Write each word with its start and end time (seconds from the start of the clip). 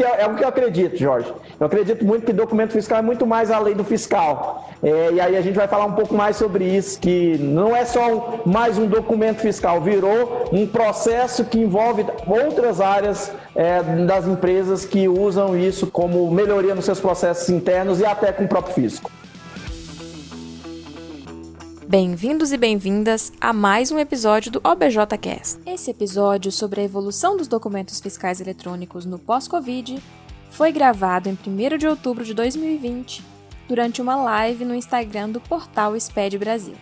Porque 0.00 0.22
é, 0.22 0.26
o 0.26 0.34
que 0.34 0.44
eu 0.44 0.48
acredito, 0.48 0.96
Jorge. 0.96 1.30
Eu 1.58 1.66
acredito 1.66 2.06
muito 2.06 2.24
que 2.24 2.32
documento 2.32 2.72
fiscal 2.72 3.00
é 3.00 3.02
muito 3.02 3.26
mais 3.26 3.50
além 3.50 3.74
do 3.74 3.84
fiscal. 3.84 4.70
É, 4.82 5.10
e 5.12 5.20
aí 5.20 5.36
a 5.36 5.42
gente 5.42 5.56
vai 5.56 5.68
falar 5.68 5.84
um 5.84 5.92
pouco 5.92 6.14
mais 6.14 6.36
sobre 6.36 6.64
isso, 6.64 6.98
que 6.98 7.36
não 7.38 7.76
é 7.76 7.84
só 7.84 8.40
mais 8.46 8.78
um 8.78 8.86
documento 8.86 9.40
fiscal, 9.40 9.78
virou 9.82 10.48
um 10.52 10.66
processo 10.66 11.44
que 11.44 11.58
envolve 11.58 12.06
outras 12.26 12.80
áreas 12.80 13.30
é, 13.54 13.82
das 14.06 14.26
empresas 14.26 14.86
que 14.86 15.06
usam 15.06 15.54
isso 15.54 15.86
como 15.88 16.30
melhoria 16.30 16.74
nos 16.74 16.86
seus 16.86 16.98
processos 16.98 17.50
internos 17.50 18.00
e 18.00 18.06
até 18.06 18.32
com 18.32 18.44
o 18.44 18.48
próprio 18.48 18.72
fisco. 18.72 19.10
Bem-vindos 21.90 22.52
e 22.52 22.56
bem-vindas 22.56 23.32
a 23.40 23.52
mais 23.52 23.90
um 23.90 23.98
episódio 23.98 24.52
do 24.52 24.60
OBJcast. 24.62 25.60
Esse 25.66 25.90
episódio 25.90 26.52
sobre 26.52 26.80
a 26.80 26.84
evolução 26.84 27.36
dos 27.36 27.48
documentos 27.48 27.98
fiscais 27.98 28.40
eletrônicos 28.40 29.04
no 29.04 29.18
pós-Covid 29.18 30.00
foi 30.52 30.70
gravado 30.70 31.28
em 31.28 31.32
1 31.32 31.78
de 31.78 31.88
outubro 31.88 32.24
de 32.24 32.32
2020, 32.32 33.24
durante 33.66 34.00
uma 34.00 34.14
live 34.14 34.64
no 34.64 34.72
Instagram 34.72 35.30
do 35.30 35.40
portal 35.40 35.98
SPED 35.98 36.38
Brasil. 36.38 36.76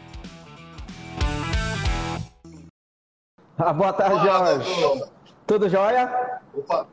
Ah, 3.57 3.73
boa 3.73 3.95
tarde, 3.95 4.27
Jorge. 4.27 5.05
Tudo 5.47 5.71
jóia? 5.71 6.39
Opa, 6.55 6.87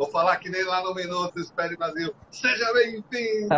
Vou 0.00 0.08
falar 0.08 0.38
que 0.38 0.48
nem 0.48 0.64
lá 0.64 0.82
no 0.82 0.94
Minuto 0.94 1.38
Espere 1.38 1.76
Brasil. 1.76 2.10
Seja 2.30 2.72
bem-vindo! 2.72 3.54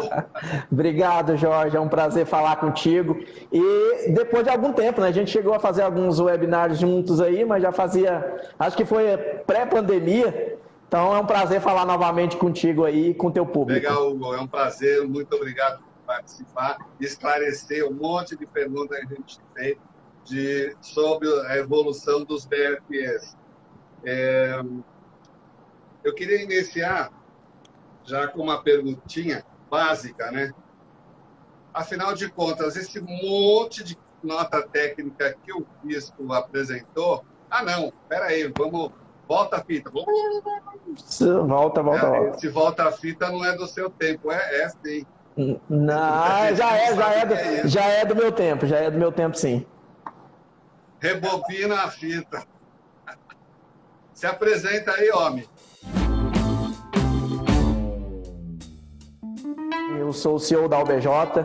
Obrigado, 0.72 1.36
Jorge. 1.36 1.76
É 1.76 1.80
um 1.80 1.86
prazer 1.86 2.24
falar 2.24 2.56
contigo. 2.56 3.22
E 3.52 4.10
depois 4.10 4.42
de 4.42 4.48
algum 4.48 4.72
tempo, 4.72 5.02
né? 5.02 5.08
A 5.08 5.12
gente 5.12 5.30
chegou 5.30 5.52
a 5.52 5.60
fazer 5.60 5.82
alguns 5.82 6.18
webinars 6.18 6.78
juntos 6.78 7.20
aí, 7.20 7.44
mas 7.44 7.62
já 7.62 7.72
fazia. 7.72 8.40
Acho 8.58 8.74
que 8.74 8.86
foi 8.86 9.18
pré-pandemia. 9.46 10.58
Então 10.88 11.14
é 11.14 11.20
um 11.20 11.26
prazer 11.26 11.60
falar 11.60 11.84
novamente 11.84 12.38
contigo 12.38 12.86
aí, 12.86 13.12
com 13.12 13.26
o 13.26 13.30
teu 13.30 13.44
público. 13.44 13.86
Legal, 13.86 14.12
Hugo. 14.12 14.32
É 14.32 14.40
um 14.40 14.46
prazer. 14.46 15.06
Muito 15.06 15.36
obrigado 15.36 15.80
por 15.80 16.06
participar, 16.06 16.78
esclarecer 16.98 17.86
um 17.86 17.92
monte 17.92 18.34
de 18.34 18.46
perguntas 18.46 18.98
que 18.98 19.04
a 19.04 19.08
gente 19.08 19.38
fez 19.54 19.76
de, 20.24 20.74
sobre 20.80 21.28
a 21.48 21.58
evolução 21.58 22.24
dos 22.24 22.46
BFS. 22.46 23.36
É, 24.06 24.58
eu 26.04 26.14
queria 26.14 26.42
iniciar 26.42 27.10
já 28.04 28.28
com 28.28 28.42
uma 28.42 28.62
perguntinha 28.62 29.44
básica, 29.70 30.30
né? 30.30 30.52
Afinal 31.72 32.14
de 32.14 32.28
contas, 32.28 32.76
esse 32.76 33.00
monte 33.00 33.82
de 33.82 33.96
nota 34.22 34.62
técnica 34.62 35.34
que 35.42 35.52
o 35.52 35.66
fisco 35.82 36.32
apresentou, 36.32 37.24
ah 37.50 37.62
não, 37.62 37.92
peraí, 38.08 38.52
vamos, 38.56 38.90
volta 39.26 39.56
a 39.56 39.64
fita. 39.64 39.90
Volta, 39.90 40.12
volta, 41.82 42.06
é, 42.06 42.10
volta. 42.10 42.38
Se 42.38 42.48
volta 42.48 42.88
a 42.88 42.92
fita 42.92 43.30
não 43.30 43.44
é 43.44 43.56
do 43.56 43.66
seu 43.66 43.88
tempo, 43.88 44.30
é, 44.30 44.62
é 44.62 44.68
sim. 44.68 45.06
Não, 45.68 46.54
já 46.54 46.76
é, 46.76 46.94
já 46.94 47.10
é, 47.14 47.26
do, 47.26 47.34
é 47.34 47.68
já 47.68 47.84
é 47.84 48.04
do 48.04 48.14
meu 48.14 48.30
tempo, 48.30 48.66
já 48.66 48.76
é 48.76 48.90
do 48.90 48.98
meu 48.98 49.10
tempo, 49.10 49.36
sim. 49.36 49.66
Rebobina 51.00 51.82
a 51.82 51.90
fita. 51.90 52.44
Se 54.12 54.26
apresenta 54.26 54.92
aí, 54.92 55.10
homem. 55.10 55.48
Eu 59.98 60.12
sou 60.12 60.36
o 60.36 60.38
CEO 60.38 60.68
da 60.68 60.78
UBJ 60.80 61.44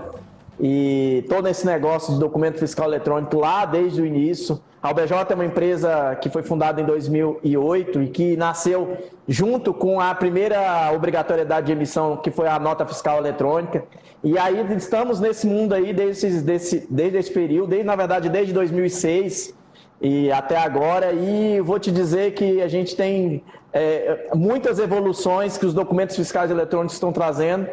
e 0.60 1.20
estou 1.24 1.42
nesse 1.42 1.66
negócio 1.66 2.14
de 2.14 2.20
documento 2.20 2.60
fiscal 2.60 2.88
eletrônico 2.88 3.38
lá 3.38 3.66
desde 3.66 4.02
o 4.02 4.06
início. 4.06 4.60
A 4.82 4.92
UBJ 4.92 5.12
é 5.30 5.34
uma 5.34 5.46
empresa 5.46 6.16
que 6.22 6.30
foi 6.30 6.44
fundada 6.44 6.82
em 6.82 6.86
2008 6.86 8.04
e 8.04 8.08
que 8.08 8.38
nasceu 8.38 8.98
junto 9.28 9.74
com 9.74 10.00
a 10.00 10.14
primeira 10.16 10.92
obrigatoriedade 10.94 11.68
de 11.68 11.72
emissão, 11.74 12.18
que 12.18 12.32
foi 12.32 12.48
a 12.48 12.58
nota 12.60 12.86
fiscal 12.86 13.18
eletrônica. 13.18 13.84
E 14.24 14.38
aí 14.38 14.66
estamos 14.76 15.20
nesse 15.20 15.46
mundo 15.46 15.74
aí 15.74 15.94
desde, 15.94 16.42
desse, 16.42 16.88
desde 16.90 17.18
esse 17.18 17.32
período, 17.32 17.70
desde, 17.70 17.86
na 17.86 17.96
verdade 17.96 18.30
desde 18.30 18.54
2006 18.54 19.54
e 20.02 20.32
até 20.32 20.58
agora. 20.58 21.12
E 21.12 21.60
vou 21.62 21.80
te 21.80 21.92
dizer 21.92 22.34
que 22.34 22.62
a 22.62 22.68
gente 22.68 22.96
tem 22.96 23.44
é, 23.74 24.30
muitas 24.34 24.80
evoluções 24.80 25.58
que 25.58 25.66
os 25.66 25.74
documentos 25.74 26.16
fiscais 26.16 26.50
eletrônicos 26.50 26.94
estão 26.94 27.12
trazendo 27.12 27.68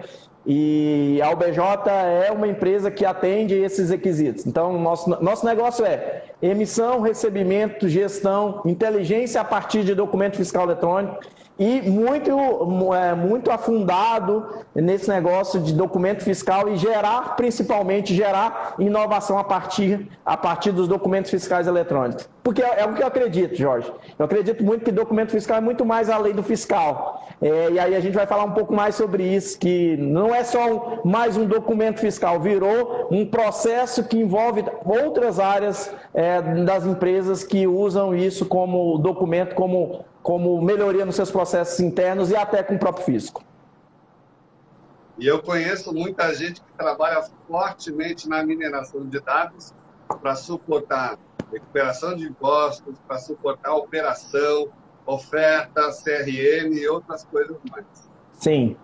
e 0.47 1.21
a 1.23 1.31
UBJ 1.31 1.91
é 2.27 2.31
uma 2.31 2.47
empresa 2.47 2.91
que 2.91 3.05
atende 3.05 3.55
esses 3.55 3.91
requisitos. 3.91 4.47
Então, 4.47 4.79
nosso, 4.79 5.09
nosso 5.23 5.47
negócio 5.47 5.85
é 5.85 6.25
emissão, 6.43 7.01
recebimento, 7.01 7.89
gestão, 7.89 8.61
inteligência 8.67 9.41
a 9.41 9.45
partir 9.45 9.85
de 9.85 9.95
documento 9.95 10.37
fiscal 10.37 10.65
eletrônico 10.65 11.21
e 11.59 11.83
muito, 11.83 12.31
é, 12.95 13.15
muito 13.15 13.51
afundado 13.51 14.45
nesse 14.75 15.09
negócio 15.09 15.61
de 15.61 15.73
documento 15.73 16.25
fiscal 16.25 16.69
e 16.69 16.77
gerar, 16.77 17.37
principalmente, 17.37 18.15
gerar 18.15 18.75
inovação 18.79 19.39
a 19.39 19.45
partir, 19.45 20.09
a 20.27 20.37
partir 20.37 20.73
dos 20.73 20.89
documentos 20.89 21.31
fiscais 21.31 21.67
eletrônicos. 21.67 22.29
Porque 22.43 22.61
é, 22.61 22.81
é 22.81 22.85
o 22.85 22.95
que 22.95 23.03
eu 23.03 23.07
acredito, 23.07 23.55
Jorge. 23.57 23.91
Eu 24.19 24.25
acredito 24.25 24.65
muito 24.65 24.85
que 24.85 24.91
documento 24.91 25.31
fiscal 25.31 25.59
é 25.59 25.61
muito 25.61 25.85
mais 25.85 26.11
a 26.11 26.19
lei 26.19 26.33
do 26.33 26.43
fiscal. 26.43 27.25
É, 27.41 27.71
e 27.71 27.79
aí 27.79 27.95
a 27.95 28.01
gente 28.01 28.15
vai 28.15 28.27
falar 28.27 28.45
um 28.45 28.53
pouco 28.53 28.75
mais 28.75 28.97
sobre 28.97 29.23
isso, 29.23 29.59
que 29.59 29.97
não 29.97 30.35
é 30.35 30.43
só 30.43 31.01
mais 31.05 31.37
um 31.37 31.47
documento 31.47 32.01
fiscal, 32.01 32.41
virou 32.41 33.07
um 33.11 33.25
processo 33.25 34.05
que 34.05 34.19
envolve 34.19 34.65
outras 34.85 35.39
áreas 35.39 35.95
é, 36.13 36.43
das 36.65 36.85
empresas 36.85 37.45
que 37.45 37.67
usam 37.67 38.15
isso 38.15 38.45
como 38.47 38.99
documento, 38.99 39.55
como 39.55 40.05
como 40.25 40.59
melhoria 40.63 41.05
nos 41.05 41.17
seus 41.17 41.31
processos 41.31 41.79
internos 41.81 42.31
e 42.31 42.37
até 42.37 42.63
com 42.63 42.77
o 42.77 42.79
próprio 42.79 43.05
fisco. 43.05 43.45
E 45.19 45.27
eu 45.27 45.43
conheço 45.43 45.93
muita 45.93 46.35
gente 46.35 46.63
que 46.63 46.73
trabalha 46.73 47.23
fortemente 47.47 48.27
na 48.27 48.43
mineração 48.43 49.07
de 49.07 49.21
dados 49.21 49.75
para 50.23 50.35
suportar 50.35 51.19
recuperação 51.53 52.17
de 52.17 52.25
impostos, 52.25 52.99
para 53.07 53.19
suportar 53.19 53.75
operação, 53.75 54.73
oferta, 55.05 55.91
CRM 55.93 56.73
e 56.73 56.89
outras 56.89 57.25
coisas 57.27 57.59
mais. 57.71 57.85
Sim. 58.33 58.79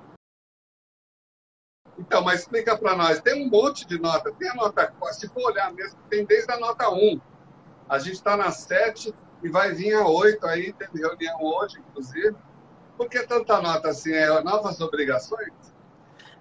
Então, 1.99 2.22
mas 2.22 2.41
explica 2.41 2.77
para 2.77 2.95
nós, 2.95 3.19
tem 3.21 3.47
um 3.47 3.49
monte 3.49 3.87
de 3.87 3.99
nota, 3.99 4.31
tem 4.33 4.51
a 4.51 4.55
nota, 4.55 4.93
se 5.12 5.27
for 5.28 5.51
olhar 5.51 5.72
mesmo, 5.72 5.99
tem 6.11 6.22
desde 6.27 6.53
a 6.53 6.61
nota 6.61 6.91
1. 6.91 7.19
A 7.89 7.99
gente 7.99 8.17
está 8.17 8.37
na 8.37 8.51
7, 8.51 9.15
e 9.43 9.49
vai 9.49 9.73
vir 9.73 9.95
a 9.95 10.06
oito 10.06 10.47
aí, 10.47 10.73
teve 10.73 10.99
reunião 10.99 11.39
hoje, 11.43 11.78
inclusive. 11.78 12.34
Por 12.97 13.09
que 13.09 13.23
tanta 13.23 13.61
nota 13.61 13.89
assim? 13.89 14.12
É 14.12 14.43
novas 14.43 14.81
obrigações? 14.81 15.51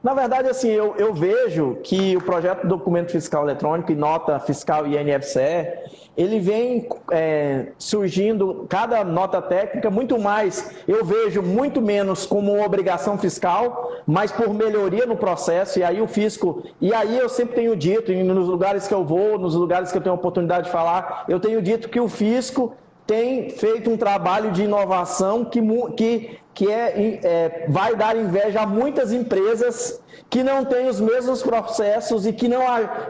Na 0.02 0.14
verdade, 0.14 0.48
assim, 0.48 0.70
eu, 0.70 0.96
eu 0.98 1.14
vejo 1.14 1.78
que 1.84 2.16
o 2.16 2.22
projeto 2.22 2.62
do 2.62 2.70
documento 2.70 3.12
fiscal 3.12 3.44
eletrônico 3.44 3.92
e 3.92 3.96
nota 3.96 4.40
fiscal 4.40 4.88
INFCE, 4.88 5.74
ele 6.16 6.40
vem 6.40 6.88
é, 7.12 7.74
surgindo, 7.78 8.66
cada 8.70 9.04
nota 9.04 9.42
técnica, 9.42 9.90
muito 9.90 10.18
mais, 10.18 10.74
eu 10.88 11.04
vejo 11.04 11.42
muito 11.42 11.82
menos 11.82 12.26
como 12.26 12.54
uma 12.54 12.66
obrigação 12.66 13.18
fiscal, 13.18 13.92
mas 14.08 14.32
por 14.32 14.54
melhoria 14.54 15.06
no 15.06 15.18
processo, 15.18 15.80
e 15.80 15.84
aí 15.84 16.02
o 16.02 16.08
fisco, 16.08 16.64
e 16.80 16.94
aí 16.94 17.18
eu 17.18 17.28
sempre 17.28 17.56
tenho 17.56 17.76
dito, 17.76 18.10
nos 18.14 18.48
lugares 18.48 18.88
que 18.88 18.94
eu 18.94 19.04
vou, 19.04 19.38
nos 19.38 19.54
lugares 19.54 19.92
que 19.92 19.98
eu 19.98 20.02
tenho 20.02 20.16
oportunidade 20.16 20.68
de 20.68 20.72
falar, 20.72 21.26
eu 21.28 21.42
tenho 21.42 21.62
dito 21.62 21.90
que 21.90 22.00
o 22.00 22.08
fisco 22.08 22.74
tem 23.10 23.50
feito 23.50 23.90
um 23.90 23.98
trabalho 23.98 24.52
de 24.52 24.66
inovação 24.66 25.44
que, 25.44 25.60
que, 25.98 26.38
que 26.54 26.72
é, 26.72 27.20
é, 27.24 27.66
vai 27.68 27.96
dar 27.96 28.16
inveja 28.16 28.62
a 28.62 28.68
muitas 28.68 29.12
empresas 29.12 30.00
que 30.30 30.44
não 30.44 30.64
têm 30.64 30.88
os 30.88 31.02
mesmos 31.02 31.42
processos 31.42 32.28
e 32.28 32.32
que 32.32 32.48
não, 32.48 32.62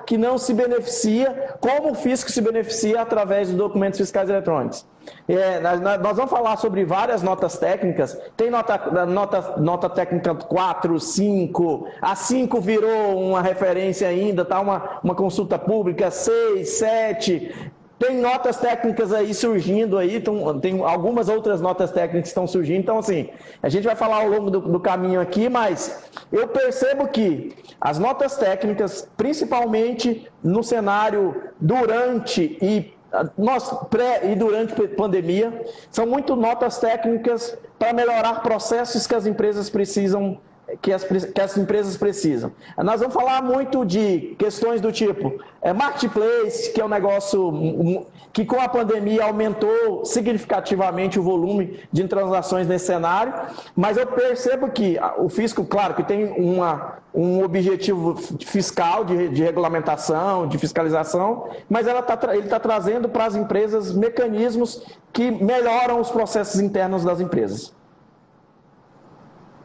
que 0.05 0.17
não 0.17 0.37
se 0.37 0.53
beneficia, 0.53 1.57
como 1.59 1.91
o 1.91 1.95
fisco 1.95 2.31
se 2.31 2.39
beneficia 2.39 3.01
através 3.01 3.49
dos 3.49 3.57
documentos 3.57 3.99
fiscais 3.99 4.29
eletrônicos. 4.29 4.85
É, 5.27 5.59
nós, 5.59 5.81
vamos 6.15 6.31
falar 6.31 6.55
sobre 6.55 6.85
várias 6.85 7.21
notas 7.21 7.57
técnicas. 7.57 8.17
Tem 8.37 8.49
nota, 8.49 9.05
nota, 9.05 9.57
nota 9.57 9.89
técnica 9.89 10.33
4, 10.33 10.97
5, 10.97 11.87
a 12.01 12.15
5 12.15 12.61
virou 12.61 13.19
uma 13.19 13.41
referência 13.41 14.07
ainda, 14.07 14.45
tá? 14.45 14.61
uma, 14.61 15.01
uma 15.03 15.13
consulta 15.13 15.59
pública, 15.59 16.09
6, 16.09 16.69
7. 16.69 17.73
Tem 17.99 18.15
notas 18.15 18.55
técnicas 18.55 19.11
aí 19.11 19.33
surgindo 19.33 19.97
aí, 19.97 20.23
tem 20.61 20.81
algumas 20.81 21.27
outras 21.27 21.59
notas 21.59 21.91
técnicas 21.91 22.21
que 22.21 22.27
estão 22.29 22.47
surgindo. 22.47 22.79
Então, 22.79 22.97
assim, 22.97 23.29
a 23.61 23.67
gente 23.67 23.83
vai 23.83 23.95
falar 23.95 24.21
ao 24.21 24.29
longo 24.29 24.49
do, 24.49 24.61
do 24.61 24.79
caminho 24.79 25.19
aqui, 25.19 25.49
mas 25.49 26.01
eu 26.31 26.47
percebo 26.47 27.09
que 27.09 27.53
as 27.79 27.99
notas 27.99 28.37
técnicas, 28.37 29.05
principalmente 29.17 30.25
no 30.41 30.63
cenário 30.63 31.43
durante 31.59 32.57
e 32.61 32.93
nós 33.37 33.69
pré 33.89 34.31
e 34.31 34.35
durante 34.35 34.87
pandemia, 34.89 35.65
são 35.91 36.05
muito 36.05 36.37
notas 36.37 36.77
técnicas 36.77 37.57
para 37.77 37.91
melhorar 37.91 38.41
processos 38.41 39.05
que 39.05 39.15
as 39.15 39.25
empresas 39.25 39.69
precisam 39.69 40.39
que 40.81 40.91
as, 40.91 41.03
que 41.03 41.41
as 41.41 41.57
empresas 41.57 41.97
precisam. 41.97 42.51
Nós 42.77 42.99
vamos 42.99 43.13
falar 43.13 43.41
muito 43.41 43.85
de 43.85 44.35
questões 44.37 44.81
do 44.81 44.91
tipo 44.91 45.39
é, 45.61 45.73
marketplace, 45.73 46.71
que 46.71 46.79
é 46.79 46.85
um 46.85 46.89
negócio 46.89 48.05
que 48.31 48.45
com 48.45 48.61
a 48.61 48.69
pandemia 48.69 49.25
aumentou 49.25 50.05
significativamente 50.05 51.19
o 51.19 51.23
volume 51.23 51.79
de 51.91 52.07
transações 52.07 52.67
nesse 52.67 52.85
cenário, 52.85 53.33
mas 53.75 53.97
eu 53.97 54.05
percebo 54.05 54.69
que 54.69 54.97
o 55.17 55.27
fisco, 55.29 55.65
claro, 55.65 55.95
que 55.95 56.03
tem 56.03 56.31
uma, 56.31 56.99
um 57.13 57.43
objetivo 57.43 58.15
fiscal 58.15 59.03
de, 59.03 59.29
de 59.29 59.43
regulamentação, 59.43 60.47
de 60.47 60.57
fiscalização, 60.57 61.49
mas 61.69 61.87
ela 61.87 62.01
tá, 62.01 62.35
ele 62.35 62.45
está 62.45 62.59
trazendo 62.59 63.09
para 63.09 63.25
as 63.25 63.35
empresas 63.35 63.91
mecanismos 63.91 64.83
que 65.11 65.31
melhoram 65.31 65.99
os 65.99 66.11
processos 66.11 66.59
internos 66.61 67.03
das 67.03 67.19
empresas. 67.19 67.73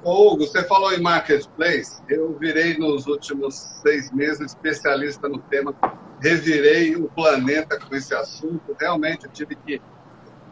Hugo, 0.05 0.47
você 0.47 0.62
falou 0.65 0.93
em 0.93 1.01
marketplace. 1.01 2.03
Eu 2.09 2.37
virei 2.39 2.77
nos 2.77 3.06
últimos 3.06 3.55
seis 3.83 4.11
meses 4.12 4.53
especialista 4.53 5.29
no 5.29 5.39
tema, 5.39 5.75
revirei 6.21 6.95
o 6.95 7.09
planeta 7.09 7.79
com 7.79 7.95
esse 7.95 8.15
assunto. 8.15 8.77
Realmente, 8.79 9.25
eu 9.25 9.33
tive 9.33 9.56
que 9.56 9.81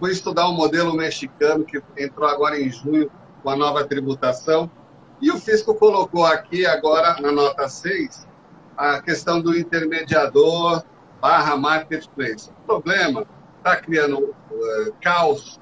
fui 0.00 0.10
estudar 0.10 0.48
um 0.48 0.54
modelo 0.54 0.94
mexicano 0.94 1.64
que 1.64 1.82
entrou 1.98 2.28
agora 2.28 2.58
em 2.58 2.70
junho 2.70 3.10
com 3.42 3.50
a 3.50 3.56
nova 3.56 3.84
tributação. 3.84 4.70
E 5.20 5.30
o 5.30 5.38
fisco 5.38 5.74
colocou 5.74 6.24
aqui 6.24 6.66
agora 6.66 7.20
na 7.20 7.30
nota 7.30 7.68
6 7.68 8.26
a 8.76 9.02
questão 9.02 9.40
do 9.40 9.56
intermediador 9.56 10.82
barra 11.20 11.56
marketplace. 11.56 12.50
O 12.50 12.66
problema 12.66 13.26
está 13.58 13.76
criando 13.76 14.18
uh, 14.18 14.92
caos 15.00 15.60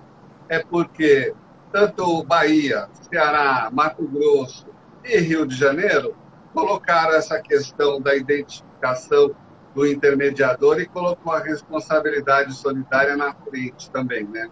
é 0.49 0.61
porque 0.61 1.35
tanto 1.73 2.25
Bahia, 2.25 2.89
Ceará, 3.11 3.71
Mato 3.73 4.07
Grosso 4.07 4.67
e 5.05 5.19
Rio 5.19 5.47
de 5.47 5.55
Janeiro 5.55 6.15
colocaram 6.53 7.15
essa 7.15 7.41
questão 7.41 8.01
da 8.01 8.15
identificação 8.15 9.35
do 9.75 9.87
intermediador 9.87 10.81
e 10.81 10.87
colocou 10.87 11.33
a 11.33 11.39
responsabilidade 11.39 12.55
solidária 12.55 13.17
na 13.17 13.33
frente 13.35 13.91
também, 13.91 14.25
né? 14.25 14.51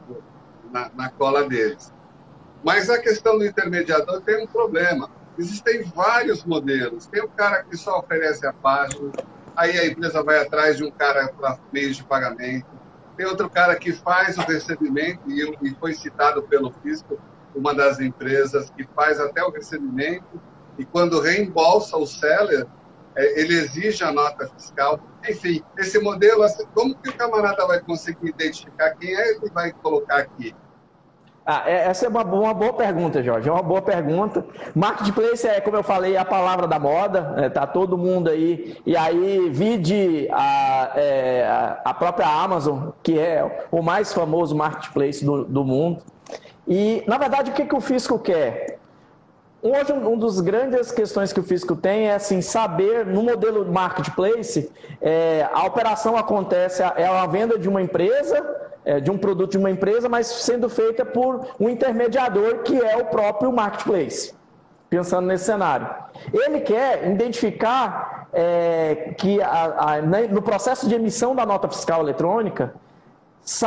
na, 0.72 0.90
na 0.94 1.10
cola 1.10 1.48
deles. 1.48 1.92
Mas 2.62 2.88
a 2.88 2.98
questão 2.98 3.38
do 3.38 3.44
intermediador 3.44 4.20
tem 4.22 4.44
um 4.44 4.46
problema. 4.46 5.10
Existem 5.36 5.82
vários 5.84 6.44
modelos. 6.44 7.06
Tem 7.06 7.22
o 7.22 7.28
cara 7.28 7.62
que 7.64 7.76
só 7.76 7.98
oferece 7.98 8.46
a 8.46 8.52
página, 8.52 9.12
aí 9.56 9.76
a 9.78 9.86
empresa 9.86 10.22
vai 10.22 10.40
atrás 10.40 10.76
de 10.76 10.84
um 10.84 10.90
cara 10.90 11.28
para 11.32 11.58
meios 11.72 11.96
de 11.96 12.04
pagamento 12.04 12.77
tem 13.18 13.26
outro 13.26 13.50
cara 13.50 13.74
que 13.74 13.92
faz 13.92 14.38
o 14.38 14.42
recebimento, 14.42 15.28
e 15.28 15.74
foi 15.80 15.92
citado 15.92 16.40
pelo 16.44 16.72
fisco, 16.82 17.18
uma 17.52 17.74
das 17.74 17.98
empresas 17.98 18.70
que 18.70 18.88
faz 18.94 19.18
até 19.18 19.42
o 19.42 19.50
recebimento, 19.50 20.40
e 20.78 20.84
quando 20.84 21.20
reembolsa 21.20 21.96
o 21.96 22.06
seller, 22.06 22.64
é, 23.16 23.40
ele 23.40 23.54
exige 23.54 24.04
a 24.04 24.12
nota 24.12 24.46
fiscal. 24.46 25.00
Enfim, 25.28 25.64
esse 25.76 25.98
modelo, 25.98 26.44
assim, 26.44 26.64
como 26.72 26.94
que 26.94 27.10
o 27.10 27.16
camarada 27.16 27.66
vai 27.66 27.80
conseguir 27.80 28.28
identificar 28.28 28.92
quem 28.92 29.12
é 29.12 29.30
ele 29.32 29.50
vai 29.52 29.72
colocar 29.72 30.18
aqui? 30.18 30.54
Ah, 31.50 31.62
é, 31.64 31.88
essa 31.88 32.04
é 32.04 32.10
uma, 32.10 32.22
uma, 32.22 32.52
boa 32.52 32.74
pergunta, 32.74 33.22
Jorge. 33.22 33.48
É 33.48 33.52
uma 33.52 33.62
boa 33.62 33.80
pergunta. 33.80 34.44
Marketplace 34.74 35.48
é, 35.48 35.62
como 35.62 35.78
eu 35.78 35.82
falei, 35.82 36.14
a 36.14 36.22
palavra 36.22 36.66
da 36.66 36.78
moda. 36.78 37.36
É, 37.38 37.48
tá 37.48 37.66
todo 37.66 37.96
mundo 37.96 38.28
aí. 38.28 38.76
E 38.84 38.94
aí, 38.94 39.48
vide 39.48 40.28
a, 40.30 40.92
é, 40.94 41.78
a 41.82 41.94
própria 41.94 42.26
Amazon, 42.26 42.90
que 43.02 43.18
é 43.18 43.66
o 43.70 43.80
mais 43.80 44.12
famoso 44.12 44.54
marketplace 44.54 45.24
do, 45.24 45.42
do 45.46 45.64
mundo. 45.64 46.02
E, 46.66 47.02
na 47.06 47.16
verdade, 47.16 47.50
o 47.50 47.54
que, 47.54 47.64
que 47.64 47.74
o 47.74 47.80
fisco 47.80 48.18
quer? 48.18 48.78
Hoje, 49.62 49.90
um 49.94 50.18
dos 50.18 50.42
grandes 50.42 50.92
questões 50.92 51.32
que 51.32 51.40
o 51.40 51.42
fisco 51.42 51.74
tem 51.74 52.08
é 52.08 52.14
assim, 52.16 52.42
saber, 52.42 53.06
no 53.06 53.22
modelo 53.22 53.64
marketplace, 53.72 54.70
é, 55.00 55.48
a 55.50 55.64
operação 55.64 56.14
acontece, 56.14 56.82
é 56.82 57.06
a 57.06 57.26
venda 57.26 57.58
de 57.58 57.70
uma 57.70 57.80
empresa 57.80 58.67
é, 58.88 59.00
de 59.00 59.10
um 59.10 59.18
produto 59.18 59.50
de 59.50 59.58
uma 59.58 59.70
empresa, 59.70 60.08
mas 60.08 60.26
sendo 60.26 60.66
feita 60.66 61.04
por 61.04 61.46
um 61.60 61.68
intermediador 61.68 62.62
que 62.62 62.74
é 62.82 62.96
o 62.96 63.04
próprio 63.04 63.52
marketplace. 63.52 64.34
Pensando 64.88 65.26
nesse 65.26 65.44
cenário. 65.44 65.86
Ele 66.32 66.60
quer 66.60 67.06
identificar 67.06 68.26
é, 68.32 69.12
que 69.18 69.42
a, 69.42 69.74
a, 69.76 70.00
né, 70.00 70.26
no 70.28 70.40
processo 70.40 70.88
de 70.88 70.94
emissão 70.94 71.36
da 71.36 71.44
nota 71.44 71.68
fiscal 71.68 72.00
eletrônica, 72.00 72.72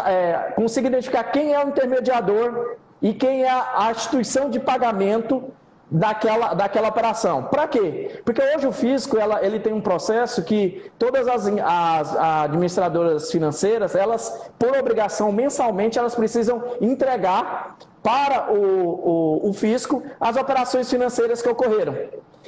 é, 0.08 0.54
consiga 0.56 0.88
identificar 0.88 1.26
quem 1.26 1.54
é 1.54 1.64
o 1.64 1.70
intermediador 1.70 2.78
e 3.00 3.14
quem 3.14 3.44
é 3.44 3.52
a 3.52 3.92
instituição 3.92 4.50
de 4.50 4.60
pagamento 4.60 5.54
daquela, 5.92 6.54
daquela 6.54 6.88
operação. 6.88 7.44
Para 7.44 7.68
quê? 7.68 8.22
Porque 8.24 8.42
hoje 8.42 8.66
o 8.66 8.72
fisco 8.72 9.18
ela, 9.18 9.46
ele 9.46 9.60
tem 9.60 9.74
um 9.74 9.82
processo 9.82 10.42
que 10.44 10.90
todas 10.98 11.28
as, 11.28 11.46
as 11.48 12.16
administradoras 12.16 13.30
financeiras, 13.30 13.94
elas, 13.94 14.50
por 14.58 14.76
obrigação 14.78 15.32
mensalmente, 15.34 16.00
elas 16.00 16.16
precisam 16.16 16.64
entregar 16.80 17.76
para 18.02 18.52
o, 18.52 19.44
o, 19.44 19.50
o 19.50 19.54
fisco 19.54 20.02
as 20.20 20.38
operações 20.38 20.90
financeiras 20.90 21.42
que 21.42 21.50
ocorreram. 21.50 21.96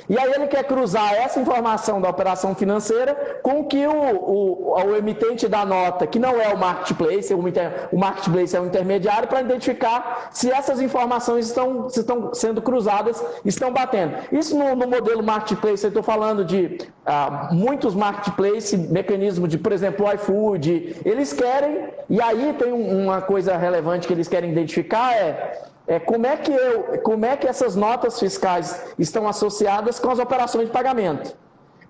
E 0.10 0.18
aí 0.18 0.32
ele 0.32 0.48
quer 0.48 0.64
cruzar 0.64 1.14
essa 1.14 1.40
informação 1.40 2.02
da 2.02 2.10
operação 2.10 2.54
financeira 2.56 3.40
com 3.42 3.62
o 3.62 3.66
que 3.66 3.86
o, 3.88 3.92
o, 3.92 4.74
o 4.74 4.96
emitente 4.96 5.48
da 5.48 5.66
nota, 5.66 6.06
que 6.06 6.20
não 6.20 6.40
é 6.40 6.50
o 6.50 6.58
marketplace, 6.58 7.34
o, 7.34 7.48
inter, 7.48 7.90
o 7.92 7.98
marketplace 7.98 8.56
é 8.56 8.60
o 8.60 8.66
intermediário, 8.66 9.28
para 9.28 9.42
identificar 9.42 10.30
se 10.32 10.52
essas 10.52 10.82
informações 10.82 11.48
estão, 11.48 11.90
se 11.90 12.02
estão 12.02 12.34
sendo 12.34 12.62
cruzadas, 12.62 13.24
estão 13.46 13.72
batendo. 13.72 14.16
Isso 14.32 14.58
no, 14.58 14.76
no 14.76 14.88
modelo 14.88 15.24
marketplace, 15.24 15.84
eu 15.84 15.90
estou 15.90 16.04
falando 16.04 16.44
de 16.44 16.78
ah, 17.06 17.50
muitos 17.52 17.96
marketplace, 17.96 18.78
mecanismo 18.78 19.48
de, 19.48 19.58
por 19.58 19.72
exemplo, 19.72 20.06
o 20.06 20.12
iFood, 20.14 20.98
eles 21.06 21.34
querem, 21.34 21.90
e 22.10 22.22
aí 22.22 22.54
tem 22.58 22.72
uma 22.72 23.22
coisa 23.22 23.58
relevante 23.58 24.08
que 24.08 24.14
eles 24.14 24.28
querem 24.28 24.52
identificar, 24.52 25.14
é 25.14 25.73
é, 25.88 26.00
como, 26.00 26.26
é 26.26 26.38
que 26.38 26.52
eu, 26.52 27.02
como 27.02 27.26
é 27.26 27.36
que 27.36 27.48
essas 27.48 27.76
notas 27.76 28.20
fiscais 28.20 28.94
estão 28.98 29.28
associadas 29.28 30.00
com 30.00 30.10
as 30.10 30.20
operações 30.20 30.68
de 30.68 30.72
pagamento. 30.72 31.36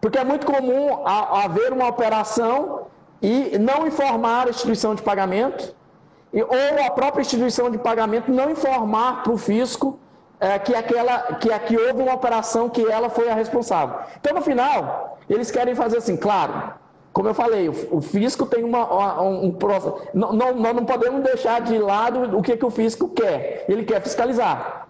Porque 0.01 0.18
é 0.18 0.24
muito 0.24 0.45
comum 0.45 1.06
haver 1.06 1.72
uma 1.72 1.88
operação 1.88 2.88
e 3.22 3.57
não 3.57 3.88
informar 3.88 4.48
a 4.48 4.50
instituição 4.50 4.94
de 4.95 5.01
pagamento, 5.01 5.74
ou 6.34 6.86
a 6.86 6.90
própria 6.92 7.22
instituição 7.22 7.69
de 7.69 7.78
pagamento 7.78 8.31
não 8.31 8.50
informar 8.50 9.24
para 9.24 9.31
o 9.31 9.38
fisco 9.38 10.00
é, 10.39 10.60
que, 10.60 10.75
aquela, 10.75 11.19
que 11.36 11.54
aqui 11.54 11.78
houve 11.78 12.01
uma 12.01 12.16
operação 12.16 12.68
que 12.68 12.86
ela 12.86 13.10
foi 13.10 13.30
a 13.30 13.36
responsável. 13.36 14.00
Então, 14.19 14.34
no 14.34 14.42
final, 14.42 15.18
eles 15.30 15.50
querem 15.51 15.74
fazer 15.74 16.00
assim, 16.00 16.18
claro, 16.18 16.74
como 17.13 17.30
eu 17.30 17.33
falei, 17.36 17.69
o, 17.69 18.01
fisco 18.01 18.44
tem 18.44 18.63
uma, 18.63 19.21
um, 19.21 19.45
um 19.45 19.57
não, 20.15 20.33
não, 20.33 20.56
nós 20.56 20.75
não 20.75 20.83
podemos 20.83 21.21
deixar 21.21 21.62
de 21.62 21.77
lado 21.77 22.36
o 22.36 22.42
que, 22.42 22.57
que 22.57 22.65
o 22.65 22.71
fisco 22.71 23.07
quer. 23.07 23.65
Ele 23.69 23.83
quer 23.83 24.01
fiscalizar. 24.01 24.88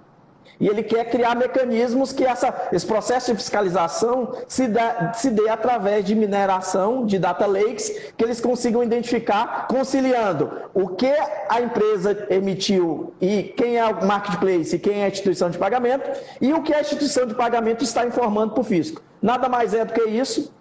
E 0.57 0.67
ele 0.69 0.83
quer 0.83 1.09
criar 1.09 1.35
mecanismos 1.35 2.13
que 2.13 2.23
essa, 2.23 2.69
esse 2.71 2.85
processo 2.85 3.31
de 3.31 3.37
fiscalização 3.37 4.31
se, 4.47 4.69
dá, 4.69 5.11
se 5.13 5.29
dê 5.29 5.49
através 5.49 6.05
de 6.05 6.15
mineração, 6.15 7.05
de 7.05 7.19
data 7.19 7.45
lakes, 7.45 8.13
que 8.15 8.23
eles 8.23 8.39
consigam 8.39 8.81
identificar, 8.81 9.67
conciliando 9.67 10.49
o 10.73 10.87
que 10.87 11.13
a 11.49 11.59
empresa 11.59 12.25
emitiu 12.29 13.13
e 13.19 13.43
quem 13.57 13.77
é 13.77 13.85
o 13.85 14.05
marketplace 14.05 14.77
e 14.77 14.79
quem 14.79 15.01
é 15.01 15.05
a 15.05 15.09
instituição 15.09 15.49
de 15.49 15.57
pagamento, 15.57 16.09
e 16.39 16.53
o 16.53 16.61
que 16.61 16.73
a 16.73 16.79
instituição 16.79 17.27
de 17.27 17.35
pagamento 17.35 17.83
está 17.83 18.05
informando 18.05 18.53
para 18.53 18.61
o 18.61 18.63
fisco. 18.63 19.01
Nada 19.21 19.49
mais 19.49 19.73
é 19.73 19.83
do 19.83 19.91
que 19.91 20.03
isso 20.03 20.53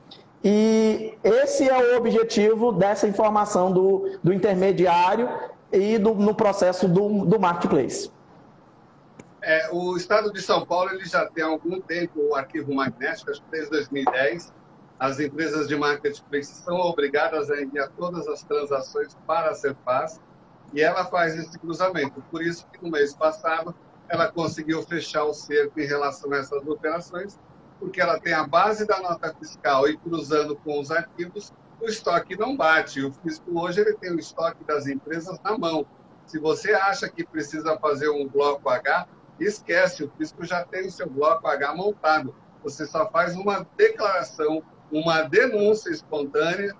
e 0.45 1.17
esse 1.23 1.69
é 1.69 1.95
o 1.95 1.97
objetivo 1.97 2.73
dessa 2.73 3.07
informação 3.07 3.73
do, 3.73 4.19
do 4.23 4.33
intermediário 4.33 5.29
e 5.71 5.99
do, 5.99 6.15
no 6.15 6.35
processo 6.35 6.89
do, 6.89 7.25
do 7.25 7.39
marketplace. 7.39 8.11
É, 9.41 9.69
o 9.73 9.97
Estado 9.97 10.33
de 10.33 10.41
São 10.41 10.65
Paulo 10.65 10.91
ele 10.91 11.05
já 11.05 11.27
tem 11.27 11.43
há 11.43 11.49
algum 11.49 11.81
tempo 11.81 12.21
o 12.31 12.35
arquivo 12.35 12.75
magnético, 12.75 13.31
acho 13.31 13.43
que 13.43 13.51
desde 13.51 13.71
2010. 13.71 14.53
As 14.99 15.19
empresas 15.19 15.67
de 15.67 15.75
marketplace 15.75 16.63
são 16.63 16.77
obrigadas 16.77 17.51
a 17.51 17.61
enviar 17.61 17.89
todas 17.99 18.29
as 18.29 18.45
transações 18.45 19.17
para 19.27 19.51
a 19.51 19.55
Cefaz 19.55 20.21
e 20.73 20.81
ela 20.81 21.05
faz 21.07 21.37
esse 21.37 21.59
cruzamento. 21.59 22.23
Por 22.31 22.41
isso 22.41 22.67
que 22.73 22.85
no 22.85 22.91
mês 22.91 23.13
passado 23.13 23.75
ela 24.09 24.31
conseguiu 24.31 24.81
fechar 24.83 25.25
o 25.25 25.35
cerco 25.35 25.81
em 25.81 25.87
relação 25.87 26.33
a 26.33 26.37
essas 26.37 26.65
operações 26.67 27.37
porque 27.79 28.01
ela 28.01 28.19
tem 28.19 28.33
a 28.33 28.47
base 28.47 28.87
da 28.87 29.01
nota 29.01 29.35
fiscal 29.39 29.89
e 29.89 29.97
cruzando 29.97 30.57
com 30.57 30.81
os 30.81 30.91
arquivos, 30.91 31.53
o 31.81 31.87
estoque 31.87 32.37
não 32.37 32.57
bate. 32.57 33.05
O 33.05 33.13
fisco 33.13 33.59
hoje 33.61 33.81
ele 33.81 33.95
tem 33.95 34.13
o 34.13 34.19
estoque 34.19 34.65
das 34.65 34.87
empresas 34.87 35.41
na 35.41 35.59
mão. 35.59 35.87
Se 36.27 36.39
você 36.39 36.73
acha 36.73 37.09
que 37.09 37.25
precisa 37.25 37.77
fazer 37.79 38.09
um 38.09 38.29
bloco 38.29 38.69
H, 38.69 39.09
esquece, 39.41 40.05
o 40.05 40.13
fisco 40.17 40.45
já 40.45 40.65
tem 40.65 40.87
o 40.87 40.91
seu 40.91 41.09
bloco 41.09 41.47
H 41.47 41.75
montado. 41.75 42.35
Você 42.63 42.87
só 42.87 43.11
faz 43.11 43.35
uma 43.35 43.67
declaração, 43.77 44.63
uma 44.91 45.23
denúncia 45.23 45.91
espontânea 45.91 46.75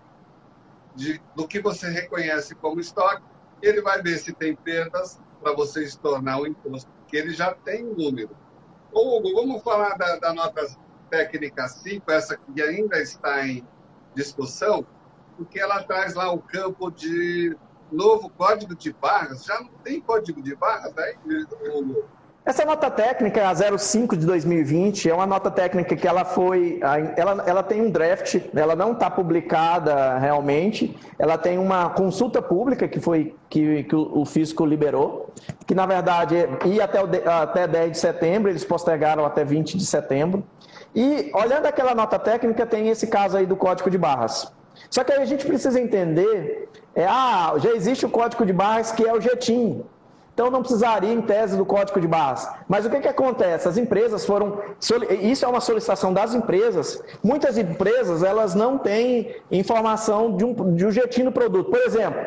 de, 0.95 1.21
do 1.35 1.49
que 1.49 1.61
você 1.61 1.91
reconhece 1.91 2.55
como 2.55 2.81
estoque. 2.81 3.23
Ele 3.61 3.83
vai 3.83 4.01
ver 4.01 4.19
se 4.19 4.33
tem 4.33 4.55
perdas 4.55 5.21
para 5.43 5.53
você 5.53 5.83
estornar 5.83 6.41
o 6.41 6.47
imposto, 6.47 6.91
porque 7.01 7.17
ele 7.17 7.33
já 7.33 7.53
tem 7.53 7.85
um 7.85 7.95
número. 7.95 8.31
Ô, 8.93 9.17
Hugo, 9.17 9.35
vamos 9.35 9.63
falar 9.63 9.97
da, 9.97 10.17
da 10.17 10.33
nota 10.33 10.67
técnica 11.13 11.69
5, 11.69 12.11
essa 12.11 12.39
que 12.39 12.63
ainda 12.63 12.99
está 12.99 13.47
em 13.47 13.63
discussão, 14.15 14.87
porque 15.37 15.61
ela 15.61 15.83
traz 15.83 16.15
lá 16.15 16.33
o 16.33 16.39
campo 16.39 16.91
de 16.91 17.55
novo 17.91 18.31
código 18.31 18.75
de 18.75 18.95
barras. 18.95 19.45
Já 19.45 19.61
não 19.61 19.69
tem 19.85 20.01
código 20.01 20.43
de 20.43 20.57
barras 20.57 20.95
Hugo? 21.75 22.05
Essa 22.45 22.65
nota 22.65 22.91
técnica, 22.91 23.49
a 23.49 23.79
05 23.79 24.17
de 24.17 24.27
2020, 24.27 25.09
é 25.09 25.15
uma 25.15 25.27
nota 25.27 25.49
técnica 25.49 25.95
que 25.95 26.09
ela 26.09 26.25
foi. 26.25 26.81
Ela, 27.17 27.45
ela 27.47 27.63
tem 27.63 27.81
um 27.81 27.91
draft, 27.91 28.37
ela 28.53 28.75
não 28.75 28.93
está 28.93 29.09
publicada 29.09 30.19
realmente. 30.19 30.97
Ela 31.19 31.39
tem 31.39 31.57
uma 31.57 31.91
consulta 31.91 32.43
pública 32.43 32.89
que 32.89 32.99
foi 32.99 33.37
que, 33.49 33.85
que 33.85 33.95
o 33.95 34.25
fisco 34.25 34.67
liberou, 34.67 35.33
que 35.67 35.75
na 35.75 35.87
verdade 35.87 36.35
ia 36.65 36.85
até, 36.85 37.01
o, 37.01 37.09
até 37.31 37.69
10 37.69 37.93
de 37.93 37.99
setembro, 37.99 38.51
eles 38.51 38.65
postergaram 38.65 39.25
até 39.25 39.45
20 39.45 39.77
de 39.77 39.87
setembro. 39.87 40.45
E 40.95 41.31
olhando 41.35 41.67
aquela 41.67 41.95
nota 41.95 42.19
técnica, 42.19 42.67
tem 42.67 42.89
esse 42.89 43.07
caso 43.07 43.37
aí 43.37 43.47
do 43.47 43.57
código 43.57 43.91
de 43.91 43.99
barras. 43.99 44.53
Só 44.91 45.03
que 45.03 45.13
aí 45.13 45.23
a 45.23 45.25
gente 45.25 45.47
precisa 45.47 45.81
entender, 45.81 46.69
é, 46.95 47.07
ah, 47.07 47.55
já 47.57 47.71
existe 47.71 48.05
o 48.05 48.11
código 48.11 48.45
de 48.45 48.53
barras 48.53 48.93
que 48.93 49.07
é 49.07 49.13
o 49.13 49.21
JETIM. 49.21 49.83
Então 50.35 50.51
não 50.51 50.61
precisaria, 50.61 51.13
em 51.13 51.21
tese, 51.21 51.57
do 51.57 51.65
código 51.65 52.01
de 52.01 52.09
barras. 52.09 52.49
Mas 52.67 52.87
o 52.87 52.91
que, 52.91 53.01
que 53.01 53.09
acontece? 53.09 53.69
As 53.69 53.77
empresas 53.77 54.25
foram. 54.25 54.61
Isso 55.21 55.45
é 55.45 55.49
uma 55.49 55.61
solicitação 55.61 56.13
das 56.13 56.35
empresas. 56.35 57.03
Muitas 57.23 57.59
empresas 57.59 58.23
elas 58.23 58.55
não 58.55 58.79
têm 58.79 59.37
informação 59.51 60.35
de 60.35 60.45
um, 60.45 60.75
de 60.75 60.87
um 60.87 60.91
jetim 60.91 61.25
no 61.25 61.33
produto. 61.33 61.71
Por 61.71 61.81
exemplo, 61.81 62.19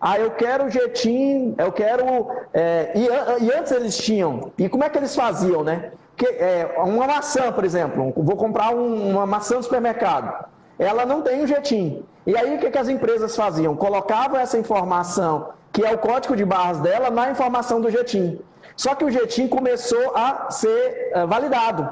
ah, 0.00 0.18
eu 0.18 0.32
quero 0.32 0.68
jetim, 0.68 1.54
eu 1.56 1.70
quero. 1.70 2.28
É, 2.52 2.92
e, 2.96 3.44
e, 3.44 3.52
antes 3.52 3.70
eles 3.70 3.96
tinham. 3.96 4.50
E 4.58 4.68
como 4.68 4.82
é 4.82 4.90
que 4.90 4.98
eles 4.98 5.14
faziam, 5.14 5.62
né? 5.62 5.92
Que, 6.22 6.28
é, 6.28 6.76
uma 6.76 7.04
maçã, 7.08 7.50
por 7.50 7.64
exemplo. 7.64 8.12
Vou 8.16 8.36
comprar 8.36 8.72
um, 8.72 9.10
uma 9.10 9.26
maçã 9.26 9.56
no 9.56 9.62
supermercado. 9.64 10.46
Ela 10.78 11.04
não 11.04 11.20
tem 11.20 11.42
o 11.42 11.48
jetim. 11.48 12.04
E 12.24 12.36
aí 12.36 12.54
o 12.54 12.60
que, 12.60 12.70
que 12.70 12.78
as 12.78 12.88
empresas 12.88 13.34
faziam? 13.34 13.74
Colocavam 13.74 14.38
essa 14.38 14.56
informação 14.56 15.48
que 15.72 15.84
é 15.84 15.92
o 15.92 15.98
código 15.98 16.36
de 16.36 16.44
barras 16.44 16.78
dela, 16.78 17.10
na 17.10 17.32
informação 17.32 17.80
do 17.80 17.90
Jetim. 17.90 18.38
Só 18.76 18.94
que 18.94 19.04
o 19.04 19.10
Jetim 19.10 19.48
começou 19.48 20.14
a 20.14 20.48
ser 20.48 21.10
uh, 21.16 21.26
validado. 21.26 21.88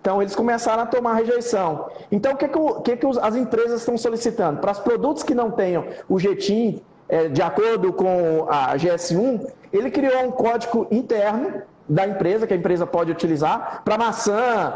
Então, 0.00 0.20
eles 0.20 0.34
começaram 0.34 0.82
a 0.82 0.86
tomar 0.86 1.14
rejeição. 1.14 1.88
Então, 2.12 2.32
o 2.32 2.36
que, 2.36 2.48
que, 2.48 2.58
que, 2.84 2.96
que 2.96 3.18
as 3.20 3.34
empresas 3.34 3.80
estão 3.80 3.96
solicitando? 3.96 4.60
Para 4.60 4.72
os 4.72 4.78
produtos 4.78 5.22
que 5.22 5.34
não 5.34 5.50
tenham 5.50 5.86
o 6.06 6.18
Jetim, 6.18 6.82
é, 7.08 7.28
de 7.28 7.40
acordo 7.40 7.92
com 7.94 8.46
a 8.50 8.76
GS1, 8.76 9.50
ele 9.72 9.90
criou 9.90 10.24
um 10.24 10.32
código 10.32 10.86
interno 10.90 11.62
da 11.88 12.06
empresa, 12.06 12.46
que 12.46 12.52
a 12.52 12.56
empresa 12.56 12.86
pode 12.86 13.10
utilizar, 13.10 13.82
para 13.84 13.96
maçã, 13.96 14.74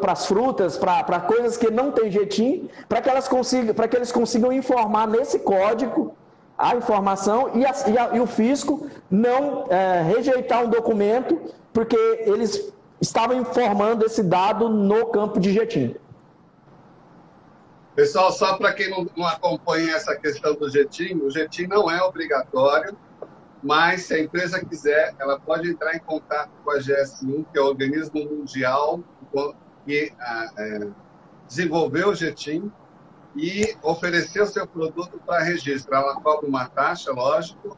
para 0.00 0.12
as 0.12 0.26
frutas, 0.26 0.78
para 0.78 1.20
coisas 1.20 1.56
que 1.56 1.70
não 1.70 1.90
tem 1.90 2.10
Jetim, 2.10 2.70
para 2.88 3.00
que, 3.00 3.08
elas 3.08 3.26
consigam, 3.26 3.74
que 3.74 3.96
eles 3.96 4.12
consigam 4.12 4.52
informar 4.52 5.08
nesse 5.08 5.40
código 5.40 6.14
a 6.56 6.74
informação 6.74 7.50
e, 7.54 7.66
a, 7.66 7.74
e, 7.88 7.98
a, 7.98 8.16
e 8.16 8.20
o 8.20 8.26
fisco 8.26 8.88
não 9.10 9.66
é, 9.68 10.02
rejeitar 10.02 10.64
um 10.64 10.70
documento 10.70 11.38
porque 11.72 11.96
eles 12.20 12.72
estavam 13.00 13.36
informando 13.36 14.06
esse 14.06 14.22
dado 14.22 14.68
no 14.68 15.06
campo 15.06 15.38
de 15.38 15.52
jetim. 15.52 15.94
Pessoal, 17.94 18.30
só 18.30 18.56
para 18.56 18.72
quem 18.72 18.90
não, 18.90 19.06
não, 19.16 19.26
acompanha 19.26 19.94
essa 19.94 20.14
questão 20.16 20.54
do 20.54 20.70
jetim, 20.70 21.16
o 21.16 21.30
jetim 21.30 21.66
não 21.66 21.90
é 21.90 22.02
obrigatório, 22.02 22.96
mas 23.62 24.02
se 24.04 24.14
a 24.14 24.20
empresa 24.20 24.64
quiser, 24.64 25.14
ela 25.18 25.38
pode 25.38 25.70
entrar 25.70 25.94
em 25.94 26.00
contato 26.00 26.50
com 26.62 26.70
a 26.70 26.78
GS1, 26.78 27.46
que 27.52 27.58
é 27.58 27.60
o 27.60 27.66
organismo 27.66 28.24
mundial 28.24 29.02
que 29.84 30.12
é, 30.58 30.88
desenvolveu 31.46 32.08
o 32.08 32.14
jetim, 32.14 32.72
e 33.36 33.76
oferecer 33.82 34.40
o 34.40 34.46
seu 34.46 34.66
produto 34.66 35.20
para 35.24 35.42
registro. 35.42 35.94
Ela 35.94 36.20
cobra 36.20 36.48
uma 36.48 36.66
taxa, 36.68 37.12
lógico, 37.12 37.76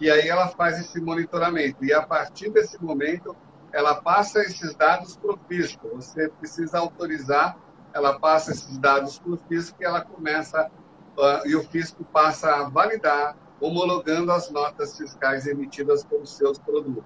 e 0.00 0.08
aí 0.08 0.28
ela 0.28 0.48
faz 0.48 0.78
esse 0.78 1.00
monitoramento. 1.00 1.84
E 1.84 1.92
a 1.92 2.00
partir 2.00 2.50
desse 2.50 2.82
momento, 2.82 3.36
ela 3.72 4.00
passa 4.00 4.40
esses 4.40 4.74
dados 4.74 5.16
para 5.16 5.32
o 5.32 5.38
fisco. 5.48 5.88
Você 5.94 6.28
precisa 6.28 6.78
autorizar, 6.78 7.58
ela 7.92 8.18
passa 8.18 8.52
esses 8.52 8.78
dados 8.78 9.18
para 9.18 9.32
o 9.32 9.36
fisco 9.48 9.76
e 9.80 9.84
ela 9.84 10.00
começa, 10.00 10.70
uh, 11.18 11.46
e 11.46 11.56
o 11.56 11.62
fisco 11.64 12.04
passa 12.04 12.48
a 12.54 12.68
validar, 12.68 13.36
homologando 13.60 14.32
as 14.32 14.50
notas 14.50 14.96
fiscais 14.96 15.46
emitidas 15.46 16.02
pelos 16.04 16.36
seus 16.36 16.58
produtos. 16.58 17.04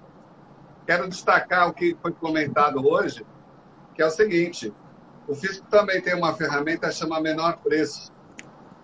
Quero 0.85 1.09
destacar 1.09 1.67
o 1.67 1.73
que 1.73 1.97
foi 2.01 2.11
comentado 2.11 2.87
hoje, 2.87 3.25
que 3.93 4.01
é 4.01 4.05
o 4.05 4.11
seguinte: 4.11 4.73
o 5.27 5.35
fisco 5.35 5.65
também 5.67 6.01
tem 6.01 6.15
uma 6.15 6.33
ferramenta 6.33 6.91
chamada 6.91 7.21
Menor 7.21 7.57
Preço, 7.57 8.13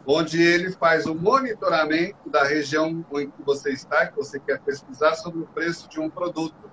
onde 0.05 0.41
ele 0.41 0.71
faz 0.71 1.05
o 1.05 1.13
monitoramento 1.13 2.29
da 2.29 2.43
região 2.43 3.05
em 3.13 3.29
que 3.29 3.43
você 3.43 3.71
está, 3.71 4.07
que 4.07 4.15
você 4.15 4.39
quer 4.39 4.59
pesquisar 4.61 5.13
sobre 5.15 5.41
o 5.41 5.47
preço 5.47 5.87
de 5.87 5.99
um 5.99 6.09
produto, 6.09 6.71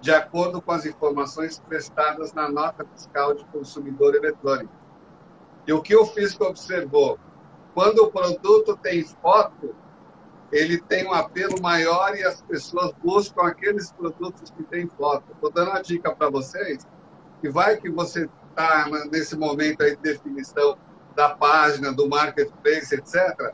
de 0.00 0.10
acordo 0.10 0.60
com 0.60 0.72
as 0.72 0.86
informações 0.86 1.58
prestadas 1.58 2.32
na 2.32 2.48
nota 2.48 2.86
fiscal 2.94 3.34
de 3.34 3.44
consumidor 3.46 4.14
eletrônico. 4.14 4.72
E 5.66 5.72
o 5.72 5.82
que 5.82 5.94
o 5.94 6.06
fisco 6.06 6.44
observou? 6.44 7.18
Quando 7.74 7.98
o 7.98 8.10
produto 8.10 8.76
tem 8.76 9.04
foto, 9.04 9.74
ele 10.52 10.80
tem 10.80 11.06
um 11.06 11.12
apelo 11.12 11.60
maior 11.60 12.16
e 12.16 12.22
as 12.22 12.40
pessoas 12.42 12.92
buscam 13.02 13.42
aqueles 13.42 13.90
produtos 13.92 14.50
que 14.50 14.62
têm 14.64 14.86
foto. 14.86 15.24
Estou 15.32 15.50
dando 15.50 15.70
uma 15.70 15.82
dica 15.82 16.14
para 16.14 16.30
vocês, 16.30 16.86
que 17.40 17.48
vai 17.48 17.76
que 17.76 17.90
você 17.90 18.28
está 18.50 18.88
nesse 19.10 19.36
momento 19.36 19.82
aí 19.82 19.96
de 19.96 20.02
definição 20.02 20.78
da 21.14 21.30
página, 21.30 21.92
do 21.92 22.08
marketplace, 22.08 22.94
etc., 22.94 23.52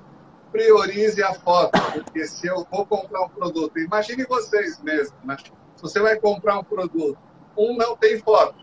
priorize 0.50 1.22
a 1.22 1.32
foto, 1.32 1.72
porque 1.94 2.26
se 2.26 2.46
eu 2.46 2.66
vou 2.70 2.84
comprar 2.84 3.22
um 3.22 3.28
produto, 3.30 3.78
imagine 3.78 4.24
vocês 4.24 4.82
mesmos, 4.82 5.18
né? 5.24 5.36
Se 5.76 5.82
você 5.82 5.98
vai 5.98 6.20
comprar 6.20 6.58
um 6.58 6.64
produto, 6.64 7.18
um 7.56 7.74
não 7.76 7.96
tem 7.96 8.18
foto 8.18 8.62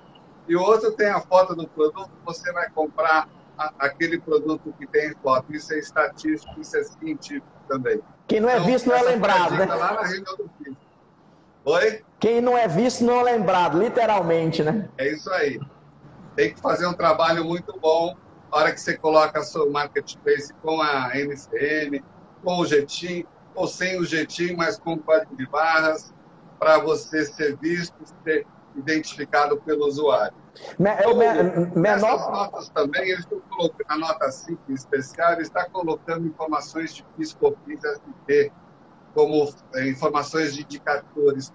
e 0.50 0.56
o 0.56 0.62
outro 0.62 0.92
tem 0.94 1.08
a 1.08 1.22
foto 1.22 1.56
do 1.56 1.68
produto, 1.68 2.10
você 2.26 2.52
vai 2.52 2.68
comprar 2.72 3.30
a, 3.56 3.72
aquele 3.78 4.20
produto 4.20 4.74
que 4.80 4.88
tem 4.88 5.14
foto. 5.22 5.56
Isso 5.56 5.72
é 5.74 5.78
estatístico, 5.78 6.60
isso 6.60 6.76
é 6.76 6.84
científico 6.84 7.48
também. 7.68 8.02
Quem 8.30 8.40
não 8.40 8.50
é 8.50 8.54
então, 8.54 8.66
visto 8.66 8.88
não 8.88 8.96
é 8.96 9.02
lembrado, 9.02 9.56
né? 9.56 9.66
Lá 9.66 9.94
na 9.94 10.74
Oi? 11.66 12.02
Quem 12.20 12.40
não 12.40 12.58
é 12.58 12.68
visto 12.68 13.04
não 13.04 13.20
é 13.20 13.24
lembrado, 13.24 13.78
literalmente, 13.78 14.64
né? 14.64 14.88
É 14.98 15.12
isso 15.12 15.30
aí 15.32 15.60
tem 16.40 16.54
que 16.54 16.62
fazer 16.62 16.88
um 16.88 16.94
trabalho 16.94 17.44
muito 17.44 17.78
bom 17.82 18.16
na 18.50 18.58
hora 18.58 18.72
que 18.72 18.80
você 18.80 18.98
coloca 18.98 19.44
seu 19.44 19.70
marketplace 19.70 20.54
com 20.62 20.82
a 20.82 21.12
NCM, 21.14 22.02
com 22.42 22.60
o 22.60 22.66
Jetim, 22.66 23.26
ou 23.54 23.68
sem 23.68 24.00
o 24.00 24.06
Jetim, 24.06 24.56
mas 24.56 24.80
com 24.80 24.94
o 24.94 25.00
código 25.00 25.36
de 25.36 25.46
barras, 25.48 26.14
para 26.58 26.80
você 26.80 27.26
ser 27.26 27.58
visto, 27.58 27.94
ser 28.24 28.48
identificado 28.74 29.58
pelo 29.58 29.86
usuário. 29.86 30.34
Me, 30.78 30.90
é 30.90 31.00
então, 31.00 31.18
menor... 31.76 32.32
notas 32.32 32.70
também, 32.70 33.04
eles 33.04 33.20
estão 33.20 33.40
colocando, 33.50 33.86
a 33.88 33.98
nota 33.98 34.32
5 34.32 34.60
em 34.70 34.74
especial, 34.74 35.42
está 35.42 35.66
colocando 35.70 36.28
informações 36.28 36.94
de 36.94 37.06
FISCOFINS 37.18 37.82
ST, 37.82 38.52
como 39.14 39.50
é, 39.76 39.90
informações 39.90 40.54
de 40.56 40.64
indicadores. 40.64 41.54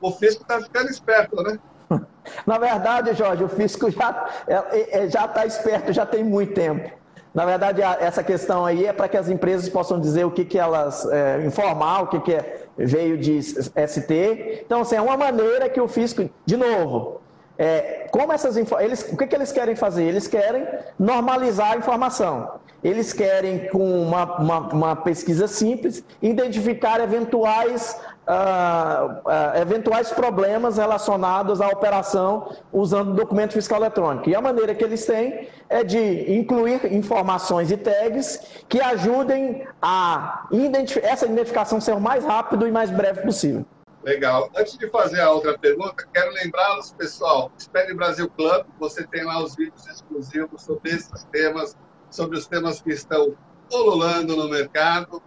O 0.00 0.10
fisco 0.10 0.42
está 0.42 0.60
ficando 0.60 0.90
esperto, 0.90 1.42
né? 1.42 1.58
Na 2.46 2.58
verdade, 2.58 3.14
Jorge, 3.14 3.44
o 3.44 3.48
fisco 3.48 3.90
já 3.90 4.28
é, 4.46 5.04
é, 5.04 5.10
já 5.10 5.26
está 5.26 5.46
esperto, 5.46 5.92
já 5.92 6.06
tem 6.06 6.24
muito 6.24 6.54
tempo. 6.54 6.90
Na 7.34 7.44
verdade, 7.44 7.82
essa 7.82 8.22
questão 8.22 8.64
aí 8.64 8.86
é 8.86 8.92
para 8.92 9.08
que 9.08 9.16
as 9.16 9.28
empresas 9.28 9.68
possam 9.68 10.00
dizer 10.00 10.24
o 10.24 10.30
que, 10.30 10.44
que 10.44 10.56
elas 10.56 11.04
é, 11.06 11.44
informar, 11.44 12.02
o 12.02 12.06
que, 12.06 12.20
que 12.20 12.32
é, 12.32 12.66
veio 12.78 13.18
de 13.18 13.42
ST. 13.42 14.62
Então, 14.64 14.82
assim, 14.82 14.94
é 14.94 15.00
uma 15.00 15.16
maneira 15.16 15.68
que 15.68 15.80
o 15.80 15.88
fisco, 15.88 16.30
de 16.46 16.56
novo, 16.56 17.20
é, 17.58 18.08
como 18.10 18.32
essas 18.32 18.56
eles, 18.56 19.02
o 19.12 19.16
que, 19.16 19.26
que 19.26 19.34
eles 19.34 19.52
querem 19.52 19.76
fazer? 19.76 20.04
Eles 20.04 20.26
querem 20.26 20.66
normalizar 20.98 21.72
a 21.72 21.76
informação. 21.76 22.60
Eles 22.82 23.12
querem, 23.12 23.68
com 23.68 24.02
uma, 24.02 24.38
uma, 24.38 24.58
uma 24.58 24.96
pesquisa 24.96 25.46
simples, 25.46 26.04
identificar 26.20 27.00
eventuais 27.00 27.98
Uh, 28.24 29.20
uh, 29.28 29.60
eventuais 29.60 30.10
problemas 30.10 30.78
relacionados 30.78 31.60
à 31.60 31.68
operação 31.68 32.56
usando 32.72 33.12
documento 33.12 33.52
fiscal 33.52 33.78
eletrônico. 33.78 34.30
E 34.30 34.34
a 34.34 34.40
maneira 34.40 34.74
que 34.74 34.82
eles 34.82 35.04
têm 35.04 35.46
é 35.68 35.84
de 35.84 36.34
incluir 36.34 36.90
informações 36.90 37.70
e 37.70 37.76
tags 37.76 38.40
que 38.66 38.80
ajudem 38.80 39.66
a 39.82 40.46
identif 40.50 41.04
essa 41.04 41.26
identificação 41.26 41.82
ser 41.82 41.92
o 41.92 42.00
mais 42.00 42.24
rápido 42.24 42.66
e 42.66 42.72
mais 42.72 42.90
breve 42.90 43.20
possível. 43.20 43.66
Legal. 44.04 44.50
Antes 44.56 44.76
de 44.76 44.88
fazer 44.90 45.20
a 45.20 45.30
outra 45.30 45.58
pergunta, 45.58 46.06
quero 46.12 46.32
lembrá-los, 46.32 46.92
pessoal, 46.92 47.50
Espere 47.58 47.94
Brasil 47.94 48.28
Club, 48.30 48.66
você 48.78 49.06
tem 49.06 49.24
lá 49.24 49.42
os 49.42 49.56
vídeos 49.56 49.86
exclusivos 49.86 50.62
sobre 50.62 50.90
esses 50.90 51.24
temas, 51.32 51.76
sobre 52.10 52.38
os 52.38 52.46
temas 52.46 52.82
que 52.82 52.90
estão 52.90 53.36
pululando 53.70 54.36
no 54.36 54.48
mercado. 54.48 55.22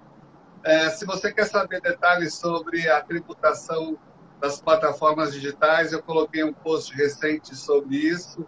É, 0.63 0.89
se 0.89 1.05
você 1.05 1.33
quer 1.33 1.45
saber 1.45 1.81
detalhes 1.81 2.35
sobre 2.35 2.87
a 2.87 3.01
tributação 3.01 3.97
das 4.39 4.61
plataformas 4.61 5.33
digitais. 5.33 5.91
Eu 5.91 6.01
coloquei 6.01 6.43
um 6.43 6.53
post 6.53 6.93
recente 6.95 7.55
sobre 7.55 7.95
isso, 7.95 8.45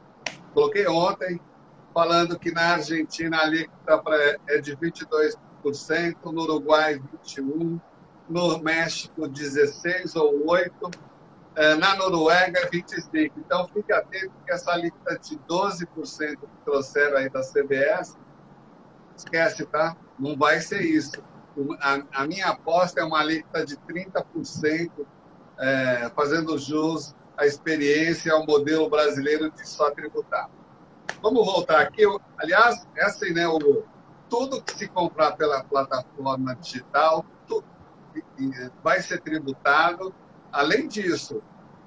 coloquei 0.53 0.87
ontem, 0.87 1.39
falando 1.93 2.37
que 2.37 2.51
na 2.51 2.73
Argentina 2.73 3.37
a 3.37 3.43
alíquota 3.43 4.03
é 4.47 4.59
de 4.59 4.75
22%, 4.77 5.35
no 6.25 6.43
Uruguai 6.43 6.99
21%, 7.25 7.81
no 8.29 8.59
México 8.59 9.21
16% 9.23 10.15
ou 10.15 10.45
8%, 10.45 10.93
é, 11.55 11.75
na 11.75 11.95
Noruega 11.95 12.69
25%. 12.69 13.31
Então 13.37 13.67
fique 13.67 13.91
atento 13.91 14.31
que 14.45 14.53
essa 14.53 14.71
alíquota 14.71 15.17
de 15.17 15.37
12% 15.39 15.87
que 16.17 16.47
trouxeram 16.63 17.17
aí 17.17 17.29
da 17.29 17.41
CBS, 17.41 18.15
esquece, 19.17 19.65
tá? 19.65 19.97
Não 20.17 20.37
vai 20.37 20.61
ser 20.61 20.81
isso. 20.81 21.23
A, 21.81 22.21
a 22.21 22.27
minha 22.27 22.47
aposta 22.47 23.01
é 23.01 23.03
uma 23.03 23.19
alíquota 23.19 23.65
de 23.65 23.75
30%, 23.77 24.91
é, 25.59 26.09
fazendo 26.15 26.57
jus 26.57 27.13
à 27.35 27.45
experiência, 27.45 28.31
ao 28.31 28.45
modelo 28.45 28.89
brasileiro 28.89 29.51
de 29.51 29.67
só 29.67 29.91
tributar. 29.91 30.49
Vamos 31.21 31.45
voltar 31.45 31.81
aqui. 31.81 32.03
Aliás, 32.37 32.87
é 32.95 33.03
assim, 33.03 33.33
né? 33.33 33.47
O, 33.47 33.83
tudo 34.29 34.61
que 34.61 34.77
se 34.77 34.87
comprar 34.87 35.35
pela 35.35 35.63
plataforma 35.63 36.55
digital 36.55 37.25
vai 38.83 39.01
ser 39.01 39.21
tributado. 39.21 40.13
Além 40.51 40.87
disso, 40.87 41.41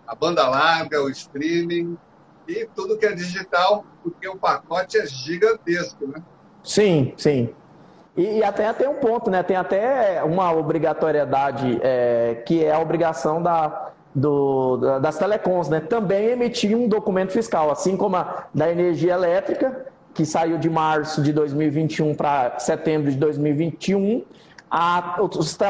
a 0.06 0.14
banda 0.14 0.48
larga, 0.48 1.02
o 1.02 1.10
streaming 1.10 1.96
e 2.46 2.68
tudo 2.74 2.98
que 2.98 3.06
é 3.06 3.12
digital, 3.12 3.84
porque 4.02 4.28
o 4.28 4.36
pacote 4.36 4.98
é 4.98 5.06
gigantesco, 5.06 6.06
né? 6.06 6.22
Sim, 6.62 7.12
sim. 7.16 7.54
E, 8.16 8.38
e 8.38 8.44
até 8.44 8.72
tem 8.72 8.88
um 8.88 8.96
ponto, 8.96 9.30
né? 9.30 9.42
Tem 9.42 9.56
até 9.56 10.22
uma 10.22 10.52
obrigatoriedade 10.52 11.80
é, 11.82 12.42
que 12.46 12.64
é 12.64 12.72
a 12.72 12.78
obrigação 12.78 13.42
da, 13.42 13.92
do, 14.14 14.98
das 15.00 15.18
telecoms, 15.18 15.68
né? 15.68 15.80
Também 15.80 16.26
emitir 16.26 16.76
um 16.76 16.88
documento 16.88 17.32
fiscal, 17.32 17.70
assim 17.70 17.96
como 17.96 18.16
a 18.16 18.46
da 18.52 18.70
energia 18.70 19.14
elétrica, 19.14 19.86
que 20.12 20.26
saiu 20.26 20.58
de 20.58 20.68
março 20.68 21.22
de 21.22 21.32
2021 21.32 22.14
para 22.14 22.58
setembro 22.58 23.10
de 23.10 23.16
2021. 23.16 24.24
A, 24.74 25.18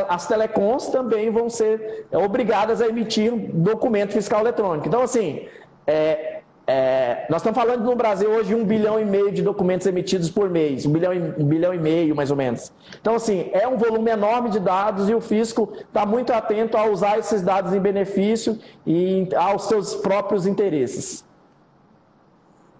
as 0.09 0.29
telecoms 0.29 0.87
também 0.87 1.29
vão 1.29 1.51
ser 1.51 2.07
obrigadas 2.13 2.81
a 2.81 2.87
emitir 2.87 3.35
um 3.35 3.49
documento 3.63 4.13
fiscal 4.13 4.39
eletrônico. 4.43 4.87
Então, 4.87 5.03
assim, 5.03 5.49
é, 5.89 6.43
é, 6.65 7.27
nós 7.29 7.41
estamos 7.41 7.59
falando 7.59 7.83
no 7.83 7.97
Brasil 7.97 8.31
hoje 8.31 8.51
de 8.51 8.55
um 8.55 8.65
bilhão 8.65 9.01
e 9.01 9.05
meio 9.05 9.33
de 9.33 9.43
documentos 9.43 9.89
emitidos 9.89 10.31
por 10.31 10.49
mês, 10.49 10.87
um 10.87 10.93
bilhão, 10.93 11.13
e, 11.13 11.19
um 11.19 11.45
bilhão 11.45 11.75
e 11.75 11.79
meio 11.79 12.15
mais 12.15 12.31
ou 12.31 12.37
menos. 12.37 12.73
Então, 13.01 13.17
assim, 13.17 13.51
é 13.53 13.67
um 13.67 13.77
volume 13.77 14.13
enorme 14.13 14.51
de 14.51 14.61
dados 14.61 15.09
e 15.09 15.15
o 15.15 15.21
fisco 15.21 15.73
está 15.81 16.07
muito 16.07 16.33
atento 16.33 16.77
a 16.77 16.87
usar 16.87 17.19
esses 17.19 17.43
dados 17.43 17.73
em 17.75 17.81
benefício 17.81 18.57
e 18.87 19.29
aos 19.35 19.65
seus 19.65 19.97
próprios 19.97 20.47
interesses. 20.47 21.25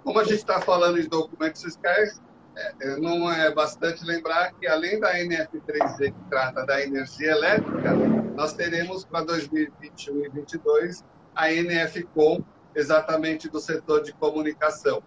Como 0.05 0.19
a 0.21 0.25
gente 0.25 0.37
está 0.37 0.61
falando 0.61 1.01
de 1.01 1.09
documentos 1.09 1.63
fiscais, 1.63 2.21
é, 2.57 2.97
não 2.97 3.31
é 3.31 3.53
bastante 3.53 4.05
lembrar 4.05 4.53
que 4.55 4.67
além 4.67 5.01
da 5.01 5.15
NF3Z 5.15 6.13
que 6.13 6.29
trata 6.29 6.65
da 6.67 6.83
energia 6.83 7.31
elétrica, 7.31 7.95
nós 8.35 8.53
teremos 8.53 9.05
para 9.05 9.25
2021 9.25 10.25
e 10.25 10.31
2022 10.31 11.05
a 11.35 11.49
NFCOM, 11.49 12.43
exatamente 12.75 13.49
do 13.49 13.61
setor 13.61 14.03
de 14.03 14.13
comunicação. 14.13 15.03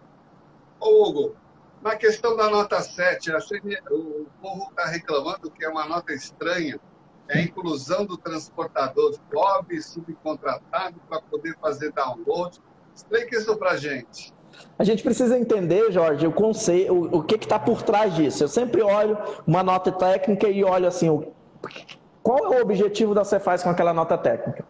Ô, 0.80 1.08
Hugo, 1.08 1.36
na 1.82 1.96
questão 1.96 2.36
da 2.36 2.50
nota 2.50 2.82
7, 2.82 3.32
o 3.92 4.26
povo 4.42 4.70
está 4.70 4.86
reclamando 4.86 5.52
que 5.52 5.64
é 5.64 5.70
uma 5.70 5.86
nota 5.86 6.14
estranha, 6.14 6.80
é 7.28 7.40
a 7.40 7.42
inclusão 7.42 8.06
do 8.06 8.18
transportador 8.18 9.16
FOB 9.32 9.82
subcontratado 9.82 11.00
para 11.08 11.22
poder 11.22 11.56
fazer 11.60 11.92
download. 11.92 12.62
Explique 12.96 13.36
isso 13.36 13.56
para 13.58 13.72
a 13.72 13.78
gente. 13.78 14.34
A 14.78 14.84
gente 14.84 15.04
precisa 15.04 15.38
entender, 15.38 15.92
Jorge, 15.92 16.28
o 16.28 16.32
conceito, 16.32 16.94
o, 16.94 17.20
o 17.20 17.24
que 17.24 17.36
está 17.36 17.58
por 17.58 17.82
trás 17.82 18.14
disso. 18.14 18.44
Eu 18.44 18.48
sempre 18.48 18.82
olho 18.82 19.18
uma 19.48 19.64
nota 19.64 19.92
técnica 19.92 20.48
e 20.48 20.64
olho 20.64 20.88
assim, 20.88 21.10
o, 21.10 21.26
qual 22.22 22.54
é 22.54 22.58
o 22.58 22.62
objetivo 22.62 23.14
da 23.14 23.24
Cefaz 23.24 23.64
com 23.64 23.70
aquela 23.70 23.94
nota 23.94 24.18
técnica? 24.18 24.66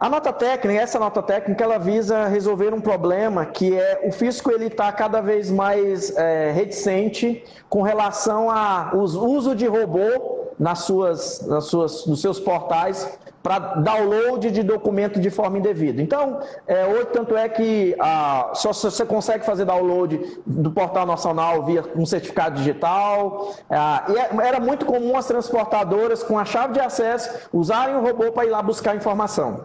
A 0.00 0.08
nota 0.08 0.32
técnica, 0.32 0.80
essa 0.80 0.98
nota 0.98 1.22
técnica, 1.22 1.62
ela 1.62 1.76
visa 1.76 2.26
resolver 2.26 2.72
um 2.72 2.80
problema 2.80 3.44
que 3.44 3.78
é 3.78 4.00
o 4.02 4.10
fisco 4.10 4.50
ele 4.50 4.68
está 4.68 4.90
cada 4.90 5.20
vez 5.20 5.50
mais 5.50 6.16
é, 6.16 6.50
reticente 6.52 7.44
com 7.68 7.82
relação 7.82 8.50
ao 8.50 8.96
uso 8.96 9.54
de 9.54 9.66
robô 9.66 10.48
nas 10.58 10.80
suas, 10.80 11.46
nas 11.46 11.66
suas, 11.66 12.06
nos 12.06 12.22
seus 12.22 12.40
portais 12.40 13.18
para 13.42 13.58
download 13.76 14.50
de 14.50 14.62
documento 14.62 15.18
de 15.18 15.30
forma 15.30 15.58
indevida. 15.58 16.02
Então, 16.02 16.40
é, 16.66 16.86
hoje, 16.86 17.06
tanto 17.06 17.36
é 17.36 17.48
que 17.48 17.96
ah, 17.98 18.50
só 18.54 18.72
você 18.72 19.04
consegue 19.06 19.44
fazer 19.44 19.64
download 19.64 20.40
do 20.46 20.70
portal 20.70 21.06
nacional 21.06 21.64
via 21.64 21.84
um 21.96 22.04
certificado 22.04 22.56
digital. 22.56 23.54
Ah, 23.70 24.04
e 24.08 24.18
é, 24.18 24.46
era 24.46 24.60
muito 24.60 24.84
comum 24.84 25.16
as 25.16 25.26
transportadoras, 25.26 26.22
com 26.22 26.38
a 26.38 26.44
chave 26.44 26.74
de 26.74 26.80
acesso, 26.80 27.48
usarem 27.52 27.96
o 27.96 28.02
robô 28.02 28.30
para 28.32 28.46
ir 28.46 28.50
lá 28.50 28.62
buscar 28.62 28.94
informação 28.94 29.64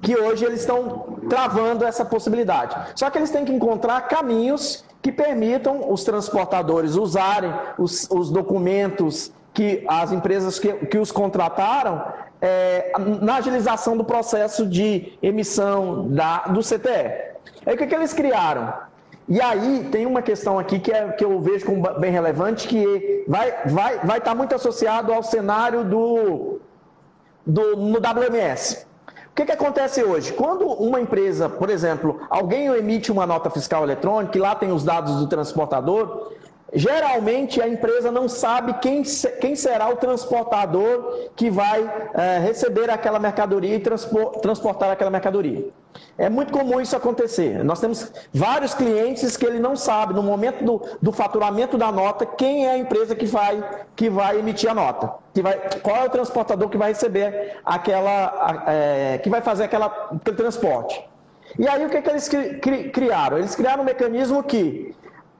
que 0.00 0.16
hoje 0.16 0.44
eles 0.44 0.60
estão 0.60 1.18
travando 1.28 1.84
essa 1.84 2.04
possibilidade. 2.04 2.74
Só 2.94 3.10
que 3.10 3.18
eles 3.18 3.30
têm 3.30 3.44
que 3.44 3.52
encontrar 3.52 4.08
caminhos 4.08 4.84
que 5.02 5.12
permitam 5.12 5.92
os 5.92 6.02
transportadores 6.02 6.94
usarem 6.94 7.52
os, 7.78 8.08
os 8.10 8.30
documentos 8.30 9.32
que 9.52 9.84
as 9.88 10.12
empresas 10.12 10.58
que, 10.58 10.72
que 10.86 10.98
os 10.98 11.10
contrataram 11.10 12.02
é, 12.40 12.92
na 13.20 13.36
agilização 13.36 13.96
do 13.96 14.04
processo 14.04 14.66
de 14.66 15.12
emissão 15.22 16.08
da, 16.08 16.38
do 16.46 16.60
CTE. 16.60 17.36
Aí 17.64 17.74
o 17.74 17.76
que, 17.76 17.86
que 17.86 17.94
eles 17.94 18.12
criaram? 18.12 18.72
E 19.28 19.40
aí 19.40 19.88
tem 19.90 20.06
uma 20.06 20.22
questão 20.22 20.58
aqui 20.58 20.78
que, 20.78 20.92
é, 20.92 21.08
que 21.08 21.24
eu 21.24 21.40
vejo 21.40 21.66
como 21.66 21.82
bem 21.98 22.12
relevante, 22.12 22.68
que 22.68 23.24
vai 23.26 23.48
estar 23.48 23.68
vai, 23.68 23.98
vai 23.98 24.20
tá 24.20 24.34
muito 24.34 24.54
associado 24.54 25.12
ao 25.12 25.22
cenário 25.22 25.82
do, 25.82 26.60
do, 27.44 27.76
no 27.76 27.98
WMS 27.98 28.86
que, 29.36 29.44
que 29.44 29.52
acontece 29.52 30.02
hoje? 30.02 30.32
Quando 30.32 30.66
uma 30.66 30.98
empresa, 30.98 31.46
por 31.46 31.68
exemplo, 31.68 32.22
alguém 32.30 32.68
emite 32.68 33.12
uma 33.12 33.26
nota 33.26 33.50
fiscal 33.50 33.84
eletrônica 33.84 34.36
e 34.36 34.40
lá 34.40 34.54
tem 34.54 34.72
os 34.72 34.82
dados 34.82 35.16
do 35.16 35.26
transportador, 35.26 36.32
geralmente 36.72 37.60
a 37.60 37.68
empresa 37.68 38.10
não 38.10 38.28
sabe 38.28 38.74
quem, 38.74 39.02
quem 39.40 39.54
será 39.54 39.88
o 39.88 39.96
transportador 39.96 41.30
que 41.36 41.50
vai 41.50 42.10
é, 42.14 42.38
receber 42.38 42.90
aquela 42.90 43.18
mercadoria 43.18 43.76
e 43.76 43.80
transportar 43.80 44.90
aquela 44.90 45.10
mercadoria. 45.10 45.68
É 46.18 46.28
muito 46.28 46.52
comum 46.52 46.80
isso 46.80 46.96
acontecer. 46.96 47.62
Nós 47.64 47.80
temos 47.80 48.12
vários 48.32 48.74
clientes 48.74 49.36
que 49.36 49.46
ele 49.46 49.58
não 49.58 49.76
sabe, 49.76 50.14
no 50.14 50.22
momento 50.22 50.64
do, 50.64 50.82
do 51.00 51.12
faturamento 51.12 51.76
da 51.76 51.92
nota, 51.92 52.26
quem 52.26 52.66
é 52.66 52.70
a 52.70 52.78
empresa 52.78 53.14
que 53.14 53.26
vai, 53.26 53.62
que 53.94 54.08
vai 54.08 54.38
emitir 54.38 54.70
a 54.70 54.74
nota. 54.74 55.12
Que 55.34 55.42
vai, 55.42 55.58
qual 55.82 55.96
é 55.96 56.04
o 56.04 56.10
transportador 56.10 56.68
que 56.68 56.78
vai 56.78 56.88
receber 56.92 57.58
aquela. 57.64 58.64
É, 58.66 59.18
que 59.18 59.28
vai 59.28 59.40
fazer 59.40 59.64
aquela, 59.64 59.86
aquele 59.86 60.36
transporte. 60.36 61.02
E 61.58 61.68
aí 61.68 61.84
o 61.84 61.90
que, 61.90 62.02
que 62.02 62.10
eles 62.10 62.28
criaram? 62.92 63.38
Eles 63.38 63.54
criaram 63.54 63.82
um 63.82 63.86
mecanismo 63.86 64.42
que 64.42 64.94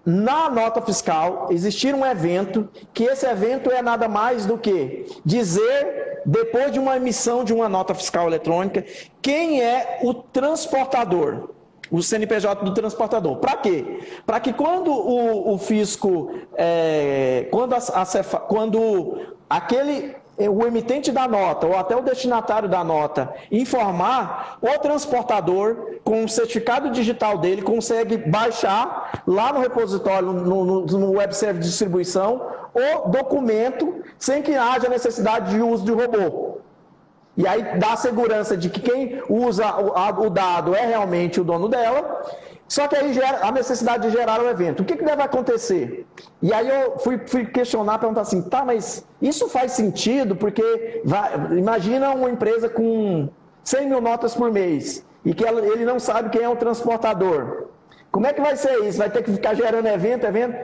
na 0.06 0.48
nota 0.48 0.80
fiscal 0.80 1.48
existir 1.50 1.92
um 1.92 2.06
evento, 2.06 2.68
que 2.94 3.02
esse 3.02 3.26
evento 3.26 3.72
é 3.72 3.82
nada 3.82 4.06
mais 4.06 4.46
do 4.46 4.56
que 4.56 5.04
dizer, 5.24 6.22
depois 6.24 6.70
de 6.70 6.78
uma 6.78 6.96
emissão 6.96 7.42
de 7.42 7.52
uma 7.52 7.68
nota 7.68 7.92
fiscal 7.92 8.28
eletrônica, 8.28 8.84
quem 9.20 9.60
é 9.60 9.98
o 10.02 10.14
transportador, 10.14 11.50
o 11.90 12.00
CNPJ 12.00 12.64
do 12.64 12.72
transportador. 12.72 13.38
Para 13.38 13.56
quê? 13.56 14.00
Para 14.24 14.38
que 14.38 14.52
quando 14.52 14.92
o, 14.92 15.54
o 15.54 15.58
fisco, 15.58 16.30
é, 16.54 17.48
quando, 17.50 17.74
a, 17.74 17.78
a, 17.78 18.38
quando 18.40 19.18
aquele 19.50 20.14
o 20.38 20.66
emitente 20.66 21.10
da 21.10 21.26
nota 21.26 21.66
ou 21.66 21.76
até 21.76 21.96
o 21.96 22.02
destinatário 22.02 22.68
da 22.68 22.84
nota 22.84 23.32
informar, 23.50 24.58
o 24.60 24.78
transportador, 24.78 25.98
com 26.04 26.24
o 26.24 26.28
certificado 26.28 26.90
digital 26.90 27.38
dele, 27.38 27.62
consegue 27.62 28.18
baixar 28.18 29.22
lá 29.26 29.52
no 29.52 29.60
repositório, 29.60 30.32
no, 30.32 30.64
no, 30.64 30.86
no 30.86 31.10
web 31.12 31.34
service 31.34 31.62
de 31.62 31.68
distribuição, 31.70 32.42
o 32.74 33.08
documento 33.08 34.02
sem 34.18 34.42
que 34.42 34.54
haja 34.54 34.88
necessidade 34.88 35.50
de 35.50 35.60
uso 35.62 35.84
de 35.84 35.92
robô. 35.92 36.58
E 37.36 37.46
aí 37.46 37.78
dá 37.78 37.92
a 37.92 37.96
segurança 37.96 38.56
de 38.56 38.68
que 38.68 38.80
quem 38.80 39.22
usa 39.28 39.74
o, 39.76 40.26
o 40.26 40.30
dado 40.30 40.74
é 40.74 40.86
realmente 40.86 41.40
o 41.40 41.44
dono 41.44 41.68
dela 41.68 42.24
só 42.68 42.88
que 42.88 42.96
aí 42.96 43.12
gera 43.12 43.46
a 43.46 43.52
necessidade 43.52 44.08
de 44.08 44.16
gerar 44.16 44.40
o 44.40 44.48
evento. 44.48 44.82
O 44.82 44.84
que, 44.84 44.96
que 44.96 45.04
deve 45.04 45.22
acontecer? 45.22 46.06
E 46.42 46.52
aí 46.52 46.68
eu 46.68 46.98
fui, 46.98 47.18
fui 47.26 47.46
questionar, 47.46 47.98
perguntar 47.98 48.22
assim, 48.22 48.42
tá, 48.42 48.64
mas 48.64 49.06
isso 49.22 49.48
faz 49.48 49.72
sentido? 49.72 50.34
Porque 50.34 51.00
vai, 51.04 51.32
imagina 51.56 52.10
uma 52.10 52.30
empresa 52.30 52.68
com 52.68 53.28
100 53.62 53.88
mil 53.88 54.00
notas 54.00 54.34
por 54.34 54.50
mês 54.50 55.04
e 55.24 55.32
que 55.32 55.44
ela, 55.44 55.60
ele 55.60 55.84
não 55.84 56.00
sabe 56.00 56.30
quem 56.30 56.42
é 56.42 56.48
o 56.48 56.56
transportador. 56.56 57.66
Como 58.10 58.26
é 58.26 58.32
que 58.32 58.40
vai 58.40 58.56
ser 58.56 58.82
isso? 58.84 58.98
Vai 58.98 59.10
ter 59.10 59.22
que 59.22 59.32
ficar 59.32 59.54
gerando 59.54 59.86
evento, 59.86 60.24
evento? 60.24 60.56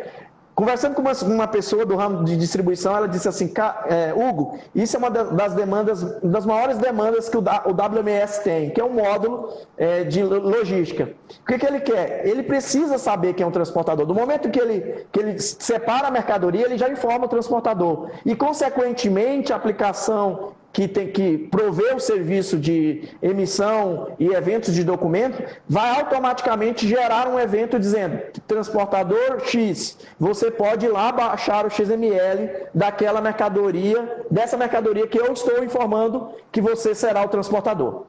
Conversando 0.55 0.95
com 0.95 1.01
uma, 1.01 1.13
uma, 1.13 1.49
pessoa 1.49 1.87
do 1.87 1.97
ramo 1.97 2.25
de 2.25 2.37
distribuição, 2.37 2.95
ela 2.95 3.09
disse 3.09 3.27
assim, 3.27 3.51
é, 3.87 4.13
Hugo, 4.13 4.59
isso 4.75 4.97
é 4.97 4.99
uma 4.99 5.11
das 5.11 5.55
demandas, 5.55 6.03
das 6.21 6.45
maiores 6.45 6.77
demandas 6.77 7.29
que 7.29 7.37
o, 7.39 7.41
WMS 7.41 8.43
tem, 8.43 8.69
que 8.71 8.81
é 8.81 8.85
um 8.85 8.93
módulo 8.93 9.49
é, 9.79 10.05
de 10.05 10.23
logística. 10.23 11.09
O 11.43 11.47
que, 11.47 11.59
que, 11.59 11.67
ele 11.67 11.81
quer? 11.81 12.27
Ele 12.27 12.43
precisa 12.43 12.99
saber 12.99 13.33
quem 13.33 13.45
é 13.45 13.47
um 13.47 13.51
transportador. 13.51 14.05
Do 14.05 14.15
momento 14.15 14.51
que 14.51 14.61
ele, 14.61 15.07
que 15.11 15.21
ele 15.21 15.39
separa 15.39 16.09
a 16.09 16.11
mercadoria, 16.11 16.67
ele 16.67 16.77
já 16.77 16.89
informa 16.89 17.25
o 17.25 17.29
transportador. 17.29 18.11
E, 18.25 18.37
consequentemente, 18.37 19.55
a 19.55 19.57
aplicação 19.57 20.53
que 20.73 20.89
tem 20.89 21.13
que 21.13 21.37
prover 21.37 21.95
o 21.95 22.01
serviço 22.01 22.59
de 22.59 23.09
emissão 23.21 24.15
e 24.19 24.29
eventos 24.29 24.75
de 24.75 24.83
documento, 24.83 25.43
vai 25.69 26.01
automaticamente 26.01 26.89
gerar 26.89 27.29
um 27.29 27.39
evento 27.39 27.79
dizendo, 27.79 28.19
transportador 28.47 29.41
X, 29.45 29.99
você 30.19 30.51
pode 30.51 30.87
ir 30.87 30.89
lá 30.89 31.13
baixar 31.13 31.67
o 31.67 31.71
XML 31.71 32.69
daquela 32.75 33.21
mercadoria, 33.21 34.25
dessa 34.31 34.57
mercadoria 34.57 35.07
que 35.07 35.21
eu 35.21 35.33
estou 35.33 35.63
informando 35.63 36.35
que 36.51 36.61
você 36.61 36.95
será 36.95 37.23
o 37.23 37.29
transportador. 37.29 38.07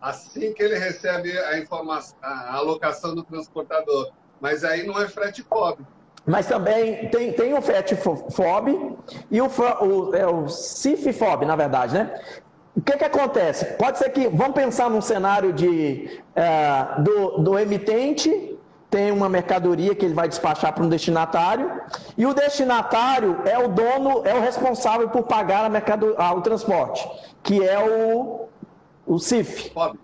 Assim 0.00 0.52
que 0.52 0.62
ele 0.62 0.78
recebe 0.78 1.36
a 1.36 1.58
informação, 1.58 2.16
a 2.22 2.54
alocação 2.54 3.14
do 3.14 3.24
transportador. 3.24 4.12
Mas 4.40 4.62
aí 4.62 4.86
não 4.86 5.00
é 5.00 5.08
frete 5.08 5.42
pobre. 5.42 5.84
Mas 6.26 6.46
também 6.46 7.08
tem, 7.08 7.32
tem 7.32 7.54
o 7.54 7.62
FETFOB 7.62 8.96
e 9.30 9.40
o, 9.40 9.46
o, 9.46 10.14
é 10.14 10.26
o 10.26 10.48
CIFFOB, 10.48 11.46
na 11.46 11.54
verdade, 11.54 11.94
né? 11.94 12.20
O 12.76 12.82
que, 12.82 12.96
que 12.96 13.04
acontece? 13.04 13.64
Pode 13.76 13.98
ser 13.98 14.10
que, 14.10 14.28
vamos 14.28 14.54
pensar 14.54 14.90
num 14.90 15.00
cenário 15.00 15.52
de, 15.52 16.20
é, 16.34 17.00
do, 17.00 17.38
do 17.38 17.58
emitente, 17.58 18.58
tem 18.90 19.10
uma 19.12 19.28
mercadoria 19.28 19.94
que 19.94 20.04
ele 20.04 20.14
vai 20.14 20.28
despachar 20.28 20.74
para 20.74 20.84
um 20.84 20.88
destinatário, 20.88 21.80
e 22.18 22.26
o 22.26 22.34
destinatário 22.34 23.40
é 23.46 23.58
o 23.58 23.68
dono, 23.68 24.26
é 24.26 24.34
o 24.34 24.40
responsável 24.40 25.08
por 25.08 25.22
pagar 25.22 25.64
a 25.64 25.68
mercado, 25.68 26.14
ah, 26.18 26.34
o 26.34 26.42
transporte, 26.42 27.08
que 27.42 27.66
é 27.66 27.78
o, 27.78 28.48
o 29.06 29.18
CIF. 29.18 29.70
FOB. 29.70 29.98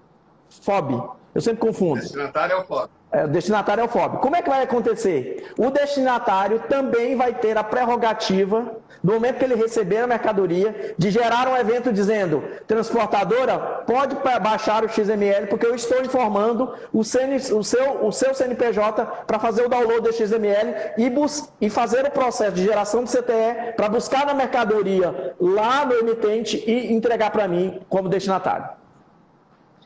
FOB. 0.62 1.10
Eu 1.34 1.40
sempre 1.40 1.60
confundo. 1.60 1.98
O 1.98 2.02
destinatário 2.02 2.54
é 2.54 2.60
o 2.60 2.64
FOB. 2.64 2.88
É, 3.12 3.26
o 3.26 3.28
destinatário 3.28 3.82
é 3.82 3.84
o 3.84 3.88
FOB. 3.88 4.18
Como 4.20 4.34
é 4.34 4.40
que 4.40 4.48
vai 4.48 4.62
acontecer? 4.62 5.52
O 5.58 5.68
destinatário 5.70 6.60
também 6.60 7.14
vai 7.14 7.34
ter 7.34 7.58
a 7.58 7.62
prerrogativa, 7.62 8.76
no 9.04 9.12
momento 9.12 9.38
que 9.38 9.44
ele 9.44 9.54
receber 9.54 9.98
a 9.98 10.06
mercadoria, 10.06 10.94
de 10.96 11.10
gerar 11.10 11.46
um 11.46 11.54
evento 11.54 11.92
dizendo: 11.92 12.42
transportadora, 12.66 13.58
pode 13.86 14.16
baixar 14.40 14.82
o 14.82 14.88
XML, 14.88 15.46
porque 15.48 15.66
eu 15.66 15.74
estou 15.74 16.00
informando 16.00 16.74
o, 16.90 17.04
CN, 17.04 17.36
o, 17.36 17.62
seu, 17.62 18.06
o 18.06 18.10
seu 18.10 18.32
CNPJ 18.32 19.04
para 19.26 19.38
fazer 19.38 19.66
o 19.66 19.68
download 19.68 20.08
do 20.08 20.12
XML 20.12 20.74
e, 20.96 21.10
bus, 21.10 21.52
e 21.60 21.68
fazer 21.68 22.06
o 22.06 22.10
processo 22.10 22.52
de 22.52 22.64
geração 22.64 23.04
do 23.04 23.10
CTE 23.10 23.74
para 23.76 23.90
buscar 23.90 24.24
na 24.24 24.32
mercadoria 24.32 25.34
lá 25.38 25.84
no 25.84 25.92
emitente 25.96 26.64
e 26.66 26.90
entregar 26.94 27.30
para 27.30 27.46
mim 27.46 27.78
como 27.90 28.08
destinatário. 28.08 28.70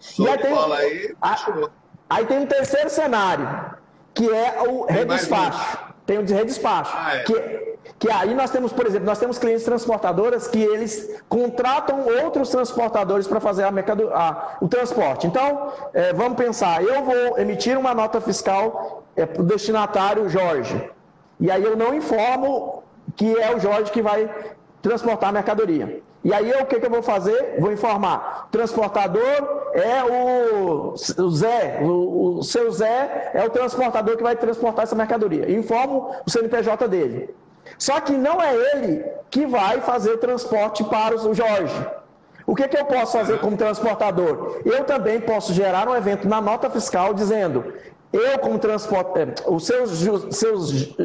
Show 0.01 0.27
e 0.27 0.29
aí 0.29 0.39
tem, 0.39 0.53
aí, 0.53 1.17
a, 1.21 1.35
Aí 2.09 2.25
tem 2.27 2.39
um 2.39 2.47
terceiro 2.47 2.89
cenário, 2.89 3.49
que 4.15 4.31
é 4.33 4.63
o 4.63 4.85
redespacho. 4.85 5.87
Tem 6.07 6.19
o 6.19 6.23
de 6.23 6.33
redespacho. 6.33 6.93
Ah, 6.97 7.17
é. 7.17 7.23
que, 7.25 7.77
que 7.99 8.11
aí 8.11 8.33
nós 8.33 8.51
temos, 8.51 8.73
por 8.73 8.87
exemplo, 8.87 9.07
nós 9.07 9.19
temos 9.19 9.39
clientes 9.39 9.65
transportadoras 9.65 10.47
que 10.47 10.63
eles 10.63 11.21
contratam 11.29 12.07
outros 12.23 12.49
transportadores 12.51 13.27
para 13.27 13.41
fazer 13.41 13.65
a 13.65 13.73
mercado, 13.73 14.09
a, 14.15 14.57
o 14.61 14.69
transporte. 14.69 15.27
Então, 15.27 15.73
é, 15.93 16.13
vamos 16.13 16.39
pensar, 16.39 16.83
eu 16.83 17.03
vou 17.03 17.39
emitir 17.39 17.77
uma 17.77 17.93
nota 17.93 18.21
fiscal 18.21 19.03
é, 19.17 19.27
para 19.27 19.43
o 19.43 19.45
destinatário 19.45 20.29
Jorge. 20.29 20.91
E 21.41 21.51
aí 21.51 21.65
eu 21.65 21.77
não 21.77 21.93
informo 21.93 22.85
que 23.17 23.37
é 23.37 23.55
o 23.55 23.59
Jorge 23.59 23.91
que 23.91 24.01
vai 24.01 24.31
transportar 24.81 25.31
a 25.31 25.33
mercadoria. 25.33 26.01
E 26.27 26.35
aí 26.35 26.51
o 26.61 26.67
que, 26.67 26.81
que 26.81 26.87
eu 26.87 26.91
vou 26.91 27.05
fazer? 27.05 27.55
Vou 27.61 27.71
informar. 27.71 28.49
Transportador 28.51 29.71
é 29.75 30.03
o, 30.03 30.93
o 30.93 31.31
Zé, 31.31 31.79
o, 31.81 32.39
o, 32.39 32.43
seu 32.43 32.69
Zé 32.73 33.31
é 33.33 33.45
o 33.45 33.51
transportador 33.51 34.17
que 34.17 34.25
vai 34.25 34.35
transportar 34.35 34.83
essa 34.83 34.97
mercadoria. 34.97 35.49
Informo 35.49 36.11
o 36.27 36.29
CNPJ 36.29 36.89
dele. 36.89 37.33
Só 37.79 38.01
que 38.01 38.11
não 38.11 38.43
é 38.43 38.57
ele 38.57 39.05
que 39.31 39.47
vai 39.47 39.81
fazer 39.83 40.15
o 40.15 40.19
transporte 40.19 40.83
para 40.83 41.15
o 41.15 41.33
Jorge. 41.33 41.87
O 42.45 42.57
que, 42.57 42.67
que 42.67 42.77
eu 42.77 42.87
posso 42.87 43.17
fazer 43.17 43.39
como 43.39 43.57
transportador? 43.57 44.63
Eu 44.65 44.83
também 44.83 45.21
posso 45.21 45.53
gerar 45.53 45.89
um 45.89 45.95
evento 45.95 46.27
na 46.27 46.41
nota 46.41 46.69
fiscal 46.69 47.15
dizendo: 47.15 47.73
eu, 48.17 48.39
como 48.39 48.59
transportador, 48.59 49.35
é, 49.35 49.51
o 49.51 49.59
seu, 49.59 49.87
seu, 49.87 50.59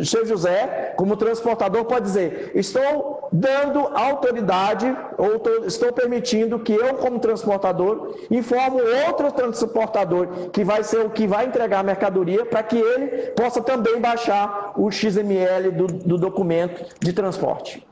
seu 0.04 0.26
José, 0.26 0.94
como 0.98 1.16
transportador, 1.16 1.86
pode 1.86 2.06
dizer: 2.06 2.52
estou 2.56 3.30
dando 3.32 3.80
autoridade, 3.96 4.86
ou 5.18 5.40
tô, 5.40 5.66
estou 5.66 5.92
permitindo 5.94 6.60
que 6.60 6.74
eu, 6.74 6.96
como 6.96 7.20
transportador, 7.20 8.16
informo 8.30 8.80
outro 9.08 9.32
transportador, 9.32 10.50
que 10.52 10.64
vai 10.64 10.84
ser 10.84 11.06
o 11.06 11.10
que 11.10 11.28
vai 11.28 11.46
entregar 11.46 11.80
a 11.80 11.84
mercadoria, 11.84 12.46
para 12.46 12.64
que 12.64 12.78
ele 12.78 13.32
possa 13.32 13.62
também 13.62 14.00
baixar 14.00 14.74
o 14.76 14.92
XML 14.92 15.72
do, 15.72 15.88
do 15.88 16.18
documento 16.18 16.96
de 17.00 17.14
transporte. 17.14 17.88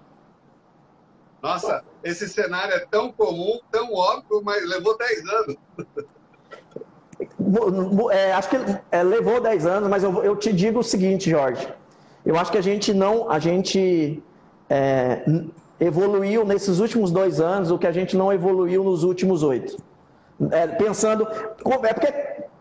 Nossa, 1.42 1.84
esse 2.04 2.28
cenário 2.28 2.74
é 2.74 2.80
tão 2.80 3.12
comum, 3.14 3.60
tão 3.72 3.94
óbvio, 3.94 4.42
mas 4.44 4.68
levou 4.68 4.98
10 4.98 5.26
anos. 5.30 5.56
É, 8.12 8.32
acho 8.34 8.50
que 8.50 8.58
é, 8.92 9.04
levou 9.04 9.42
10 9.42 9.66
anos, 9.66 9.90
mas 9.90 10.04
eu, 10.04 10.24
eu, 10.24 10.36
te 10.36 10.54
digo 10.54 10.80
o 10.80 10.84
seguinte, 10.84 11.30
Jorge. 11.30 11.68
Eu 12.26 12.38
acho 12.38 12.52
que 12.52 12.58
a 12.58 12.62
gente 12.62 12.94
não, 12.94 13.30
a 13.30 13.40
gente 13.40 14.24
é, 14.70 15.22
evoluiu 15.80 16.46
nesses 16.46 16.80
últimos 16.80 17.12
dois 17.12 17.42
anos 17.42 17.72
o 17.72 17.78
que 17.78 17.88
a 17.88 17.92
gente 17.92 18.16
não 18.16 18.32
evoluiu 18.32 18.84
nos 18.84 19.04
últimos 19.04 19.44
oito. 19.44 19.78
É, 20.52 20.68
pensando, 20.68 21.28
é 21.84 21.94
porque 21.94 22.14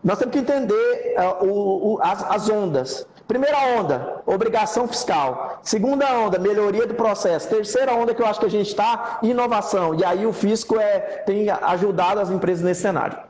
nós 0.03 0.17
temos 0.17 0.33
que 0.33 0.39
entender 0.39 1.13
é, 1.15 1.27
o, 1.41 1.93
o, 1.93 1.99
as, 2.01 2.23
as 2.23 2.49
ondas. 2.49 3.07
Primeira 3.27 3.57
onda, 3.79 4.21
obrigação 4.25 4.87
fiscal. 4.87 5.59
Segunda 5.61 6.11
onda, 6.17 6.39
melhoria 6.39 6.87
do 6.87 6.95
processo. 6.95 7.47
Terceira 7.47 7.93
onda 7.93 8.13
que 8.13 8.21
eu 8.21 8.25
acho 8.25 8.39
que 8.39 8.47
a 8.47 8.49
gente 8.49 8.67
está, 8.67 9.19
inovação. 9.21 9.93
E 9.93 10.03
aí 10.03 10.25
o 10.25 10.33
fisco 10.33 10.79
é, 10.79 10.99
tem 11.25 11.47
ajudado 11.49 12.19
as 12.19 12.31
empresas 12.31 12.63
nesse 12.63 12.81
cenário. 12.81 13.28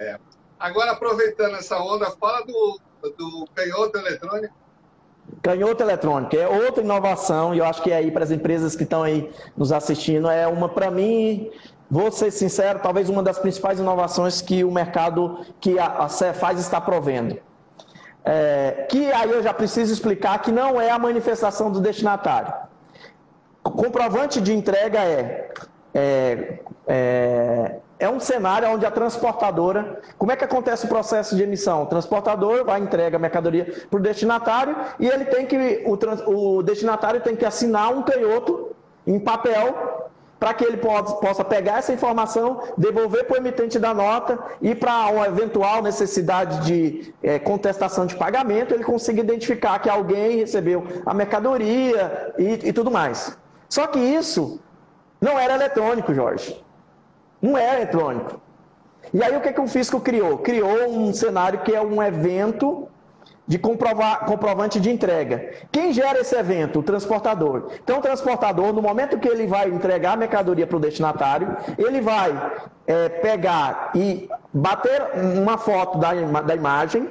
É. 0.00 0.18
Agora, 0.58 0.92
aproveitando 0.92 1.56
essa 1.56 1.78
onda, 1.78 2.10
fala 2.12 2.44
do, 2.44 2.80
do 3.02 3.46
canhoto 3.54 3.98
eletrônico. 3.98 4.54
Canhoto 5.42 5.82
eletrônico 5.82 6.36
é 6.36 6.48
outra 6.48 6.82
inovação, 6.82 7.54
e 7.54 7.58
eu 7.58 7.64
acho 7.66 7.82
que 7.82 7.92
aí 7.92 8.10
para 8.10 8.24
as 8.24 8.30
empresas 8.30 8.74
que 8.74 8.82
estão 8.82 9.02
aí 9.02 9.30
nos 9.56 9.70
assistindo, 9.72 10.28
é 10.28 10.46
uma, 10.46 10.68
para 10.68 10.90
mim, 10.90 11.50
vou 11.90 12.10
ser 12.10 12.30
sincero, 12.30 12.80
talvez 12.82 13.08
uma 13.08 13.22
das 13.22 13.38
principais 13.38 13.78
inovações 13.78 14.40
que 14.40 14.64
o 14.64 14.70
mercado, 14.70 15.44
que 15.60 15.78
a, 15.78 15.86
a 15.98 16.08
Cefaz 16.08 16.58
está 16.58 16.80
provendo. 16.80 17.38
É, 18.24 18.86
que 18.90 19.12
aí 19.12 19.30
eu 19.30 19.42
já 19.42 19.52
preciso 19.52 19.92
explicar 19.92 20.40
que 20.40 20.50
não 20.50 20.80
é 20.80 20.90
a 20.90 20.98
manifestação 20.98 21.70
do 21.70 21.80
destinatário. 21.80 22.52
O 23.64 23.70
comprovante 23.70 24.40
de 24.40 24.52
entrega 24.52 24.98
é, 24.98 25.50
é, 25.94 26.58
é 26.86 27.76
é 28.00 28.08
um 28.08 28.18
cenário 28.18 28.68
onde 28.70 28.86
a 28.86 28.90
transportadora. 28.90 30.00
Como 30.18 30.32
é 30.32 30.36
que 30.36 30.42
acontece 30.42 30.86
o 30.86 30.88
processo 30.88 31.36
de 31.36 31.42
emissão? 31.42 31.82
O 31.82 31.86
transportador 31.86 32.64
vai 32.64 32.80
entrega 32.80 33.16
a 33.16 33.20
mercadoria 33.20 33.72
para 33.88 34.00
o 34.00 34.02
destinatário 34.02 34.74
e 34.98 35.06
ele 35.06 35.26
tem 35.26 35.46
que. 35.46 35.84
O, 35.84 36.56
o 36.58 36.62
destinatário 36.62 37.20
tem 37.20 37.36
que 37.36 37.44
assinar 37.44 37.92
um 37.92 38.02
canhoto 38.02 38.74
em 39.06 39.20
papel 39.20 40.08
para 40.40 40.54
que 40.54 40.64
ele 40.64 40.78
possa 40.78 41.44
pegar 41.44 41.80
essa 41.80 41.92
informação, 41.92 42.62
devolver 42.78 43.26
para 43.26 43.34
o 43.34 43.36
emitente 43.36 43.78
da 43.78 43.92
nota 43.92 44.38
e 44.62 44.74
para 44.74 45.08
uma 45.08 45.26
eventual 45.26 45.82
necessidade 45.82 46.64
de 46.64 47.12
é, 47.22 47.38
contestação 47.38 48.06
de 48.06 48.16
pagamento, 48.16 48.72
ele 48.72 48.82
consiga 48.82 49.20
identificar 49.20 49.78
que 49.80 49.90
alguém 49.90 50.38
recebeu 50.38 50.82
a 51.04 51.12
mercadoria 51.12 52.32
e, 52.38 52.68
e 52.68 52.72
tudo 52.72 52.90
mais. 52.90 53.36
Só 53.68 53.86
que 53.86 53.98
isso 53.98 54.58
não 55.20 55.38
era 55.38 55.54
eletrônico, 55.54 56.14
Jorge. 56.14 56.64
Não 57.40 57.56
é 57.56 57.76
eletrônico. 57.76 58.40
E 59.12 59.22
aí 59.22 59.36
o 59.36 59.40
que, 59.40 59.52
que 59.52 59.60
o 59.60 59.66
fisco 59.66 60.00
criou? 60.00 60.38
Criou 60.38 60.88
um 60.88 61.12
cenário 61.12 61.60
que 61.60 61.74
é 61.74 61.80
um 61.80 62.02
evento 62.02 62.88
de 63.50 63.58
comprovar, 63.58 64.26
comprovante 64.26 64.78
de 64.78 64.90
entrega. 64.90 65.50
Quem 65.72 65.92
gera 65.92 66.20
esse 66.20 66.36
evento? 66.36 66.78
O 66.78 66.82
transportador. 66.84 67.72
Então, 67.82 67.98
o 67.98 68.00
transportador, 68.00 68.72
no 68.72 68.80
momento 68.80 69.18
que 69.18 69.28
ele 69.28 69.44
vai 69.44 69.68
entregar 69.68 70.12
a 70.12 70.16
mercadoria 70.16 70.68
para 70.68 70.76
o 70.76 70.80
destinatário, 70.80 71.56
ele 71.76 72.00
vai 72.00 72.30
é, 72.86 73.08
pegar 73.08 73.90
e 73.92 74.28
bater 74.54 75.02
uma 75.42 75.58
foto 75.58 75.98
da, 75.98 76.12
da 76.42 76.54
imagem. 76.54 77.08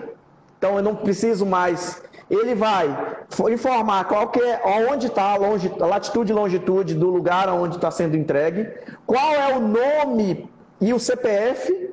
Então, 0.57 0.77
eu 0.77 0.81
não 0.81 0.95
preciso 0.95 1.45
mais. 1.45 2.01
Ele 2.29 2.53
vai 2.53 3.17
informar 3.51 4.05
qual 4.05 4.29
que 4.29 4.39
é, 4.39 4.61
onde 4.91 5.07
está 5.07 5.33
a 5.33 5.85
latitude 5.85 6.31
e 6.31 6.35
longitude 6.35 6.93
do 6.93 7.09
lugar 7.09 7.49
onde 7.49 7.75
está 7.75 7.89
sendo 7.89 8.15
entregue, 8.15 8.67
qual 9.05 9.33
é 9.33 9.55
o 9.55 9.59
nome 9.59 10.49
e 10.79 10.93
o 10.93 10.99
CPF, 10.99 11.91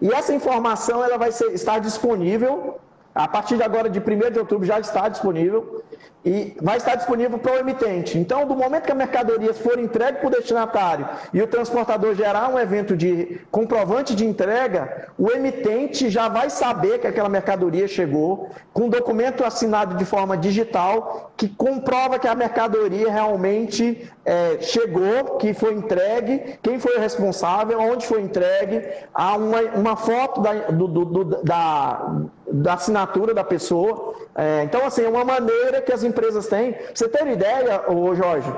e 0.00 0.12
essa 0.12 0.32
informação 0.32 1.02
ela 1.04 1.18
vai 1.18 1.32
ser, 1.32 1.52
estar 1.52 1.78
disponível 1.80 2.78
A 3.14 3.28
partir 3.28 3.56
de 3.56 3.62
agora, 3.62 3.88
de 3.88 4.00
1 4.00 4.30
de 4.32 4.38
outubro, 4.40 4.66
já 4.66 4.80
está 4.80 5.08
disponível 5.08 5.84
e 6.24 6.56
vai 6.60 6.78
estar 6.78 6.94
disponível 6.94 7.38
para 7.38 7.52
o 7.52 7.58
emitente. 7.58 8.18
Então, 8.18 8.46
do 8.46 8.56
momento 8.56 8.84
que 8.84 8.92
a 8.92 8.94
mercadoria 8.94 9.52
for 9.52 9.78
entregue 9.78 10.18
para 10.18 10.28
o 10.28 10.30
destinatário 10.30 11.06
e 11.34 11.42
o 11.42 11.46
transportador 11.46 12.14
gerar 12.14 12.48
um 12.48 12.58
evento 12.58 12.96
de 12.96 13.40
comprovante 13.50 14.14
de 14.14 14.24
entrega, 14.24 15.08
o 15.18 15.30
emitente 15.30 16.08
já 16.08 16.28
vai 16.28 16.48
saber 16.48 16.98
que 16.98 17.06
aquela 17.06 17.28
mercadoria 17.28 17.86
chegou, 17.86 18.48
com 18.72 18.84
um 18.84 18.88
documento 18.88 19.44
assinado 19.44 19.96
de 19.96 20.04
forma 20.04 20.36
digital, 20.36 21.30
que 21.36 21.48
comprova 21.48 22.18
que 22.18 22.26
a 22.26 22.34
mercadoria 22.34 23.12
realmente 23.12 24.10
é, 24.24 24.58
chegou, 24.60 25.36
que 25.36 25.52
foi 25.52 25.74
entregue, 25.74 26.58
quem 26.62 26.78
foi 26.78 26.96
o 26.96 27.00
responsável, 27.00 27.78
onde 27.78 28.06
foi 28.06 28.22
entregue, 28.22 28.82
há 29.12 29.36
uma, 29.36 29.60
uma 29.74 29.96
foto 29.96 30.40
da, 30.40 30.52
do, 30.70 30.88
do, 30.88 31.04
do, 31.04 31.24
da, 31.42 32.22
da 32.54 32.74
assinatura 32.74 33.34
da 33.34 33.42
pessoa. 33.42 34.14
É, 34.34 34.62
então, 34.62 34.86
assim, 34.86 35.02
é 35.02 35.08
uma 35.08 35.24
maneira 35.24 35.82
que 35.82 35.92
as 35.92 36.04
empresas 36.04 36.46
têm. 36.46 36.72
Pra 36.72 36.94
você 36.94 37.08
ter 37.08 37.26
ideia, 37.26 37.90
ô 37.90 38.14
Jorge, 38.14 38.50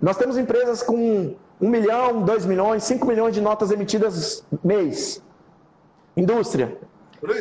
nós 0.00 0.16
temos 0.16 0.38
empresas 0.38 0.82
com 0.82 1.34
1 1.60 1.68
milhão, 1.68 2.22
2 2.22 2.46
milhões, 2.46 2.82
5 2.84 3.06
milhões 3.06 3.34
de 3.34 3.40
notas 3.40 3.70
emitidas 3.70 4.44
mês. 4.64 5.22
Indústria. 6.16 6.78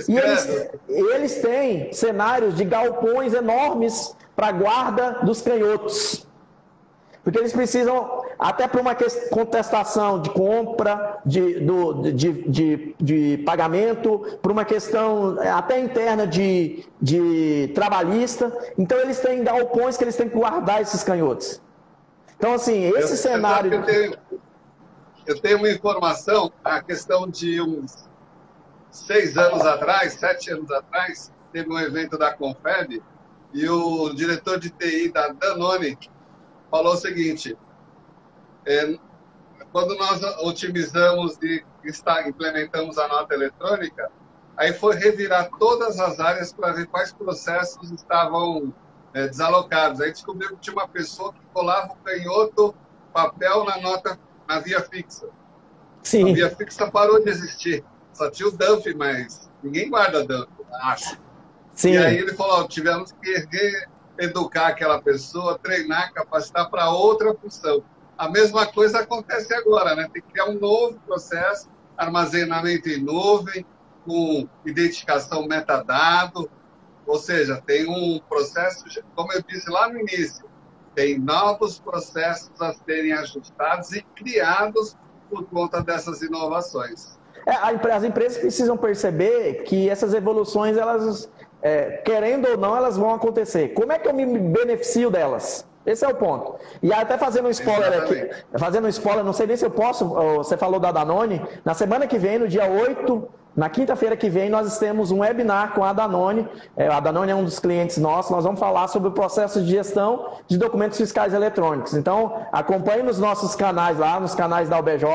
E 0.07 0.17
eles, 0.17 0.69
eles 0.87 1.41
têm 1.41 1.91
cenários 1.93 2.55
de 2.55 2.65
galpões 2.65 3.33
enormes 3.33 4.15
para 4.35 4.51
guarda 4.51 5.19
dos 5.23 5.41
canhotos. 5.41 6.27
Porque 7.23 7.39
eles 7.39 7.53
precisam, 7.53 8.23
até 8.41 8.67
para 8.67 8.81
uma 8.81 8.97
contestação 9.29 10.19
de 10.19 10.31
compra, 10.31 11.19
de, 11.23 11.59
do, 11.59 12.11
de, 12.11 12.33
de, 12.49 12.95
de 12.99 13.37
pagamento, 13.45 14.39
para 14.41 14.51
uma 14.51 14.65
questão 14.65 15.37
até 15.55 15.79
interna 15.79 16.25
de, 16.25 16.83
de 16.99 17.71
trabalhista. 17.75 18.51
Então, 18.79 18.97
eles 18.97 19.19
têm 19.19 19.43
galpões 19.43 19.95
que 19.95 20.03
eles 20.03 20.15
têm 20.15 20.27
que 20.27 20.35
guardar 20.35 20.81
esses 20.81 21.03
canhotos. 21.03 21.61
Então, 22.35 22.55
assim, 22.55 22.85
esse 22.97 23.11
eu, 23.11 23.17
cenário. 23.17 23.71
Eu 23.71 23.83
tenho, 23.83 24.17
eu 25.27 25.39
tenho 25.39 25.57
uma 25.59 25.69
informação, 25.69 26.51
a 26.63 26.81
questão 26.81 27.29
de 27.29 27.61
uns 27.61 28.09
seis 28.89 29.37
anos 29.37 29.63
atrás, 29.63 30.13
sete 30.13 30.51
anos 30.51 30.71
atrás, 30.71 31.31
teve 31.53 31.71
um 31.71 31.77
evento 31.77 32.17
da 32.17 32.33
Confeb 32.33 33.03
e 33.53 33.69
o 33.69 34.11
diretor 34.15 34.59
de 34.59 34.71
TI 34.71 35.11
da 35.11 35.27
Danone 35.27 35.95
falou 36.71 36.93
o 36.93 36.97
seguinte: 36.97 37.55
é, 38.65 38.95
quando 39.71 39.95
nós 39.95 40.21
otimizamos 40.39 41.37
e 41.41 41.63
está, 41.83 42.27
implementamos 42.27 42.97
a 42.97 43.07
nota 43.07 43.33
eletrônica, 43.33 44.11
aí 44.57 44.73
foi 44.73 44.95
revirar 44.95 45.49
todas 45.57 45.99
as 45.99 46.19
áreas 46.19 46.53
para 46.53 46.73
ver 46.73 46.87
quais 46.87 47.13
processos 47.13 47.91
estavam 47.91 48.73
é, 49.13 49.27
desalocados. 49.27 50.01
Aí 50.01 50.11
descobriu 50.11 50.49
que 50.49 50.57
tinha 50.57 50.75
uma 50.75 50.87
pessoa 50.87 51.33
que 51.33 51.39
colava 51.53 51.93
o 51.93 51.95
canhoto 51.97 52.75
papel 53.13 53.63
na 53.65 53.77
nota 53.79 54.19
na 54.47 54.59
via 54.59 54.81
fixa. 54.81 55.27
Sim. 56.03 56.31
A 56.31 56.33
via 56.33 56.49
fixa 56.49 56.89
parou 56.89 57.23
de 57.23 57.29
existir. 57.29 57.83
Só 58.13 58.29
tinha 58.29 58.49
o 58.49 58.51
dump, 58.51 58.85
mas 58.95 59.49
ninguém 59.63 59.89
guarda 59.89 60.25
dump, 60.25 60.49
acho. 60.83 61.17
Sim. 61.73 61.93
E 61.93 61.97
aí 61.97 62.17
ele 62.17 62.33
falou: 62.33 62.67
tivemos 62.67 63.11
que 63.13 63.85
educar 64.17 64.67
aquela 64.67 65.01
pessoa, 65.01 65.57
treinar, 65.57 66.13
capacitar 66.13 66.69
para 66.69 66.89
outra 66.89 67.33
função. 67.33 67.83
A 68.21 68.29
mesma 68.29 68.67
coisa 68.67 68.99
acontece 68.99 69.51
agora, 69.51 69.95
né? 69.95 70.07
Tem 70.13 70.21
que 70.21 70.31
criar 70.31 70.45
um 70.45 70.59
novo 70.59 70.99
processo, 71.07 71.67
armazenamento 71.97 72.87
em 72.87 73.01
nuvem, 73.01 73.65
com 74.05 74.47
identificação 74.63 75.47
metadado, 75.47 76.47
ou 77.07 77.17
seja, 77.17 77.59
tem 77.65 77.89
um 77.89 78.19
processo, 78.29 78.85
como 79.15 79.33
eu 79.33 79.41
disse 79.41 79.67
lá 79.71 79.89
no 79.89 79.99
início, 79.99 80.45
tem 80.93 81.17
novos 81.17 81.79
processos 81.79 82.61
a 82.61 82.71
serem 82.85 83.11
ajustados 83.11 83.91
e 83.91 84.03
criados 84.15 84.95
por 85.27 85.43
conta 85.45 85.81
dessas 85.81 86.21
inovações. 86.21 87.17
É, 87.47 87.55
as 87.91 88.03
empresas 88.03 88.37
precisam 88.37 88.77
perceber 88.77 89.63
que 89.63 89.89
essas 89.89 90.13
evoluções 90.13 90.77
elas 90.77 91.27
é, 91.63 91.97
querendo 92.05 92.49
ou 92.49 92.55
não, 92.57 92.77
elas 92.77 92.97
vão 92.97 93.15
acontecer. 93.15 93.69
Como 93.69 93.91
é 93.91 93.97
que 93.97 94.07
eu 94.07 94.13
me 94.13 94.27
beneficio 94.37 95.09
delas? 95.09 95.65
Esse 95.85 96.05
é 96.05 96.07
o 96.07 96.15
ponto. 96.15 96.55
E 96.81 96.93
até 96.93 97.17
fazendo 97.17 97.47
um 97.47 97.51
spoiler 97.51 97.91
Exatamente. 97.91 98.23
aqui, 98.23 98.59
fazendo 98.59 98.85
um 98.85 98.89
spoiler, 98.89 99.23
não 99.23 99.33
sei 99.33 99.47
nem 99.47 99.57
se 99.57 99.65
eu 99.65 99.71
posso, 99.71 100.05
você 100.05 100.55
falou 100.55 100.79
da 100.79 100.91
Danone, 100.91 101.41
na 101.65 101.73
semana 101.73 102.05
que 102.07 102.17
vem, 102.17 102.37
no 102.37 102.47
dia 102.47 102.65
8 102.65 103.27
na 103.55 103.69
quinta-feira 103.69 104.15
que 104.15 104.29
vem, 104.29 104.49
nós 104.49 104.77
temos 104.77 105.11
um 105.11 105.19
webinar 105.19 105.73
com 105.73 105.83
a 105.83 105.91
Danone. 105.91 106.47
É, 106.77 106.87
a 106.87 107.01
Danone 107.01 107.31
é 107.31 107.35
um 107.35 107.43
dos 107.43 107.59
clientes 107.59 107.97
nossos. 107.97 108.31
Nós 108.31 108.45
vamos 108.45 108.59
falar 108.59 108.87
sobre 108.87 109.09
o 109.09 109.11
processo 109.11 109.61
de 109.61 109.71
gestão 109.71 110.35
de 110.47 110.57
documentos 110.57 110.97
fiscais 110.97 111.33
eletrônicos. 111.33 111.93
Então, 111.93 112.45
acompanhe 112.51 113.03
nos 113.03 113.19
nossos 113.19 113.53
canais 113.53 113.99
lá, 113.99 114.21
nos 114.21 114.33
canais 114.33 114.69
da 114.69 114.79
UBJ. 114.79 115.05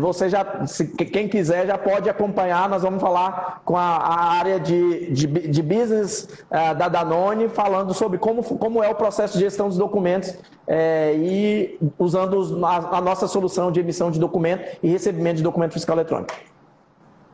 Você 0.00 0.30
já, 0.30 0.66
se, 0.66 0.86
quem 0.86 1.28
quiser, 1.28 1.66
já 1.66 1.76
pode 1.76 2.08
acompanhar. 2.08 2.66
Nós 2.66 2.82
vamos 2.82 3.00
falar 3.00 3.60
com 3.62 3.76
a, 3.76 3.96
a 3.96 4.32
área 4.32 4.58
de, 4.58 5.12
de, 5.12 5.26
de 5.26 5.62
business 5.62 6.28
uh, 6.50 6.74
da 6.74 6.88
Danone, 6.88 7.48
falando 7.48 7.92
sobre 7.92 8.16
como, 8.16 8.42
como 8.42 8.82
é 8.82 8.88
o 8.88 8.94
processo 8.94 9.34
de 9.34 9.44
gestão 9.44 9.68
dos 9.68 9.76
documentos 9.76 10.34
é, 10.66 11.14
e 11.14 11.78
usando 11.98 12.64
a, 12.64 12.96
a 12.96 13.00
nossa 13.02 13.28
solução 13.28 13.70
de 13.70 13.80
emissão 13.80 14.10
de 14.10 14.18
documento 14.18 14.78
e 14.82 14.88
recebimento 14.88 15.36
de 15.36 15.42
documento 15.42 15.74
fiscal 15.74 15.94
eletrônico. 15.96 16.32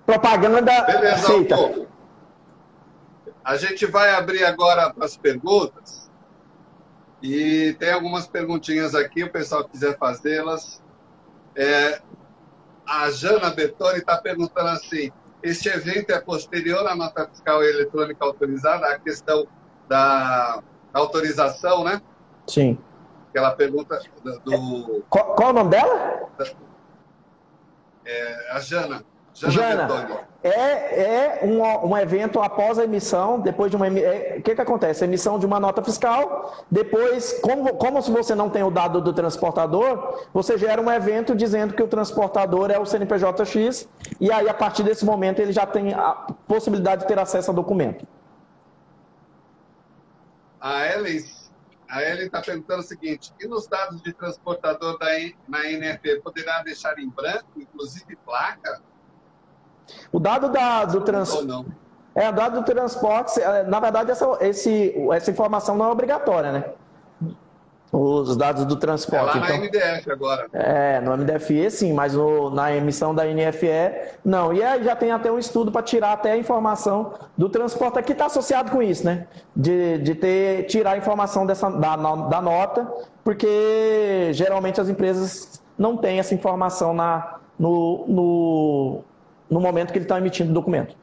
Propaganda 0.06 0.82
Beleza, 0.84 1.26
feita. 1.26 1.56
A 3.44 3.56
gente 3.56 3.86
vai 3.86 4.14
abrir 4.14 4.44
agora 4.44 4.94
as 5.00 5.16
perguntas. 5.16 6.08
E 7.20 7.74
tem 7.78 7.92
algumas 7.92 8.26
perguntinhas 8.26 8.94
aqui, 8.94 9.24
o 9.24 9.30
pessoal 9.30 9.64
quiser 9.64 9.98
fazê-las. 9.98 10.80
É, 11.56 12.00
a 12.86 13.10
Jana 13.10 13.50
Bertoni 13.50 13.98
está 13.98 14.16
perguntando 14.18 14.68
assim: 14.68 15.10
este 15.42 15.68
evento 15.68 16.10
é 16.10 16.20
posterior 16.20 16.86
à 16.86 16.94
nota 16.94 17.28
fiscal 17.28 17.62
eletrônica 17.64 18.24
autorizada? 18.24 18.86
A 18.86 18.98
questão 18.98 19.46
da, 19.88 20.62
da 20.92 21.00
autorização, 21.00 21.82
né? 21.82 22.00
Sim. 22.46 22.78
Aquela 23.30 23.52
pergunta 23.52 24.00
do. 24.44 25.04
Qual, 25.08 25.34
qual 25.34 25.48
é 25.48 25.52
o 25.52 25.54
nome 25.54 25.70
dela? 25.70 26.30
É, 28.04 28.52
a 28.52 28.60
Jana. 28.60 29.04
Jana, 29.36 30.26
é, 30.42 30.50
é 30.50 31.40
um, 31.44 31.90
um 31.90 31.98
evento 31.98 32.40
após 32.40 32.78
a 32.78 32.84
emissão, 32.84 33.38
depois 33.38 33.70
de 33.70 33.76
uma. 33.76 33.86
É, 33.86 34.36
o 34.38 34.42
que, 34.42 34.54
que 34.54 34.60
acontece? 34.60 35.04
Emissão 35.04 35.38
de 35.38 35.44
uma 35.44 35.60
nota 35.60 35.82
fiscal, 35.82 36.64
depois, 36.70 37.38
como, 37.42 37.74
como 37.74 38.00
se 38.00 38.10
você 38.10 38.34
não 38.34 38.48
tem 38.48 38.62
o 38.62 38.70
dado 38.70 39.00
do 39.00 39.12
transportador, 39.12 40.26
você 40.32 40.56
gera 40.56 40.80
um 40.80 40.90
evento 40.90 41.34
dizendo 41.34 41.74
que 41.74 41.82
o 41.82 41.88
transportador 41.88 42.70
é 42.70 42.78
o 42.78 42.86
CNPJ-X, 42.86 43.86
e 44.18 44.32
aí, 44.32 44.48
a 44.48 44.54
partir 44.54 44.82
desse 44.82 45.04
momento, 45.04 45.40
ele 45.40 45.52
já 45.52 45.66
tem 45.66 45.92
a 45.92 46.12
possibilidade 46.48 47.02
de 47.02 47.08
ter 47.08 47.18
acesso 47.18 47.50
ao 47.50 47.54
documento. 47.54 48.06
A 50.58 50.86
Ellen 50.86 51.22
a 51.88 52.02
Ellen 52.02 52.26
está 52.26 52.40
perguntando 52.40 52.80
o 52.80 52.84
seguinte: 52.84 53.32
e 53.38 53.46
nos 53.46 53.66
dados 53.66 54.02
de 54.02 54.12
transportador 54.12 54.98
da, 54.98 55.08
na 55.46 55.62
NFE, 55.62 56.20
poderá 56.22 56.62
deixar 56.62 56.98
em 56.98 57.08
branco, 57.08 57.46
inclusive 57.56 58.16
placa? 58.24 58.82
O 60.12 60.18
dado 60.18 60.50
da, 60.50 60.84
do 60.84 61.00
transporte. 61.00 61.66
É, 62.14 62.30
o 62.30 62.32
dado 62.32 62.60
do 62.60 62.64
transporte, 62.64 63.40
é, 63.40 63.62
na 63.64 63.78
verdade, 63.78 64.10
essa, 64.10 64.38
esse, 64.40 64.94
essa 65.12 65.30
informação 65.30 65.76
não 65.76 65.86
é 65.86 65.90
obrigatória, 65.90 66.50
né? 66.50 66.64
Os 67.92 68.36
dados 68.36 68.64
do 68.64 68.76
transporte. 68.76 69.38
É 69.38 69.40
lá 69.40 69.48
na 69.48 69.54
então, 69.54 69.64
MDF 69.64 70.10
agora. 70.10 70.48
É, 70.52 71.00
no 71.00 71.16
MDFE 71.16 71.70
sim, 71.70 71.92
mas 71.92 72.14
no, 72.14 72.50
na 72.50 72.74
emissão 72.74 73.14
da 73.14 73.24
NFE, 73.24 74.12
não. 74.24 74.52
E 74.52 74.62
aí 74.62 74.82
já 74.82 74.96
tem 74.96 75.12
até 75.12 75.30
um 75.30 75.38
estudo 75.38 75.70
para 75.70 75.82
tirar 75.82 76.12
até 76.12 76.32
a 76.32 76.36
informação 76.36 77.14
do 77.38 77.48
transporte, 77.48 78.02
que 78.02 78.12
está 78.12 78.26
associado 78.26 78.70
com 78.70 78.82
isso, 78.82 79.04
né? 79.04 79.26
De, 79.54 79.98
de 79.98 80.14
ter, 80.14 80.64
tirar 80.64 80.92
a 80.92 80.98
informação 80.98 81.46
dessa, 81.46 81.70
da, 81.70 81.96
da 81.96 82.40
nota, 82.40 82.90
porque 83.22 84.30
geralmente 84.32 84.80
as 84.80 84.88
empresas 84.88 85.62
não 85.78 85.96
têm 85.96 86.18
essa 86.18 86.34
informação 86.34 86.92
na, 86.92 87.36
no, 87.58 88.04
no 88.08 89.04
no 89.50 89.60
momento 89.60 89.92
que 89.92 89.98
ele 89.98 90.04
está 90.04 90.18
emitindo 90.18 90.50
o 90.50 90.54
documento. 90.54 90.96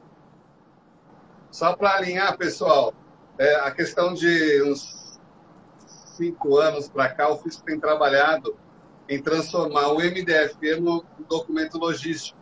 Só 1.52 1.76
para 1.76 1.96
alinhar, 1.96 2.38
pessoal, 2.38 2.94
é, 3.38 3.56
a 3.56 3.72
questão 3.72 4.14
de 4.14 4.64
uns 4.64 5.20
cinco 6.18 6.58
anos 6.58 6.90
para 6.90 7.10
cá, 7.10 7.30
o 7.30 7.38
Fisco 7.38 7.64
tem 7.64 7.80
trabalhado 7.80 8.56
em 9.10 9.22
transformar 9.22 9.90
o 9.90 9.98
MDF 9.98 10.80
no 10.80 11.04
documento 11.28 11.78
logístico, 11.78 12.40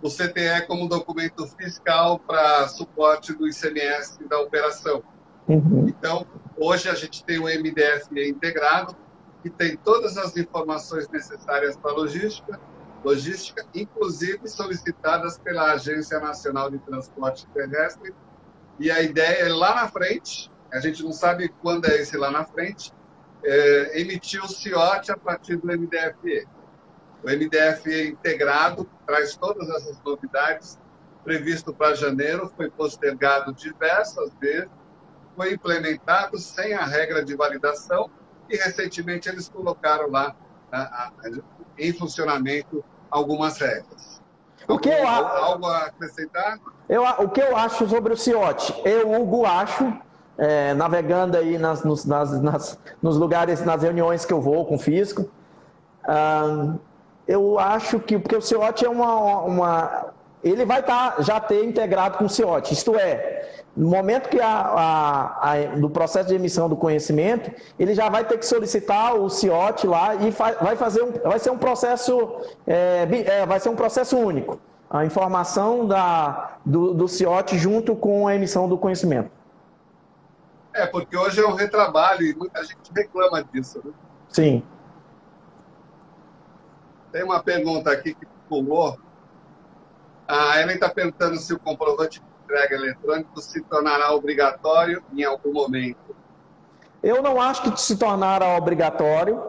o 0.00 0.08
CTE 0.08 0.66
como 0.66 0.88
documento 0.88 1.46
fiscal 1.46 2.18
para 2.20 2.68
suporte 2.68 3.32
do 3.32 3.46
ICMS 3.48 4.24
da 4.28 4.40
operação. 4.40 5.02
Uhum. 5.48 5.86
Então, 5.88 6.26
hoje 6.56 6.88
a 6.88 6.94
gente 6.94 7.24
tem 7.24 7.38
o 7.38 7.44
MDF 7.44 8.08
integrado, 8.28 8.96
que 9.42 9.50
tem 9.50 9.76
todas 9.76 10.16
as 10.16 10.36
informações 10.36 11.08
necessárias 11.08 11.76
para 11.76 11.90
a 11.90 11.94
logística, 11.94 12.60
logística, 13.04 13.64
inclusive 13.74 14.48
solicitadas 14.48 15.38
pela 15.38 15.72
Agência 15.72 16.18
Nacional 16.18 16.70
de 16.70 16.78
Transporte 16.78 17.46
Terrestre 17.48 18.14
E 18.78 18.90
a 18.90 19.02
ideia 19.02 19.46
é 19.46 19.48
lá 19.48 19.74
na 19.74 19.88
frente, 19.88 20.50
a 20.72 20.80
gente 20.80 21.02
não 21.02 21.12
sabe 21.12 21.48
quando 21.60 21.86
é 21.86 21.96
esse 21.96 22.16
lá 22.16 22.30
na 22.30 22.44
frente, 22.44 22.92
é, 23.44 24.00
emitir 24.00 24.42
o 24.42 24.48
CIOT 24.48 25.12
a 25.12 25.16
partir 25.16 25.56
do 25.56 25.66
MDFE. 25.66 26.46
O 27.22 27.26
MDFE 27.26 28.10
integrado 28.10 28.88
traz 29.06 29.36
todas 29.36 29.68
essas 29.70 30.00
novidades, 30.02 30.78
previsto 31.24 31.74
para 31.74 31.94
janeiro, 31.94 32.52
foi 32.56 32.70
postergado 32.70 33.52
diversas 33.52 34.32
vezes, 34.40 34.68
foi 35.34 35.54
implementado 35.54 36.38
sem 36.38 36.74
a 36.74 36.84
regra 36.84 37.24
de 37.24 37.34
validação 37.34 38.10
e 38.48 38.56
recentemente 38.56 39.28
eles 39.28 39.48
colocaram 39.48 40.10
lá 40.10 40.34
a, 40.70 40.78
a, 40.80 41.12
em 41.78 41.92
funcionamento 41.92 42.84
algumas 43.10 43.58
regras. 43.58 44.20
O 44.66 44.78
que 44.78 44.88
eu, 44.88 45.06
algo 45.06 45.66
a 45.66 45.86
acrescentar? 45.86 46.58
Eu, 46.88 47.02
o 47.02 47.28
que 47.28 47.40
eu 47.40 47.56
acho 47.56 47.88
sobre 47.88 48.12
o 48.12 48.16
CIOT? 48.16 48.74
Eu, 48.84 49.12
Hugo, 49.12 49.46
acho, 49.46 49.92
é, 50.36 50.74
navegando 50.74 51.36
aí 51.36 51.56
nas, 51.56 51.82
nos, 51.84 52.04
nas, 52.04 52.40
nas, 52.42 52.78
nos 53.00 53.16
lugares, 53.16 53.64
nas 53.64 53.82
reuniões 53.82 54.26
que 54.26 54.32
eu 54.32 54.40
vou 54.40 54.66
com 54.66 54.74
o 54.74 54.78
fisco, 54.78 55.30
ah, 56.04 56.74
eu 57.26 57.58
acho 57.58 57.98
que, 58.00 58.18
porque 58.18 58.36
o 58.36 58.42
CIOT 58.42 58.84
é 58.84 58.88
uma, 58.88 59.40
uma 59.40 60.06
ele 60.42 60.64
vai 60.64 60.80
estar 60.80 61.16
tá, 61.16 61.22
já 61.22 61.40
ter 61.40 61.64
integrado 61.64 62.18
com 62.18 62.24
o 62.24 62.28
CIOT, 62.28 62.72
isto 62.72 62.94
é, 62.94 63.62
no 63.76 63.88
momento 63.88 64.28
que 64.28 64.40
a, 64.40 64.48
a, 64.48 65.52
a, 65.52 65.66
do 65.76 65.88
processo 65.88 66.28
de 66.28 66.34
emissão 66.34 66.68
do 66.68 66.76
conhecimento, 66.76 67.50
ele 67.78 67.94
já 67.94 68.08
vai 68.08 68.24
ter 68.24 68.36
que 68.36 68.44
solicitar 68.44 69.14
o 69.14 69.30
CIOT 69.30 69.86
lá 69.86 70.16
e 70.16 70.32
fa, 70.32 70.52
vai 70.60 70.74
fazer 70.74 71.02
um, 71.02 71.12
vai 71.12 71.38
ser 71.38 71.50
um 71.50 71.58
processo 71.58 72.40
é, 72.66 73.06
é, 73.26 73.46
vai 73.46 73.60
ser 73.60 73.68
um 73.68 73.76
processo 73.76 74.16
único. 74.16 74.60
A 74.90 75.04
informação 75.04 75.86
da, 75.86 76.56
do, 76.64 76.92
do 76.92 77.06
CIOT 77.06 77.56
junto 77.56 77.94
com 77.94 78.26
a 78.26 78.34
emissão 78.34 78.68
do 78.68 78.76
conhecimento. 78.76 79.30
É, 80.74 80.86
porque 80.86 81.16
hoje 81.16 81.40
é 81.40 81.46
um 81.46 81.54
retrabalho 81.54 82.22
e 82.22 82.34
muita 82.34 82.64
gente 82.64 82.90
reclama 82.94 83.44
disso. 83.44 83.80
Né? 83.84 83.92
Sim. 84.28 84.62
Tem 87.12 87.22
uma 87.22 87.42
pergunta 87.42 87.92
aqui 87.92 88.14
que 88.14 88.26
pulou. 88.48 88.98
A 90.28 90.60
Ellen 90.60 90.74
está 90.74 90.90
perguntando 90.90 91.38
se 91.38 91.54
o 91.54 91.58
comprovante 91.58 92.22
entrega 92.44 92.74
eletrônico 92.74 93.40
se 93.40 93.62
tornará 93.62 94.12
obrigatório 94.12 95.02
em 95.16 95.24
algum 95.24 95.52
momento? 95.52 96.14
Eu 97.02 97.22
não 97.22 97.40
acho 97.40 97.62
que 97.62 97.80
se 97.80 97.96
tornará 97.96 98.56
obrigatório, 98.56 99.40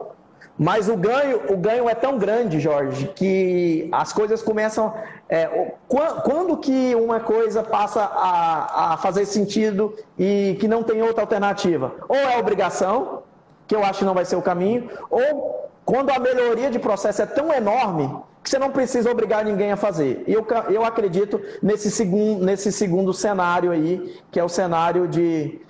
mas 0.57 0.87
o 0.87 0.95
ganho, 0.95 1.53
o 1.53 1.57
ganho 1.57 1.89
é 1.89 1.95
tão 1.95 2.17
grande, 2.17 2.59
Jorge, 2.59 3.07
que 3.15 3.89
as 3.91 4.13
coisas 4.13 4.41
começam. 4.41 4.93
É, 5.27 5.73
quando 5.87 6.57
que 6.57 6.95
uma 6.95 7.19
coisa 7.19 7.61
passa 7.61 8.01
a, 8.01 8.93
a 8.93 8.97
fazer 8.97 9.25
sentido 9.25 9.95
e 10.17 10.57
que 10.59 10.67
não 10.67 10.81
tem 10.83 11.01
outra 11.01 11.23
alternativa? 11.23 11.93
Ou 12.07 12.15
é 12.15 12.37
obrigação, 12.37 13.23
que 13.67 13.75
eu 13.75 13.83
acho 13.83 13.99
que 13.99 14.05
não 14.05 14.13
vai 14.13 14.25
ser 14.25 14.35
o 14.35 14.41
caminho, 14.41 14.89
ou 15.09 15.69
quando 15.85 16.09
a 16.09 16.19
melhoria 16.19 16.69
de 16.69 16.79
processo 16.79 17.21
é 17.21 17.25
tão 17.25 17.53
enorme 17.53 18.11
que 18.43 18.49
você 18.49 18.57
não 18.57 18.71
precisa 18.71 19.11
obrigar 19.11 19.43
ninguém 19.43 19.71
a 19.71 19.77
fazer. 19.77 20.23
E 20.27 20.33
eu, 20.33 20.45
eu 20.69 20.83
acredito 20.83 21.41
nesse 21.61 21.91
segundo, 21.91 22.43
nesse 22.43 22.71
segundo 22.71 23.13
cenário 23.13 23.71
aí, 23.71 24.17
que 24.31 24.39
é 24.39 24.43
o 24.43 24.49
cenário 24.49 25.07
de, 25.07 25.61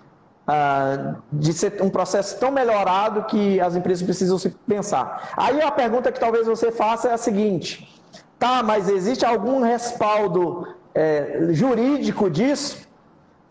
uh, 0.47 1.15
de 1.31 1.53
ser 1.53 1.81
um 1.81 1.89
processo 1.89 2.39
tão 2.39 2.51
melhorado 2.51 3.23
que 3.23 3.59
as 3.59 3.75
empresas 3.75 4.03
precisam 4.03 4.37
se 4.37 4.49
pensar. 4.67 5.31
Aí 5.35 5.61
a 5.61 5.71
pergunta 5.71 6.11
que 6.11 6.19
talvez 6.19 6.45
você 6.45 6.71
faça 6.71 7.09
é 7.09 7.13
a 7.13 7.17
seguinte: 7.17 8.01
tá, 8.37 8.61
mas 8.61 8.87
existe 8.87 9.25
algum 9.25 9.61
respaldo 9.61 10.67
é, 10.93 11.47
jurídico 11.51 12.29
disso? 12.29 12.87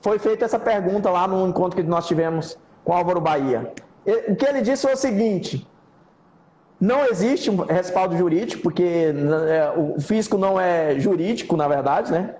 Foi 0.00 0.18
feita 0.18 0.44
essa 0.44 0.60
pergunta 0.60 1.10
lá 1.10 1.26
no 1.26 1.46
encontro 1.48 1.82
que 1.82 1.88
nós 1.88 2.06
tivemos 2.06 2.56
com 2.84 2.92
Álvaro 2.92 3.20
Bahia. 3.20 3.72
O 4.28 4.36
que 4.36 4.46
ele 4.46 4.60
disse 4.62 4.82
foi 4.82 4.94
o 4.94 4.96
seguinte: 4.96 5.66
não 6.80 7.04
existe 7.06 7.50
respaldo 7.68 8.16
jurídico, 8.16 8.62
porque 8.62 9.12
é, 9.48 9.72
o 9.76 10.00
fisco 10.00 10.38
não 10.38 10.60
é 10.60 10.98
jurídico, 10.98 11.56
na 11.56 11.66
verdade, 11.66 12.12
né? 12.12 12.34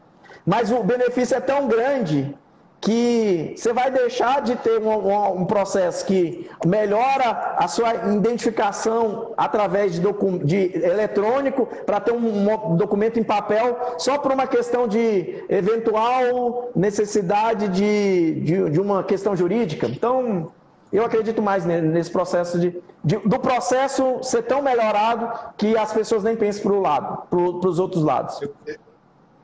Mas 0.47 0.71
o 0.71 0.83
benefício 0.83 1.37
é 1.37 1.41
tão 1.41 1.67
grande 1.67 2.35
que 2.81 3.55
você 3.57 3.73
vai 3.73 3.91
deixar 3.91 4.41
de 4.41 4.55
ter 4.57 4.81
um, 4.81 5.41
um, 5.41 5.45
processo 5.45 6.07
que 6.07 6.49
melhora 6.65 7.57
a 7.57 7.67
sua 7.67 7.93
identificação 8.15 9.33
através 9.37 9.95
de, 9.95 10.01
de 10.45 10.77
eletrônico 10.85 11.67
para 11.85 11.99
ter 11.99 12.13
um, 12.13 12.73
um, 12.73 12.77
documento 12.77 13.19
em 13.19 13.25
papel 13.25 13.97
só 13.99 14.17
por 14.19 14.31
uma 14.31 14.47
questão 14.47 14.87
de 14.87 15.45
eventual 15.49 16.71
necessidade 16.75 17.69
de, 17.69 18.41
de, 18.43 18.71
de 18.71 18.81
uma 18.81 19.03
questão 19.03 19.35
jurídica. 19.35 19.89
Então, 19.89 20.53
eu 20.93 21.05
acredito 21.05 21.43
mais 21.43 21.65
nesse 21.65 22.11
processo 22.11 22.59
de, 22.59 22.83
de, 23.05 23.17
do 23.19 23.39
processo 23.39 24.23
ser 24.23 24.43
tão 24.43 24.63
melhorado 24.63 25.53
que 25.57 25.77
as 25.77 25.93
pessoas 25.93 26.25
nem 26.25 26.37
pensem 26.37 26.63
para 26.63 26.73
o 26.73 26.81
lado, 26.81 27.27
para 27.29 27.69
os 27.69 27.79
outros 27.79 28.03
lados. 28.03 28.41
Eu, 28.41 28.55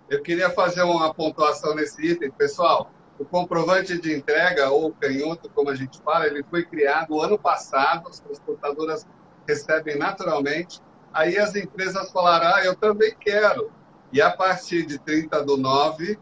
eu, 0.09 0.23
queria 0.23 0.51
fazer 0.51 0.83
uma 0.83 1.13
pontuação 1.13 1.75
nesse 1.75 2.05
item, 2.05 2.31
pessoal. 2.31 2.91
O 3.19 3.25
comprovante 3.25 4.01
de 4.01 4.17
entrega, 4.17 4.71
ou 4.71 4.93
canhoto, 4.93 5.51
como 5.55 5.71
a 5.71 5.75
gente 5.75 6.01
fala, 6.03 6.27
ele 6.27 6.43
foi 6.51 6.65
criado 6.65 7.21
ano 7.21 7.39
passado, 7.39 8.09
as 8.09 8.21
transportadoras 8.21 9.07
recebem 9.47 9.99
naturalmente. 9.99 10.81
Aí 11.13 11.39
as 11.39 11.55
empresas 11.55 12.11
falaram, 12.11 12.55
ah, 12.55 12.65
eu 12.65 12.75
também 12.75 13.15
quero. 13.21 13.71
E 14.11 14.21
a 14.21 14.31
partir 14.31 14.85
de 14.87 14.99
30 14.99 15.45
do 15.45 15.57
9, 15.57 16.19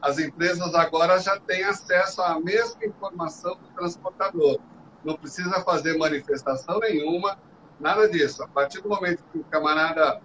as 0.00 0.18
empresas 0.18 0.74
agora 0.74 1.18
já 1.18 1.38
têm 1.40 1.64
acesso 1.64 2.22
à 2.22 2.40
mesma 2.40 2.84
informação 2.84 3.56
do 3.56 3.68
transportador. 3.74 4.60
Não 5.04 5.16
precisa 5.16 5.60
fazer 5.62 5.96
manifestação 5.96 6.78
nenhuma, 6.80 7.38
nada 7.78 8.08
disso. 8.08 8.42
A 8.42 8.48
partir 8.48 8.80
do 8.80 8.88
momento 8.88 9.24
que 9.32 9.38
o 9.38 9.44
camarada 9.44 10.20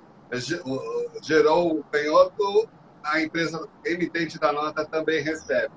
gerou 1.21 1.79
o 1.79 1.83
canhoto, 1.85 2.69
a 3.03 3.21
empresa 3.21 3.67
emitente 3.85 4.39
da 4.39 4.51
nota 4.51 4.85
também 4.85 5.21
recebe. 5.21 5.73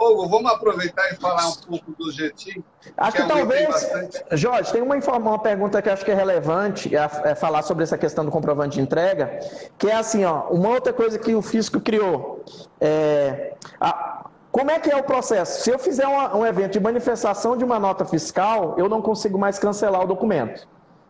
Hugo, 0.00 0.28
vamos 0.28 0.50
aproveitar 0.50 1.12
e 1.12 1.16
falar 1.16 1.48
um 1.48 1.54
pouco 1.54 1.92
do 1.92 2.10
Jetim. 2.10 2.64
Acho 2.96 3.16
que, 3.16 3.22
que 3.22 3.28
talvez, 3.28 3.68
bastante... 3.68 4.24
Jorge, 4.32 4.72
tem 4.72 4.82
uma, 4.82 4.96
uma 4.96 5.38
pergunta 5.38 5.82
que 5.82 5.90
acho 5.90 6.04
que 6.04 6.10
é 6.10 6.14
relevante, 6.14 6.94
é, 6.96 7.10
é, 7.24 7.34
falar 7.34 7.62
sobre 7.62 7.84
essa 7.84 7.98
questão 7.98 8.24
do 8.24 8.30
comprovante 8.30 8.76
de 8.76 8.80
entrega, 8.80 9.40
que 9.78 9.88
é 9.88 9.94
assim, 9.94 10.24
ó, 10.24 10.48
uma 10.50 10.70
outra 10.70 10.92
coisa 10.92 11.18
que 11.18 11.34
o 11.34 11.42
fisco 11.42 11.80
criou. 11.80 12.44
É, 12.80 13.54
a, 13.80 14.24
como 14.50 14.70
é 14.70 14.80
que 14.80 14.90
é 14.90 14.96
o 14.96 15.02
processo? 15.02 15.62
Se 15.62 15.70
eu 15.70 15.78
fizer 15.78 16.06
uma, 16.06 16.36
um 16.36 16.44
evento 16.44 16.72
de 16.72 16.80
manifestação 16.80 17.56
de 17.56 17.64
uma 17.64 17.78
nota 17.78 18.04
fiscal, 18.04 18.74
eu 18.76 18.88
não 18.88 19.00
consigo 19.00 19.38
mais 19.38 19.58
cancelar 19.58 20.02
o 20.02 20.06
documento. 20.06 20.66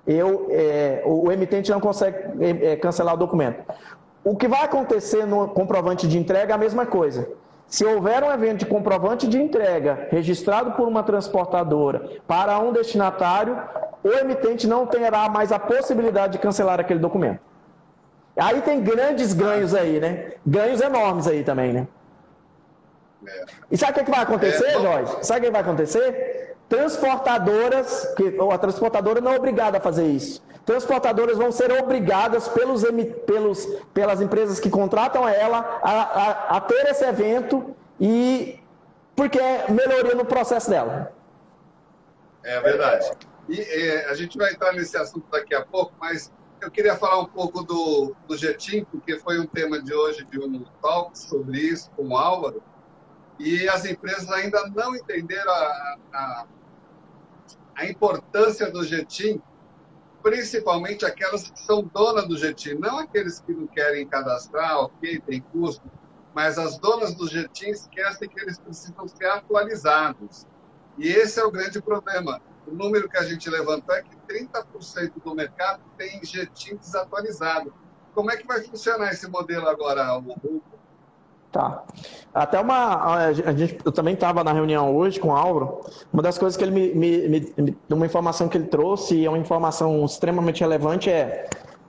Eu, 0.06 0.46
é, 0.50 1.02
o, 1.06 1.28
o, 1.28 1.32
emitente 1.32 1.70
não 1.70 1.80
consegue 1.80 2.18
é, 2.44 2.72
é, 2.72 2.76
cancelar 2.76 3.14
o 3.14 3.16
documento. 3.16 3.62
O 4.22 4.36
que 4.36 4.46
vai 4.46 4.62
acontecer 4.62 5.26
no 5.26 5.48
comprovante 5.48 6.06
de 6.06 6.18
entrega 6.18 6.52
é 6.52 6.54
a 6.54 6.58
mesma 6.58 6.84
coisa. 6.84 7.28
Se 7.70 7.84
houver 7.84 8.24
um 8.24 8.32
evento 8.32 8.58
de 8.58 8.66
comprovante 8.66 9.28
de 9.28 9.40
entrega 9.40 10.08
registrado 10.10 10.72
por 10.72 10.88
uma 10.88 11.04
transportadora 11.04 12.18
para 12.26 12.58
um 12.58 12.72
destinatário, 12.72 13.56
o 14.02 14.08
emitente 14.08 14.66
não 14.66 14.84
terá 14.84 15.28
mais 15.28 15.52
a 15.52 15.58
possibilidade 15.58 16.32
de 16.32 16.40
cancelar 16.40 16.80
aquele 16.80 16.98
documento. 16.98 17.40
Aí 18.36 18.60
tem 18.62 18.82
grandes 18.82 19.32
ganhos 19.32 19.72
aí, 19.72 20.00
né? 20.00 20.32
Ganhos 20.44 20.80
enormes 20.80 21.28
aí 21.28 21.44
também, 21.44 21.72
né? 21.72 21.86
É. 23.24 23.44
E 23.70 23.76
sabe 23.76 23.92
o 23.92 23.94
que, 23.94 24.00
é 24.00 24.04
que 24.04 24.10
vai 24.10 24.20
acontecer, 24.20 24.66
é, 24.66 24.80
Jorge? 24.80 25.16
Sabe 25.22 25.40
o 25.40 25.42
que 25.44 25.50
vai 25.52 25.60
acontecer? 25.60 26.49
Transportadoras, 26.70 28.14
que 28.16 28.38
a 28.38 28.56
transportadora 28.56 29.20
não 29.20 29.32
é 29.32 29.36
obrigada 29.36 29.78
a 29.78 29.80
fazer 29.80 30.06
isso. 30.06 30.40
Transportadoras 30.64 31.36
vão 31.36 31.50
ser 31.50 31.72
obrigadas 31.72 32.46
pelos, 32.46 32.84
pelos, 33.26 33.66
pelas 33.92 34.20
empresas 34.20 34.60
que 34.60 34.70
contratam 34.70 35.28
ela 35.28 35.80
a, 35.82 35.90
a, 35.90 36.56
a 36.58 36.60
ter 36.60 36.86
esse 36.86 37.04
evento 37.04 37.74
e 38.00 38.60
porque 39.16 39.40
é 39.40 39.68
melhoria 39.68 40.14
no 40.14 40.24
processo 40.24 40.70
dela. 40.70 41.12
É 42.44 42.60
verdade. 42.60 43.10
E 43.48 43.60
é, 43.60 44.08
a 44.08 44.14
gente 44.14 44.38
vai 44.38 44.52
entrar 44.52 44.72
nesse 44.72 44.96
assunto 44.96 45.26
daqui 45.28 45.56
a 45.56 45.66
pouco, 45.66 45.92
mas 45.98 46.32
eu 46.60 46.70
queria 46.70 46.94
falar 46.94 47.18
um 47.18 47.26
pouco 47.26 47.64
do, 47.64 48.14
do 48.28 48.36
Jetim, 48.36 48.84
porque 48.84 49.18
foi 49.18 49.40
um 49.40 49.46
tema 49.46 49.82
de 49.82 49.92
hoje 49.92 50.24
de 50.26 50.38
um 50.38 50.64
talk 50.80 51.18
sobre 51.18 51.58
isso 51.58 51.90
com 51.96 52.10
o 52.10 52.16
Álvaro, 52.16 52.62
e 53.40 53.68
as 53.68 53.84
empresas 53.84 54.30
ainda 54.30 54.68
não 54.68 54.94
entenderam 54.94 55.50
a, 55.50 55.96
a, 56.12 56.46
a 57.74 57.86
importância 57.86 58.70
do 58.70 58.84
Jetim 58.84 59.40
principalmente 60.22 61.04
aquelas 61.04 61.50
que 61.50 61.58
são 61.60 61.82
donas 61.82 62.26
do 62.26 62.36
Jetim, 62.36 62.74
não 62.74 62.98
aqueles 62.98 63.40
que 63.40 63.52
não 63.52 63.66
querem 63.66 64.06
cadastrar, 64.06 64.78
ok, 64.78 65.20
tem 65.20 65.40
custo, 65.40 65.90
mas 66.34 66.58
as 66.58 66.78
donas 66.78 67.14
do 67.14 67.26
Jetim 67.26 67.70
esquecem 67.70 68.28
que 68.28 68.40
eles 68.40 68.58
precisam 68.58 69.08
ser 69.08 69.26
atualizados. 69.26 70.46
E 70.98 71.08
esse 71.08 71.40
é 71.40 71.44
o 71.44 71.50
grande 71.50 71.80
problema. 71.80 72.40
O 72.66 72.72
número 72.72 73.08
que 73.08 73.16
a 73.16 73.22
gente 73.22 73.48
levantou 73.48 73.94
é 73.94 74.02
que 74.02 74.16
30% 74.28 75.22
do 75.24 75.34
mercado 75.34 75.82
tem 75.96 76.22
Jetim 76.22 76.76
desatualizado. 76.76 77.72
Como 78.14 78.30
é 78.30 78.36
que 78.36 78.46
vai 78.46 78.62
funcionar 78.62 79.10
esse 79.10 79.28
modelo 79.28 79.68
agora, 79.68 80.14
Hugo? 80.16 80.62
Tá. 81.52 81.82
Até 82.32 82.60
uma. 82.60 83.14
A 83.16 83.32
gente, 83.32 83.78
eu 83.84 83.90
também 83.90 84.14
estava 84.14 84.44
na 84.44 84.52
reunião 84.52 84.94
hoje 84.94 85.18
com 85.18 85.28
o 85.28 85.36
Álvaro. 85.36 85.80
Uma 86.12 86.22
das 86.22 86.38
coisas 86.38 86.56
que 86.56 86.62
ele 86.62 86.70
me, 86.70 86.94
me, 86.94 87.52
me, 87.56 87.76
Uma 87.90 88.06
informação 88.06 88.48
que 88.48 88.56
ele 88.56 88.66
trouxe, 88.66 89.16
e 89.16 89.26
é 89.26 89.28
uma 89.28 89.38
informação 89.38 90.04
extremamente 90.04 90.60
relevante, 90.60 91.10
é. 91.10 91.48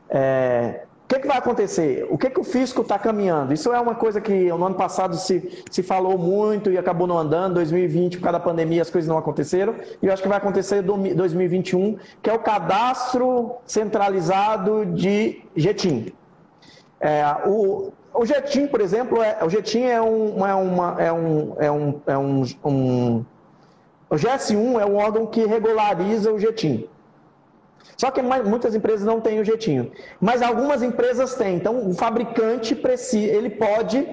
é 0.10 0.84
o 1.04 1.14
que, 1.14 1.20
que, 1.20 1.28
vai 1.28 1.38
acontecer? 1.40 2.08
O 2.10 2.18
que, 2.18 2.30
que 2.30 2.40
o 2.40 2.44
fisco 2.44 2.84
está 2.84 2.98
caminhando? 2.98 3.54
Isso 3.54 3.74
é 3.74 3.78
uma 3.82 3.94
coisa 3.94 4.22
que 4.22 4.48
no 4.48 4.66
ano 4.66 4.76
passado 4.76 5.18
se, 5.18 5.62
se 5.70 5.84
falou 5.84 6.18
muito 6.18 6.72
e 6.72 6.78
acabou 6.78 7.06
não 7.06 7.18
andando. 7.18 7.56
2020, 7.56 8.16
por 8.18 8.24
causa 8.24 8.40
da 8.40 8.46
pandemia, 8.46 8.82
as 8.82 8.90
coisas 8.90 9.10
não 9.10 9.18
aconteceram. 9.18 9.76
E 10.02 10.08
eu 10.08 10.14
acho 10.14 10.24
que 10.24 10.30
vai 10.30 10.38
acontecer 10.38 10.82
em 10.82 11.14
2021, 11.14 11.98
que 12.22 12.30
é 12.30 12.34
o 12.34 12.40
cadastro 12.40 13.58
centralizado 13.66 14.86
de 14.86 15.42
Jetim. 15.54 16.14
É, 17.02 17.26
o, 17.46 17.92
o 18.14 18.26
Jetim, 18.26 18.68
por 18.68 18.82
exemplo, 18.82 19.22
é, 19.22 19.38
o 19.44 19.50
Jetim 19.50 19.84
é 19.84 20.02
um, 20.02 20.46
é 20.46 20.54
uma, 20.54 21.02
é 21.02 21.12
um, 21.12 21.56
é 21.60 21.72
um, 21.72 22.02
é 22.08 22.18
um, 22.18 22.44
um 22.66 23.26
o 24.10 24.16
GS1 24.16 24.82
é 24.82 24.86
um 24.86 24.98
órgão 24.98 25.26
que 25.26 25.46
regulariza 25.46 26.32
o 26.34 26.40
Jetim. 26.40 26.90
Só 28.02 28.10
que 28.10 28.20
muitas 28.22 28.74
empresas 28.74 29.06
não 29.06 29.22
têm 29.22 29.40
o 29.40 29.46
jetinho. 29.46 29.92
Mas 30.20 30.42
algumas 30.42 30.82
empresas 30.82 31.36
têm. 31.36 31.56
Então, 31.56 31.88
o 31.88 31.94
fabricante 31.94 32.74
precisa, 32.74 33.32
ele 33.32 33.50
pode 33.50 34.08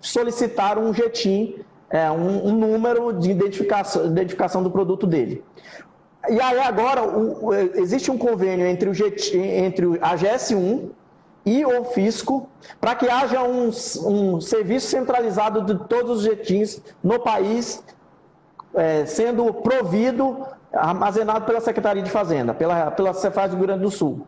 solicitar 0.00 0.78
um 0.78 0.94
jetim, 0.94 1.56
é, 1.90 2.08
um, 2.08 2.52
número 2.52 3.12
de 3.12 3.32
identificação, 3.32 4.06
identificação 4.06 4.62
do 4.62 4.70
produto 4.70 5.08
dele. 5.08 5.42
E 6.28 6.40
aí 6.40 6.60
agora 6.60 7.02
existe 7.74 8.12
um 8.12 8.16
convênio 8.16 8.64
entre, 8.64 8.88
o 8.88 8.92
entre 9.34 9.86
a 10.00 10.16
GS1 10.16 10.90
e 11.44 11.64
o 11.64 11.84
fisco 11.84 12.48
para 12.80 12.94
que 12.94 13.08
haja 13.08 13.42
um, 13.42 13.70
um, 14.04 14.40
serviço 14.40 14.88
centralizado 14.88 15.62
de 15.62 15.76
todos 15.86 16.18
os 16.18 16.24
jetins 16.24 16.80
no 17.02 17.18
país, 17.18 17.82
é, 18.74 19.04
sendo 19.04 19.52
provido 19.52 20.46
armazenado 20.72 21.44
pela 21.44 21.60
Secretaria 21.60 22.02
de 22.02 22.10
Fazenda, 22.10 22.54
pela, 22.54 22.90
pela 22.90 23.12
Cefaz 23.12 23.50
do 23.50 23.56
Rio 23.56 23.66
Grande 23.66 23.82
do 23.82 23.90
Sul. 23.90 24.26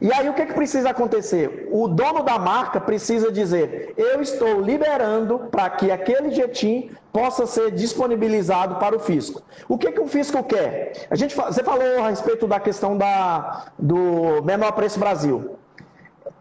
E 0.00 0.10
aí 0.12 0.28
o 0.28 0.34
que, 0.34 0.46
que 0.46 0.54
precisa 0.54 0.90
acontecer? 0.90 1.68
O 1.70 1.86
dono 1.86 2.22
da 2.22 2.38
marca 2.38 2.80
precisa 2.80 3.30
dizer: 3.30 3.92
eu 3.96 4.20
estou 4.22 4.60
liberando 4.60 5.40
para 5.50 5.68
que 5.68 5.90
aquele 5.90 6.30
jetim 6.30 6.90
possa 7.12 7.46
ser 7.46 7.70
disponibilizado 7.70 8.76
para 8.76 8.96
o 8.96 9.00
fisco. 9.00 9.42
O 9.68 9.76
que, 9.76 9.92
que 9.92 10.00
o 10.00 10.06
fisco 10.06 10.42
quer? 10.42 10.92
A 11.10 11.16
gente, 11.16 11.34
você 11.36 11.62
falou 11.62 12.02
a 12.02 12.08
respeito 12.08 12.46
da 12.46 12.58
questão 12.58 12.96
da, 12.96 13.66
do 13.78 14.42
menor 14.42 14.72
preço 14.72 14.98
Brasil. 14.98 15.58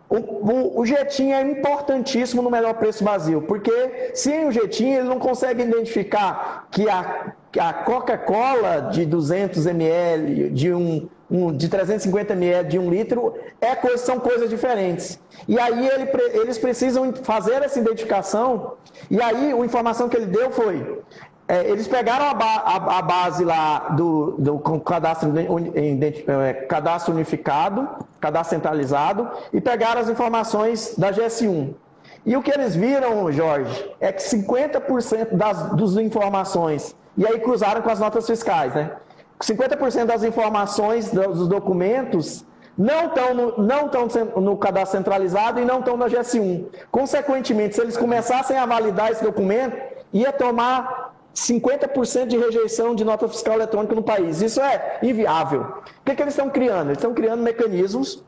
O, 0.10 0.16
o, 0.16 0.80
o, 0.80 0.86
Jetim 0.88 1.32
é 1.32 1.42
importantíssimo 1.42 2.42
no 2.42 2.50
melhor 2.50 2.74
preço 2.74 3.04
Brasil, 3.04 3.44
porque 3.44 4.12
sem 4.16 4.48
o 4.48 4.52
Jetim 4.52 4.90
ele 4.90 5.08
não 5.08 5.20
consegue 5.20 5.62
identificar 5.62 6.68
que 6.72 6.90
a, 6.90 7.34
a 7.60 7.74
Coca-Cola 7.74 8.90
de 8.92 9.06
200 9.06 9.68
ml, 9.68 10.50
de, 10.50 10.74
um, 10.74 11.08
um, 11.30 11.56
de 11.56 11.70
350 11.70 12.34
ml, 12.34 12.68
de 12.68 12.80
um 12.80 12.90
litro, 12.90 13.36
é 13.62 13.76
são 13.98 14.20
coisas 14.20 14.50
diferentes. 14.50 15.20
E 15.48 15.60
aí 15.60 15.88
ele, 15.88 16.10
eles 16.34 16.58
precisam 16.58 17.14
fazer 17.14 17.62
essa 17.62 17.80
identificação, 17.80 18.74
e 19.12 19.22
aí 19.22 19.52
a 19.52 19.58
informação 19.58 20.10
que 20.10 20.18
ele 20.18 20.26
deu 20.26 20.50
foi, 20.50 21.02
é, 21.50 21.68
eles 21.68 21.88
pegaram 21.88 22.26
a, 22.26 22.34
ba 22.36 22.46
a, 22.64 23.00
a, 23.00 23.02
base 23.02 23.44
lá 23.44 23.90
do, 23.98 24.36
do 24.38 24.60
cadastro, 24.82 25.34
é, 25.36 26.54
cadastro 26.54 27.12
unificado, 27.12 27.90
cadastro 28.22 28.56
centralizado, 28.56 29.28
e 29.52 29.60
pegaram 29.60 30.00
as 30.00 30.10
informações 30.10 30.94
da 30.96 31.12
GS1. 31.12 31.74
E 32.24 32.38
o 32.38 32.44
que 32.44 32.52
eles 32.52 32.76
viram, 32.76 33.32
Jorge, 33.32 33.90
é 34.00 34.12
que 34.12 34.22
50% 34.22 35.30
das, 35.36 35.98
informações, 35.98 36.96
e 37.18 37.26
aí 37.26 37.40
cruzaram 37.40 37.82
com 37.82 37.90
as 37.90 38.00
notas 38.00 38.28
fiscais, 38.28 38.76
né? 38.76 38.92
50% 39.42 40.06
das 40.06 40.24
informações 40.24 41.10
dos 41.10 41.48
documentos 41.48 42.46
não 42.78 43.08
estão 43.08 43.34
no, 43.34 43.58
não 43.58 43.86
estão 43.88 44.08
no 44.40 44.56
cadastro 44.56 45.00
centralizado 45.00 45.60
e 45.60 45.66
não 45.66 45.80
estão 45.80 45.98
na 45.98 46.06
GS1. 46.06 46.66
Consequentemente, 46.92 47.74
se 47.74 47.82
eles 47.82 47.98
começassem 47.98 48.56
a 48.56 48.68
validar 48.68 49.12
esse 49.12 49.24
documento, 49.24 49.76
ia 50.14 50.32
tomar 50.32 50.99
50% 51.36 52.28
de 52.28 52.38
rejeição 52.38 52.96
de 52.96 53.04
nota 53.06 53.28
fiscal 53.28 53.56
eletrônica 53.56 53.96
no 53.96 54.04
país. 54.04 54.42
Isso 54.42 54.62
é 54.62 55.00
inviável. 55.04 55.62
O 55.62 56.04
que, 56.06 56.16
que 56.16 56.22
eles 56.22 56.34
estão 56.34 56.50
criando? 56.50 56.88
Eles 56.88 56.98
estão 56.98 57.14
criando 57.14 57.42
mecanismos. 57.42 58.24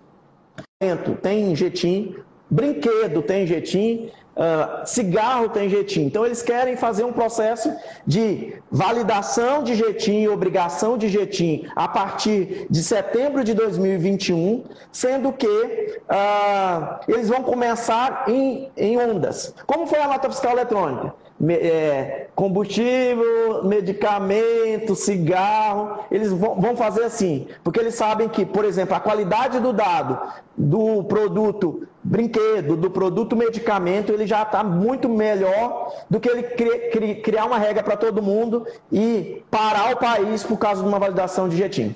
Tem 1.22 1.56
jetim, 1.56 2.16
brinquedo 2.50 3.22
tem 3.22 3.46
jetim, 3.46 4.12
uh, 4.36 4.86
cigarro 4.86 5.50
tem 5.50 5.70
jetim. 5.70 6.02
Então 6.02 6.26
eles 6.26 6.42
querem 6.42 6.76
fazer 6.76 7.04
um 7.04 7.14
processo 7.14 7.72
de 8.06 8.56
validação 8.72 9.64
de 9.64 9.76
jetim, 9.76 10.28
obrigação 10.28 10.98
de 10.98 11.08
jetim 11.08 11.68
a 11.76 11.88
partir 11.88 12.68
de 12.70 12.84
setembro 12.84 13.44
de 13.44 13.54
2021, 13.54 14.64
sendo 14.92 15.32
que 15.32 15.48
uh, 15.48 17.00
eles 17.08 17.30
vão 17.30 17.44
começar 17.44 18.26
em, 18.28 18.72
em 18.76 18.98
ondas. 18.98 19.54
Como 19.66 19.88
foi 19.88 20.00
a 20.00 20.08
nota 20.08 20.30
fiscal 20.30 20.54
eletrônica? 20.54 21.14
É, 21.50 22.28
combustível, 22.36 23.64
medicamento, 23.64 24.96
cigarro, 24.96 26.06
eles 26.12 26.32
vão 26.32 26.76
fazer 26.76 27.04
assim, 27.04 27.48
porque 27.64 27.80
eles 27.80 27.96
sabem 27.96 28.30
que, 28.30 28.46
por 28.46 28.66
exemplo, 28.66 28.96
a 28.96 29.00
qualidade 29.00 29.60
do 29.60 29.74
dado 29.74 30.20
do 30.56 31.04
produto 31.06 31.88
brinquedo, 32.04 32.76
do 32.76 32.90
produto 32.90 33.36
medicamento, 33.36 34.12
ele 34.12 34.28
já 34.28 34.44
está 34.44 34.64
muito 34.64 35.08
melhor 35.10 35.94
do 36.10 36.20
que 36.20 36.30
ele 36.30 37.16
criar 37.16 37.46
uma 37.46 37.58
regra 37.58 37.84
para 37.84 37.98
todo 37.98 38.22
mundo 38.22 38.66
e 38.92 39.44
parar 39.50 39.94
o 39.94 39.98
país 39.98 40.44
por 40.44 40.58
causa 40.58 40.82
de 40.82 40.88
uma 40.88 41.00
validação 41.00 41.48
de 41.48 41.58
jetim. 41.58 41.96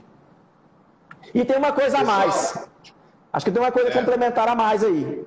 E 1.34 1.43
tem 1.43 1.58
uma 1.58 1.72
coisa 1.72 2.00
a 2.00 2.04
mais. 2.04 2.68
Acho 3.34 3.46
que 3.46 3.52
tem 3.52 3.62
uma 3.62 3.72
coisa 3.72 3.91
complementar 3.91 4.48
a 4.48 4.56
mais 4.56 4.84
aí. 4.84 5.26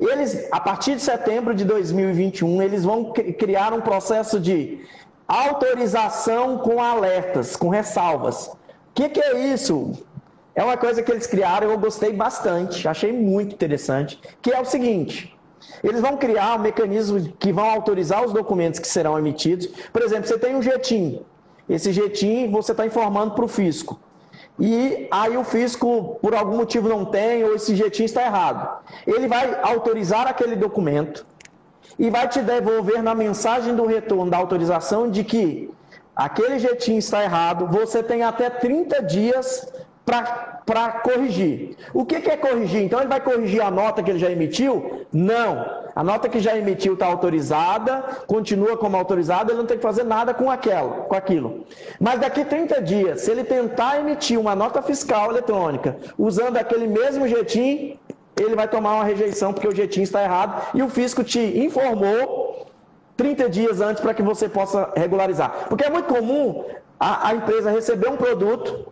Eles, 0.00 0.48
a 0.50 0.60
partir 0.60 0.96
de 0.96 1.02
setembro 1.02 1.54
de 1.54 1.64
2021, 1.64 2.62
eles 2.62 2.84
vão 2.84 3.12
criar 3.12 3.72
um 3.72 3.80
processo 3.80 4.38
de 4.40 4.84
autorização 5.26 6.58
com 6.58 6.82
alertas, 6.82 7.56
com 7.56 7.68
ressalvas. 7.68 8.46
O 8.46 8.56
que, 8.94 9.08
que 9.08 9.20
é 9.20 9.52
isso? 9.52 9.92
É 10.54 10.64
uma 10.64 10.76
coisa 10.76 11.02
que 11.02 11.10
eles 11.10 11.26
criaram, 11.26 11.70
eu 11.70 11.78
gostei 11.78 12.12
bastante, 12.12 12.88
achei 12.88 13.12
muito 13.12 13.54
interessante, 13.54 14.20
que 14.42 14.52
é 14.52 14.60
o 14.60 14.64
seguinte: 14.64 15.36
eles 15.84 16.00
vão 16.00 16.16
criar 16.16 16.56
um 16.56 16.60
mecanismo 16.60 17.32
que 17.38 17.52
vão 17.52 17.68
autorizar 17.68 18.24
os 18.24 18.32
documentos 18.32 18.80
que 18.80 18.88
serão 18.88 19.18
emitidos. 19.18 19.68
Por 19.92 20.02
exemplo, 20.02 20.26
você 20.26 20.38
tem 20.38 20.56
um 20.56 20.62
jetim. 20.62 21.20
Esse 21.68 21.92
jetim 21.92 22.50
você 22.50 22.72
está 22.72 22.86
informando 22.86 23.34
para 23.34 23.44
o 23.44 23.48
fisco 23.48 24.00
e 24.58 25.06
aí 25.10 25.36
o 25.36 25.44
fisco, 25.44 26.18
por 26.20 26.34
algum 26.34 26.56
motivo, 26.56 26.88
não 26.88 27.04
tem, 27.04 27.44
ou 27.44 27.54
esse 27.54 27.76
jetim 27.76 28.04
está 28.04 28.22
errado. 28.22 28.82
Ele 29.06 29.28
vai 29.28 29.60
autorizar 29.62 30.26
aquele 30.26 30.56
documento 30.56 31.24
e 31.98 32.10
vai 32.10 32.28
te 32.28 32.40
devolver 32.40 33.02
na 33.02 33.14
mensagem 33.14 33.74
do 33.74 33.86
retorno 33.86 34.30
da 34.30 34.36
autorização 34.36 35.08
de 35.08 35.22
que 35.22 35.70
aquele 36.14 36.58
jetim 36.58 36.96
está 36.96 37.22
errado, 37.22 37.68
você 37.68 38.02
tem 38.02 38.24
até 38.24 38.50
30 38.50 39.02
dias 39.02 39.72
para 40.64 40.92
corrigir. 41.02 41.76
O 41.92 42.04
que, 42.04 42.20
que 42.20 42.30
é 42.30 42.36
corrigir? 42.36 42.82
Então 42.82 42.98
ele 43.00 43.08
vai 43.08 43.20
corrigir 43.20 43.60
a 43.60 43.70
nota 43.70 44.02
que 44.02 44.10
ele 44.10 44.18
já 44.18 44.30
emitiu? 44.30 45.06
Não. 45.12 45.66
A 45.94 46.02
nota 46.02 46.28
que 46.28 46.40
já 46.40 46.56
emitiu 46.56 46.94
está 46.94 47.06
autorizada, 47.06 48.02
continua 48.26 48.76
como 48.76 48.96
autorizada, 48.96 49.50
ele 49.50 49.58
não 49.58 49.66
tem 49.66 49.76
que 49.76 49.82
fazer 49.82 50.04
nada 50.04 50.32
com 50.32 50.50
aquela, 50.50 51.02
com 51.02 51.14
aquilo. 51.14 51.66
Mas 52.00 52.20
daqui 52.20 52.44
30 52.44 52.80
dias, 52.80 53.20
se 53.22 53.30
ele 53.30 53.44
tentar 53.44 53.98
emitir 53.98 54.38
uma 54.38 54.54
nota 54.54 54.80
fiscal 54.80 55.30
eletrônica 55.30 55.96
usando 56.16 56.56
aquele 56.56 56.86
mesmo 56.86 57.28
jetim, 57.28 57.98
ele 58.40 58.54
vai 58.54 58.68
tomar 58.68 58.94
uma 58.94 59.04
rejeição 59.04 59.52
porque 59.52 59.68
o 59.68 59.74
jetim 59.74 60.02
está 60.02 60.22
errado 60.22 60.70
e 60.72 60.82
o 60.82 60.88
fisco 60.88 61.24
te 61.24 61.40
informou 61.40 62.66
30 63.16 63.48
dias 63.50 63.80
antes 63.80 64.00
para 64.00 64.14
que 64.14 64.22
você 64.22 64.48
possa 64.48 64.90
regularizar. 64.96 65.66
Porque 65.68 65.84
é 65.84 65.90
muito 65.90 66.06
comum 66.06 66.64
a, 66.98 67.28
a 67.28 67.34
empresa 67.34 67.70
receber 67.70 68.08
um 68.08 68.16
produto 68.16 68.86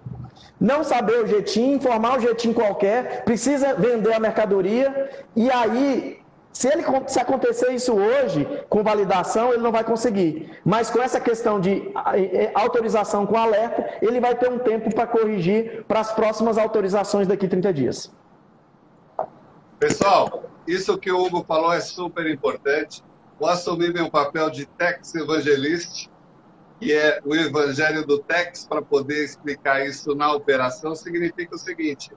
não 0.61 0.83
saber 0.83 1.23
o 1.23 1.27
jetim, 1.27 1.75
informar 1.75 2.19
o 2.19 2.21
jetim 2.21 2.53
qualquer, 2.53 3.25
precisa 3.25 3.75
vender 3.75 4.13
a 4.13 4.21
mercadoria 4.21 5.11
e 5.35 5.51
aí 5.51 6.21
se, 6.57 6.69
ele, 6.69 6.83
se 7.07 7.21
acontecer 7.21 7.71
isso 7.73 7.93
hoje, 7.93 8.49
com 8.71 8.83
validação, 8.83 9.53
ele 9.53 9.63
não 9.63 9.71
vai 9.71 9.85
conseguir. 9.85 10.59
Mas 10.65 10.89
com 10.89 11.03
essa 11.03 11.21
questão 11.21 11.61
de 11.61 11.93
autorização 12.55 13.27
com 13.27 13.37
alerta, 13.37 13.99
ele 14.01 14.19
vai 14.19 14.35
ter 14.35 14.51
um 14.51 14.59
tempo 14.59 14.95
para 14.95 15.07
corrigir 15.07 15.85
para 15.87 16.01
as 16.01 16.13
próximas 16.13 16.57
autorizações 16.57 17.29
daqui 17.29 17.45
a 17.45 17.49
30 17.51 17.73
dias. 17.75 18.11
Pessoal, 19.79 20.45
isso 20.67 20.97
que 20.97 21.13
o 21.13 21.23
Hugo 21.23 21.45
falou 21.47 21.75
é 21.75 21.81
super 21.81 22.27
importante. 22.27 23.05
Vou 23.39 23.51
assumir 23.51 23.93
meu 23.93 24.11
papel 24.11 24.49
de 24.49 24.65
Tex 24.65 25.15
Evangelista 25.15 26.09
que 26.81 26.93
é 26.93 27.21
o 27.25 27.35
Evangelho 27.35 28.07
do 28.07 28.19
Tex, 28.19 28.67
para 28.67 28.83
poder 28.83 29.25
explicar 29.25 29.87
isso 29.87 30.15
na 30.15 30.33
operação, 30.33 30.95
significa 30.95 31.55
o 31.55 31.59
seguinte: 31.59 32.11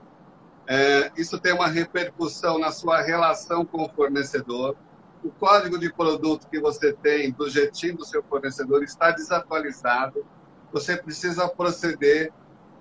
é, 0.66 1.10
isso 1.16 1.38
tem 1.38 1.52
uma 1.52 1.66
repercussão 1.66 2.58
na 2.58 2.70
sua 2.70 3.00
relação 3.00 3.64
com 3.64 3.84
o 3.84 3.88
fornecedor, 3.88 4.76
o 5.22 5.30
código 5.30 5.78
de 5.78 5.92
produto 5.92 6.48
que 6.48 6.58
você 6.60 6.92
tem 6.92 7.30
do 7.32 7.48
jeitinho 7.48 7.98
do 7.98 8.04
seu 8.04 8.22
fornecedor 8.22 8.82
está 8.82 9.10
desatualizado, 9.10 10.24
você 10.72 10.96
precisa 10.96 11.48
proceder 11.48 12.32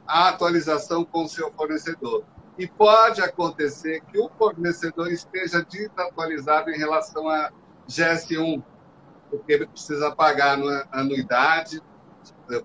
à 0.08 0.30
atualização 0.30 1.04
com 1.04 1.24
o 1.24 1.30
seu 1.30 1.52
fornecedor. 1.52 2.24
E 2.58 2.68
pode 2.68 3.22
acontecer 3.22 4.02
que 4.02 4.20
o 4.20 4.30
fornecedor 4.38 5.12
esteja 5.12 5.66
desatualizado 5.70 6.70
em 6.70 6.78
relação 6.78 7.28
a 7.28 7.52
GS1, 7.90 8.64
porque 9.30 9.66
precisa 9.66 10.16
pagar 10.16 10.60
anuidade 10.92 11.82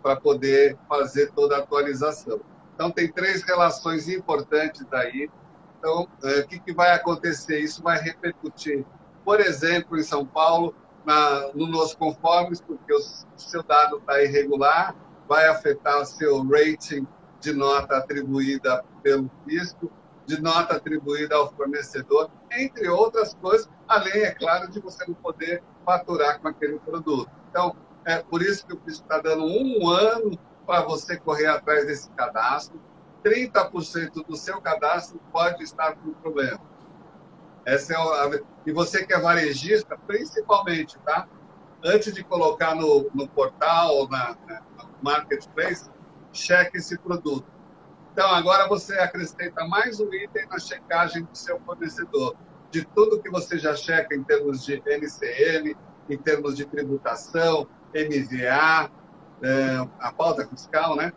para 0.02 0.16
poder 0.16 0.78
fazer 0.88 1.30
toda 1.32 1.56
a 1.56 1.58
atualização. 1.60 2.40
Então, 2.74 2.90
tem 2.90 3.10
três 3.10 3.42
relações 3.42 4.08
importantes 4.08 4.84
aí. 4.92 5.30
Então, 5.78 6.08
eh, 6.24 6.40
o 6.40 6.46
que, 6.48 6.58
que 6.58 6.72
vai 6.72 6.92
acontecer? 6.92 7.60
Isso 7.60 7.82
vai 7.82 8.00
repercutir, 8.00 8.84
por 9.24 9.40
exemplo, 9.40 9.98
em 9.98 10.02
São 10.02 10.24
Paulo, 10.24 10.74
na, 11.04 11.52
no 11.54 11.66
nos 11.66 11.94
conformes, 11.94 12.60
porque 12.60 12.92
o 12.92 13.00
seu 13.36 13.62
dado 13.62 13.98
está 13.98 14.22
irregular, 14.22 14.96
vai 15.28 15.46
afetar 15.46 16.00
o 16.00 16.06
seu 16.06 16.42
rating 16.48 17.06
de 17.40 17.52
nota 17.52 17.98
atribuída 17.98 18.82
pelo 19.02 19.30
fisco, 19.46 19.92
de 20.26 20.40
nota 20.40 20.76
atribuída 20.76 21.36
ao 21.36 21.52
fornecedor, 21.54 22.30
entre 22.50 22.88
outras 22.88 23.34
coisas, 23.34 23.68
além, 23.86 24.22
é 24.22 24.30
claro, 24.30 24.70
de 24.70 24.80
você 24.80 25.04
não 25.06 25.14
poder 25.14 25.62
faturar 25.84 26.40
com 26.40 26.48
aquele 26.48 26.78
produto. 26.78 27.30
Então, 27.50 27.76
é 28.04 28.18
por 28.18 28.42
isso 28.42 28.66
que 28.66 28.74
o 28.74 28.80
fisco 28.80 29.04
está 29.04 29.18
dando 29.18 29.44
um 29.44 29.88
ano 29.88 30.38
para 30.66 30.82
você 30.82 31.16
correr 31.16 31.46
atrás 31.46 31.86
desse 31.86 32.10
cadastro. 32.10 32.80
30% 33.24 34.26
do 34.26 34.36
seu 34.36 34.60
cadastro 34.60 35.20
pode 35.32 35.62
estar 35.62 35.94
com 35.94 36.12
problema. 36.12 36.60
Essa 37.64 37.94
é 37.94 37.96
a... 37.96 38.40
E 38.66 38.72
você 38.72 39.06
que 39.06 39.14
é 39.14 39.18
varejista, 39.18 39.96
principalmente, 40.06 40.98
tá? 40.98 41.26
Antes 41.82 42.12
de 42.12 42.22
colocar 42.22 42.74
no, 42.74 43.10
no 43.14 43.28
portal 43.28 44.08
na, 44.08 44.36
na 44.46 44.62
marketplace, 45.02 45.90
cheque 46.32 46.78
esse 46.78 46.98
produto. 46.98 47.46
Então, 48.12 48.28
agora 48.30 48.68
você 48.68 48.98
acrescenta 48.98 49.66
mais 49.66 50.00
um 50.00 50.12
item 50.12 50.46
na 50.46 50.58
checagem 50.58 51.24
do 51.24 51.36
seu 51.36 51.58
fornecedor. 51.60 52.36
De 52.74 52.84
tudo 52.86 53.22
que 53.22 53.30
você 53.30 53.56
já 53.56 53.76
checa 53.76 54.16
em 54.16 54.24
termos 54.24 54.64
de 54.64 54.82
NCM, 54.84 55.76
em 56.10 56.18
termos 56.18 56.56
de 56.56 56.64
tributação, 56.64 57.68
MVA, 57.94 58.90
é, 59.40 59.88
a 60.00 60.10
pauta 60.10 60.44
fiscal, 60.44 60.96
né? 60.96 61.12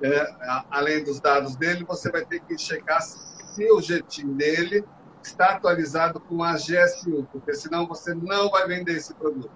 É, 0.00 0.34
além 0.70 1.04
dos 1.04 1.20
dados 1.20 1.54
dele, 1.54 1.84
você 1.84 2.10
vai 2.10 2.24
ter 2.24 2.40
que 2.40 2.56
checar 2.56 3.02
se 3.02 3.70
o 3.70 3.82
jetim 3.82 4.32
dele 4.32 4.82
está 5.22 5.50
atualizado 5.50 6.18
com 6.18 6.42
a 6.42 6.54
GSU, 6.54 7.28
porque 7.30 7.52
senão 7.52 7.86
você 7.86 8.14
não 8.14 8.48
vai 8.48 8.66
vender 8.66 8.96
esse 8.96 9.12
produto. 9.12 9.50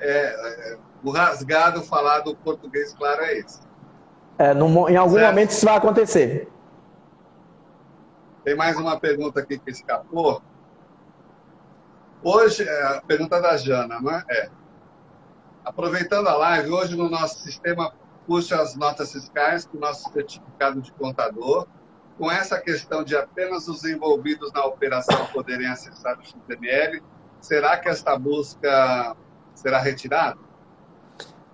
É, 0.00 0.72
é 0.72 0.78
o 1.04 1.12
rasgado 1.12 1.80
falado 1.80 2.34
português 2.34 2.92
claro 2.92 3.22
é 3.22 3.38
esse. 3.38 3.60
É, 4.36 4.52
no, 4.52 4.88
em 4.88 4.96
algum 4.96 5.14
certo. 5.14 5.28
momento 5.28 5.50
isso 5.50 5.64
vai 5.64 5.76
acontecer. 5.76 6.48
Tem 8.42 8.56
mais 8.56 8.76
uma 8.76 8.98
pergunta 8.98 9.38
aqui 9.38 9.60
que 9.60 9.70
escapou. 9.70 10.42
Hoje, 12.22 12.62
é 12.62 12.82
a 12.96 13.02
pergunta 13.06 13.40
da 13.40 13.56
Jana, 13.56 14.00
não 14.00 14.10
é? 14.10 14.48
Aproveitando 15.64 16.28
a 16.28 16.36
live, 16.36 16.70
hoje 16.70 16.96
no 16.96 17.08
nosso 17.08 17.40
sistema 17.40 17.92
puxa 18.26 18.60
as 18.60 18.74
notas 18.74 19.12
fiscais 19.12 19.64
com 19.66 19.78
o 19.78 19.80
nosso 19.80 20.10
certificado 20.12 20.80
de 20.80 20.92
contador. 20.92 21.66
Com 22.18 22.30
essa 22.30 22.58
questão 22.60 23.04
de 23.04 23.16
apenas 23.16 23.68
os 23.68 23.84
envolvidos 23.84 24.52
na 24.52 24.64
operação 24.64 25.26
poderem 25.26 25.66
acessar 25.68 26.18
o 26.18 26.22
XML, 26.24 27.02
será 27.40 27.76
que 27.76 27.88
esta 27.88 28.18
busca 28.18 29.16
será 29.54 29.78
retirada? 29.78 30.38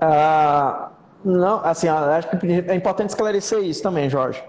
Ah, 0.00 0.90
não, 1.24 1.64
assim, 1.64 1.88
acho 1.88 2.28
que 2.28 2.46
é 2.46 2.74
importante 2.74 3.10
esclarecer 3.10 3.60
isso 3.60 3.82
também, 3.82 4.08
Jorge. 4.08 4.42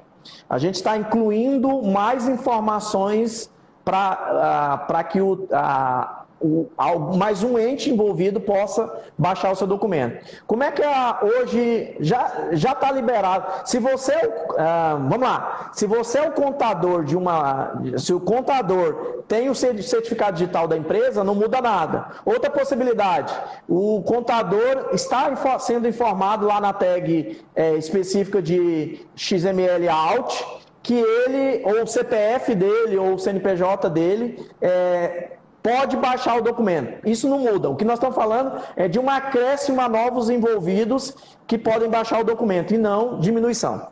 A 0.49 0.57
gente 0.57 0.75
está 0.75 0.95
incluindo 0.97 1.83
mais 1.83 2.27
informações 2.27 3.52
para 3.83 4.87
uh, 4.89 5.11
que 5.11 5.21
o, 5.21 5.33
uh, 5.33 6.23
o, 6.43 7.17
mais 7.17 7.41
um 7.41 7.57
ente 7.57 7.89
envolvido 7.89 8.39
possa 8.39 9.01
baixar 9.17 9.51
o 9.51 9.55
seu 9.55 9.65
documento. 9.65 10.25
Como 10.45 10.63
é 10.63 10.71
que 10.71 10.81
é 10.81 11.17
hoje 11.21 11.95
já 12.01 12.49
já 12.51 12.73
está 12.73 12.91
liberado? 12.91 13.65
Se 13.65 13.79
você, 13.79 14.13
uh, 14.13 14.97
vamos 15.09 15.21
lá, 15.21 15.69
se 15.71 15.85
você 15.85 16.19
é 16.19 16.27
o 16.27 16.31
contador 16.31 17.03
de 17.05 17.15
uma, 17.15 17.81
se 17.97 18.13
o 18.13 18.19
contador 18.19 19.23
tem 19.27 19.49
o 19.49 19.55
certificado 19.55 20.37
digital 20.37 20.67
da 20.67 20.77
empresa, 20.77 21.23
não 21.23 21.33
muda 21.33 21.61
nada. 21.61 22.07
Outra 22.25 22.49
possibilidade, 22.49 23.33
o 23.67 24.01
contador 24.01 24.89
está 24.91 25.33
sendo 25.59 25.87
informado 25.87 26.45
lá 26.45 26.59
na 26.59 26.73
tag 26.73 27.41
é, 27.55 27.75
específica 27.75 28.41
de 28.41 29.05
XML 29.15 29.87
out 29.89 30.62
que 30.83 30.93
ele, 30.93 31.63
ou 31.63 31.83
o 31.83 31.87
CPF 31.87 32.53
dele, 32.53 32.97
ou 32.97 33.13
o 33.13 33.19
CNPJ 33.19 33.89
dele, 33.89 34.45
é, 34.61 35.37
pode 35.63 35.95
baixar 35.95 36.37
o 36.37 36.41
documento. 36.41 37.07
Isso 37.07 37.29
não 37.29 37.39
muda. 37.39 37.69
O 37.69 37.75
que 37.77 37.85
nós 37.85 37.95
estamos 37.95 38.15
falando 38.15 38.61
é 38.75 38.89
de 38.89 38.99
um 38.99 39.09
acréscimo 39.09 39.79
a 39.79 39.87
novos 39.87 40.29
envolvidos 40.29 41.15
que 41.47 41.57
podem 41.57 41.89
baixar 41.89 42.19
o 42.19 42.23
documento 42.23 42.73
e 42.73 42.77
não 42.77 43.17
diminuição. 43.17 43.87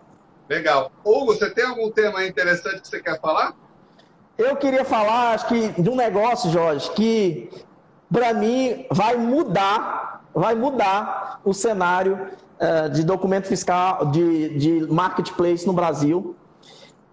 Legal. 0.50 0.92
Hugo, 1.06 1.34
você 1.34 1.50
tem 1.50 1.66
algum 1.66 1.90
tema 1.90 2.26
interessante 2.26 2.82
que 2.82 2.88
você 2.90 3.02
quer 3.02 3.20
falar? 3.22 3.56
Eu 4.38 4.58
queria 4.58 4.84
falar, 4.84 5.34
acho 5.34 5.48
que, 5.48 5.82
de 5.82 5.90
um 5.90 5.96
negócio, 5.96 6.52
Jorge, 6.52 6.92
que 6.92 7.50
para 8.12 8.34
mim 8.34 8.86
vai 8.92 9.16
mudar, 9.16 10.26
vai 10.34 10.56
mudar 10.56 11.40
o 11.46 11.54
cenário 11.54 12.28
uh, 12.60 12.90
de 12.90 13.04
documento 13.06 13.48
fiscal, 13.48 14.08
de, 14.08 14.58
de 14.58 14.92
marketplace 14.92 15.66
no 15.66 15.72
Brasil 15.72 16.36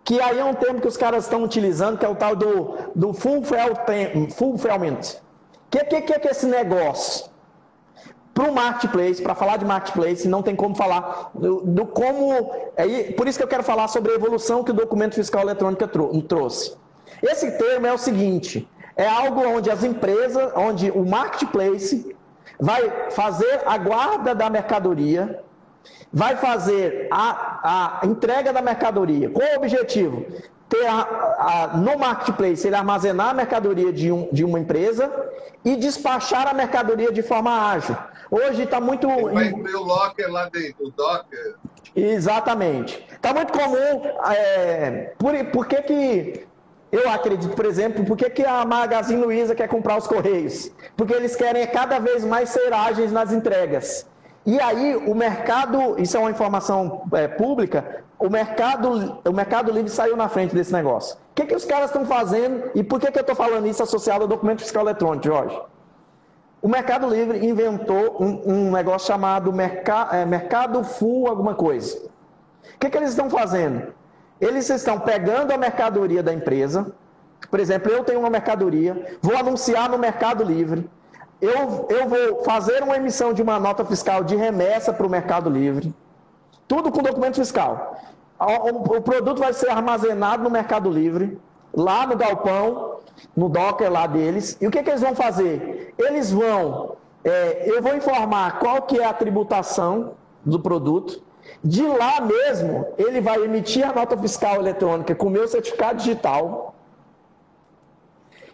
que 0.09 0.18
aí 0.22 0.38
é 0.38 0.44
um 0.44 0.54
termo 0.54 0.80
que 0.80 0.88
os 0.88 0.96
caras 0.96 1.24
estão 1.24 1.44
utilizando, 1.44 1.98
que 1.98 2.06
é 2.06 2.09
o 2.09 2.14
tal 2.14 2.34
do, 2.34 2.78
do 2.94 3.12
fulfillment. 3.12 5.00
O 5.66 5.70
que, 5.70 5.84
que, 5.84 6.00
que 6.00 6.28
é 6.28 6.30
esse 6.30 6.46
negócio? 6.46 7.26
Para 8.32 8.48
o 8.48 8.54
marketplace, 8.54 9.20
para 9.20 9.34
falar 9.34 9.59
de 9.59 9.66
marketplace, 9.66 10.26
não 10.26 10.42
tem 10.42 10.56
como 10.56 10.74
falar 10.74 11.30
do, 11.34 11.61
do 11.61 11.84
como. 11.84 12.54
É, 12.74 13.12
por 13.12 13.28
isso 13.28 13.38
que 13.38 13.44
eu 13.44 13.48
quero 13.48 13.62
falar 13.62 13.86
sobre 13.88 14.12
a 14.12 14.14
evolução 14.14 14.64
que 14.64 14.70
o 14.70 14.74
documento 14.74 15.14
fiscal 15.14 15.42
eletrônico 15.42 15.86
trouxe. 16.26 16.74
Esse 17.22 17.50
termo 17.59 17.86
é 17.86 17.92
o 17.92 17.98
seguinte: 17.98 18.66
é 18.96 19.06
algo 19.06 19.46
onde 19.46 19.70
as 19.70 19.84
empresas, 19.84 20.50
onde 20.56 20.90
o 20.90 21.04
marketplace 21.04 22.16
vai 22.59 23.11
fazer 23.11 23.61
a 23.66 23.76
guarda 23.76 24.34
da 24.34 24.48
mercadoria 24.48 25.44
vai 26.12 26.36
fazer 26.36 27.09
a, 27.11 27.47
a 27.62 28.00
entrega 28.04 28.52
da 28.52 28.62
mercadoria. 28.62 29.30
Qual 29.30 29.46
o 29.54 29.56
objetivo? 29.56 30.24
Ter 30.68 30.86
a, 30.86 31.00
a, 31.00 31.76
no 31.78 31.98
marketplace, 31.98 32.66
ele 32.66 32.76
armazenar 32.76 33.30
a 33.30 33.34
mercadoria 33.34 33.92
de, 33.92 34.12
um, 34.12 34.28
de 34.30 34.44
uma 34.44 34.61
empresa 34.61 35.11
e 35.64 35.76
despachar 35.76 36.46
a 36.46 36.52
mercadoria 36.52 37.11
de 37.11 37.22
forma 37.22 37.70
ágil. 37.70 37.96
Hoje 38.30 38.64
está 38.64 38.78
muito. 38.80 39.09
Ele 39.09 39.32
vai 39.32 39.46
incluir 39.46 39.76
o 39.76 39.82
locker 39.82 40.30
lá 40.30 40.48
dentro, 40.50 40.86
o 40.86 40.90
docker. 40.90 41.56
Exatamente. 41.96 43.06
Está 43.11 43.32
muito 43.32 43.52
comum. 43.52 44.02
É, 44.30 45.14
por, 45.18 45.32
por 45.46 45.66
que, 45.66 45.82
que 45.82 46.46
eu 46.90 47.11
acredito, 47.11 47.54
por 47.54 47.66
exemplo, 47.66 48.04
por 48.04 48.16
que, 48.16 48.30
que 48.30 48.44
a 48.44 48.64
Magazine 48.64 49.22
Luiza 49.22 49.54
quer 49.54 49.68
comprar 49.68 49.98
os 49.98 50.06
Correios? 50.06 50.70
Porque 50.96 51.12
eles 51.12 51.36
querem 51.36 51.66
cada 51.66 51.98
vez 51.98 52.24
mais 52.24 52.50
ser 52.50 52.72
ágeis 52.72 53.12
nas 53.12 53.32
entregas. 53.32 54.06
E 54.49 54.59
aí 54.59 54.96
o 54.96 55.14
mercado, 55.14 56.01
isso 56.01 56.16
é 56.16 56.20
uma 56.20 56.30
informação 56.30 57.03
é, 57.12 57.28
pública, 57.28 58.03
o 58.18 58.30
mercado, 58.30 59.20
o 59.22 59.30
mercado 59.30 59.70
livre 59.70 59.90
saiu 59.90 60.16
na 60.16 60.26
frente 60.26 60.55
desse 60.55 60.72
negócio. 60.72 61.16
O 61.16 61.34
que, 61.34 61.44
que 61.44 61.55
os 61.55 61.66
caras 61.66 61.90
estão 61.90 62.07
fazendo 62.07 62.70
e 62.74 62.82
por 62.82 62.99
que, 62.99 63.12
que 63.12 63.18
eu 63.18 63.20
estou 63.20 63.36
falando 63.36 63.66
isso 63.66 63.82
associado 63.82 64.22
ao 64.22 64.26
documento 64.26 64.61
fiscal 64.61 64.84
eletrônico, 64.84 65.26
Jorge? 65.26 65.61
O 66.62 66.66
Mercado 66.66 67.07
Livre 67.07 67.46
inventou 67.46 68.16
um, 68.18 68.68
um 68.68 68.72
negócio 68.72 69.09
chamado 69.09 69.53
merca, 69.53 70.09
é, 70.12 70.24
Mercado 70.24 70.82
Full 70.82 71.28
alguma 71.28 71.55
coisa. 71.55 71.99
O 72.74 72.78
que, 72.80 72.88
que 72.88 72.96
eles 72.96 73.11
estão 73.11 73.28
fazendo? 73.28 73.92
Eles 74.40 74.70
estão 74.70 74.99
pegando 74.99 75.53
a 75.53 75.59
mercadoria 75.59 76.22
da 76.22 76.32
empresa, 76.32 76.90
por 77.51 77.61
exemplo, 77.61 77.92
eu 77.92 78.03
tenho 78.03 78.20
uma 78.20 78.30
mercadoria, 78.30 79.18
vou 79.20 79.36
anunciar 79.36 79.90
no 79.90 79.99
Mercado 79.99 80.42
Livre, 80.42 80.88
eu, 81.41 81.86
eu 81.89 82.09
vou 82.09 82.45
fazer 82.45 82.82
uma 82.82 82.97
emissão 82.97 83.32
de 83.32 83.43
uma 83.43 83.59
nota 83.61 83.84
fiscal 83.84 84.24
de 84.24 84.34
remessa 84.34 84.93
para 84.93 85.07
o 85.07 85.11
Mercado 85.11 85.49
Livre, 85.49 85.95
tudo 86.66 86.91
com 86.91 87.03
documento 87.03 87.36
fiscal. 87.36 87.97
O, 88.39 88.97
o, 88.97 89.03
produto 89.03 89.39
vai 89.39 89.53
ser 89.53 89.70
armazenado 89.70 90.43
no 90.43 90.51
Mercado 90.51 90.91
Livre, 90.91 91.39
lá 91.72 92.07
no 92.07 92.16
galpão, 92.16 93.01
no 93.36 93.49
docker 93.49 93.91
lá 93.91 94.07
deles. 94.07 94.57
E 94.61 94.66
o 94.66 94.70
que, 94.70 94.82
que 94.82 94.91
eles 94.91 95.01
vão 95.01 95.14
fazer? 95.14 95.95
Eles 95.99 96.30
vão, 96.30 96.97
é, 97.24 97.70
eu 97.70 97.82
vou 97.82 97.97
informar 97.97 98.59
qual 98.59 98.82
que 98.82 99.01
é 99.01 99.07
a 99.07 99.12
tributação 99.12 100.12
do 100.45 100.61
produto. 100.61 101.22
De 101.64 101.84
lá 101.84 102.20
mesmo, 102.20 102.86
ele 102.97 103.20
vai 103.20 103.43
emitir 103.43 103.89
a 103.89 103.93
nota 103.93 104.16
fiscal 104.16 104.57
eletrônica 104.57 105.14
com 105.14 105.26
o 105.26 105.30
meu 105.30 105.49
certificado 105.49 105.99
digital 105.99 106.74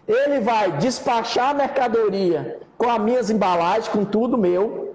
Ele 0.06 0.40
vai 0.40 0.72
despachar 0.72 1.50
a 1.50 1.54
mercadoria 1.54 2.60
com 2.84 2.90
as 2.90 3.00
minhas 3.00 3.30
embalagens, 3.30 3.88
com 3.88 4.04
tudo 4.04 4.36
meu. 4.36 4.94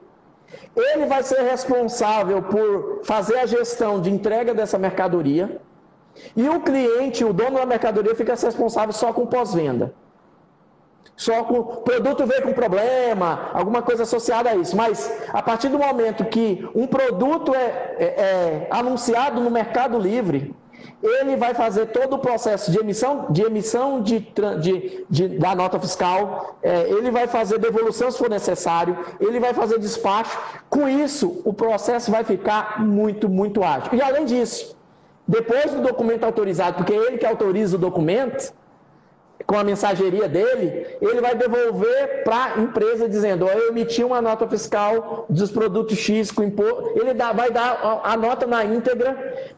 Ele 0.75 1.05
vai 1.07 1.23
ser 1.23 1.41
responsável 1.41 2.41
por 2.43 3.01
fazer 3.03 3.37
a 3.39 3.45
gestão 3.45 3.99
de 3.99 4.09
entrega 4.11 4.53
dessa 4.53 4.77
mercadoria. 4.77 5.59
E 6.35 6.47
o 6.47 6.59
cliente, 6.59 7.25
o 7.25 7.33
dono 7.33 7.57
da 7.57 7.65
mercadoria, 7.65 8.13
fica 8.15 8.35
responsável 8.35 8.93
só 8.93 9.11
com 9.11 9.25
pós-venda. 9.25 9.93
Só 11.15 11.43
com 11.43 11.59
o 11.59 11.63
produto 11.77 12.25
veio 12.25 12.43
com 12.43 12.53
problema, 12.53 13.49
alguma 13.53 13.81
coisa 13.81 14.03
associada 14.03 14.51
a 14.51 14.55
isso. 14.55 14.75
Mas 14.75 15.11
a 15.33 15.41
partir 15.41 15.69
do 15.69 15.79
momento 15.79 16.23
que 16.25 16.67
um 16.73 16.87
produto 16.87 17.53
é, 17.53 17.95
é, 17.97 18.05
é 18.05 18.67
anunciado 18.69 19.41
no 19.41 19.51
Mercado 19.51 19.97
Livre, 19.97 20.55
ele 21.01 21.35
vai 21.35 21.53
fazer 21.53 21.87
todo 21.87 22.13
o 22.15 22.19
processo 22.19 22.71
de 22.71 22.79
emissão, 22.79 23.27
de, 23.29 23.41
emissão 23.43 24.01
de, 24.01 24.19
de, 24.61 25.05
de 25.09 25.27
da 25.39 25.55
nota 25.55 25.79
fiscal, 25.79 26.57
é, 26.61 26.89
ele 26.89 27.11
vai 27.11 27.27
fazer 27.27 27.57
devolução 27.57 28.11
se 28.11 28.17
for 28.17 28.29
necessário, 28.29 28.97
ele 29.19 29.39
vai 29.39 29.53
fazer 29.53 29.79
despacho. 29.79 30.37
Com 30.69 30.87
isso, 30.87 31.41
o 31.45 31.53
processo 31.53 32.11
vai 32.11 32.23
ficar 32.23 32.83
muito, 32.85 33.29
muito 33.29 33.63
ágil. 33.63 33.93
E 33.93 34.01
além 34.01 34.25
disso, 34.25 34.77
depois 35.27 35.71
do 35.71 35.81
documento 35.81 36.23
autorizado, 36.23 36.77
porque 36.77 36.93
é 36.93 37.07
ele 37.07 37.17
que 37.17 37.25
autoriza 37.25 37.75
o 37.75 37.79
documento, 37.79 38.51
com 39.49 39.57
a 39.57 39.63
mensageria 39.63 40.29
dele, 40.29 40.85
ele 41.01 41.19
vai 41.19 41.33
devolver 41.33 42.23
para 42.23 42.53
a 42.53 42.59
empresa 42.59 43.09
dizendo: 43.09 43.45
oh, 43.45 43.49
eu 43.49 43.69
emiti 43.69 44.03
uma 44.03 44.21
nota 44.21 44.47
fiscal 44.47 45.25
dos 45.27 45.49
produtos 45.49 45.97
X 45.97 46.29
com 46.29 46.43
imposto. 46.43 46.91
Ele 46.95 47.15
dá, 47.15 47.33
vai 47.33 47.49
dar 47.49 48.01
a 48.03 48.15
nota 48.15 48.45
na 48.45 48.63
íntegra. 48.63 49.09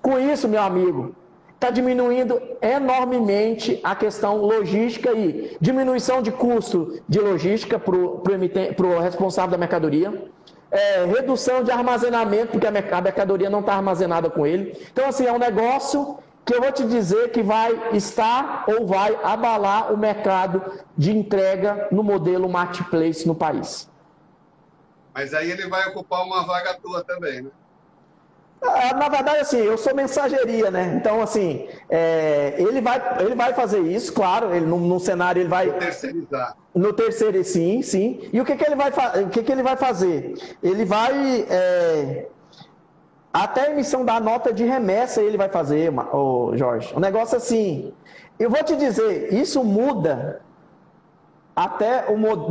Com 0.02 0.18
isso, 0.18 0.48
meu 0.48 0.62
amigo, 0.62 1.14
está 1.56 1.70
diminuindo 1.70 2.42
enormemente 2.62 3.82
a 3.84 3.94
questão 3.94 4.38
logística 4.38 5.12
e 5.12 5.58
diminuição 5.60 6.22
de 6.22 6.32
custo 6.32 7.02
de 7.06 7.20
logística 7.20 7.78
para 7.78 7.94
o 7.94 9.00
responsável 9.02 9.52
da 9.52 9.58
mercadoria, 9.58 10.24
é, 10.72 11.04
redução 11.04 11.66
de 11.66 11.70
armazenamento, 11.70 12.54
porque 12.54 12.66
a 12.66 12.72
mercadoria 12.72 13.50
não 13.50 13.60
está 13.60 13.74
armazenada 13.74 14.30
com 14.30 14.48
ele. 14.48 14.74
Então, 14.94 15.10
assim, 15.10 15.26
é 15.26 15.34
um 15.34 15.38
negócio 15.38 16.18
que 16.46 16.56
eu 16.56 16.62
vou 16.62 16.72
te 16.72 16.84
dizer 16.86 17.32
que 17.32 17.44
vai 17.44 17.72
estar 17.94 18.66
ou 18.68 18.88
vai 18.88 19.18
abalar 19.24 19.94
o 19.94 19.98
mercado 19.98 20.84
de 20.98 21.12
entrega 21.12 21.88
no 21.92 22.04
modelo 22.04 22.50
marketplace 22.50 23.28
no 23.28 23.36
país. 23.36 23.90
Mas 25.14 25.34
aí 25.34 25.52
ele 25.52 25.68
vai 25.68 25.88
ocupar 25.90 26.26
uma 26.26 26.46
vaga 26.46 26.74
tua 26.76 27.04
também, 27.04 27.42
né? 27.42 27.50
Ah, 28.64 28.94
na 28.94 29.10
verdade, 29.10 29.40
assim, 29.40 29.58
eu 29.58 29.76
sou 29.76 29.96
mensageria, 29.96 30.70
né? 30.70 30.96
Então, 30.96 31.20
assim, 31.20 31.68
é, 31.90 32.54
ele, 32.60 32.80
vai, 32.80 33.02
ele 33.20 33.34
vai 33.34 33.54
fazer 33.54 33.80
isso, 33.80 34.14
claro, 34.14 34.54
ele, 34.54 34.68
no, 34.68 34.78
no 34.78 35.00
cenário 35.00 35.42
ele 35.42 35.50
vai... 35.50 35.72
Terceirizar. 35.80 36.56
No 36.74 36.94
terceiro, 36.94 37.44
sim, 37.44 37.82
sim. 37.82 38.30
E 38.32 38.40
o 38.40 38.46
que, 38.46 38.56
que, 38.56 38.64
ele, 38.64 38.76
vai, 38.76 38.92
o 39.24 39.30
que, 39.30 39.42
que 39.42 39.52
ele 39.52 39.64
vai 39.64 39.76
fazer? 39.76 40.36
Ele 40.62 40.86
vai... 40.86 41.46
É, 41.50 42.28
até 43.34 43.68
a 43.68 43.72
emissão 43.72 44.04
da 44.04 44.20
nota 44.20 44.52
de 44.52 44.64
remessa 44.66 45.22
ele 45.22 45.38
vai 45.38 45.50
fazer, 45.50 45.92
o 46.14 46.52
Jorge. 46.56 46.94
Um 46.96 47.00
negócio 47.00 47.38
assim. 47.38 47.94
Eu 48.38 48.50
vou 48.50 48.64
te 48.64 48.76
dizer, 48.76 49.34
isso 49.34 49.64
muda 49.64 50.42
até 51.56 52.06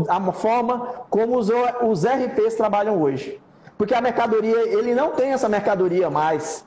a 0.09 0.33
forma 0.33 1.05
como 1.11 1.37
os, 1.37 1.51
os 1.83 2.05
RPs 2.05 2.55
trabalham 2.55 3.01
hoje. 3.01 3.41
Porque 3.77 3.95
a 3.95 4.01
mercadoria, 4.01 4.69
ele 4.69 4.95
não 4.95 5.13
tem 5.13 5.33
essa 5.33 5.49
mercadoria 5.49 6.09
mais. 6.09 6.65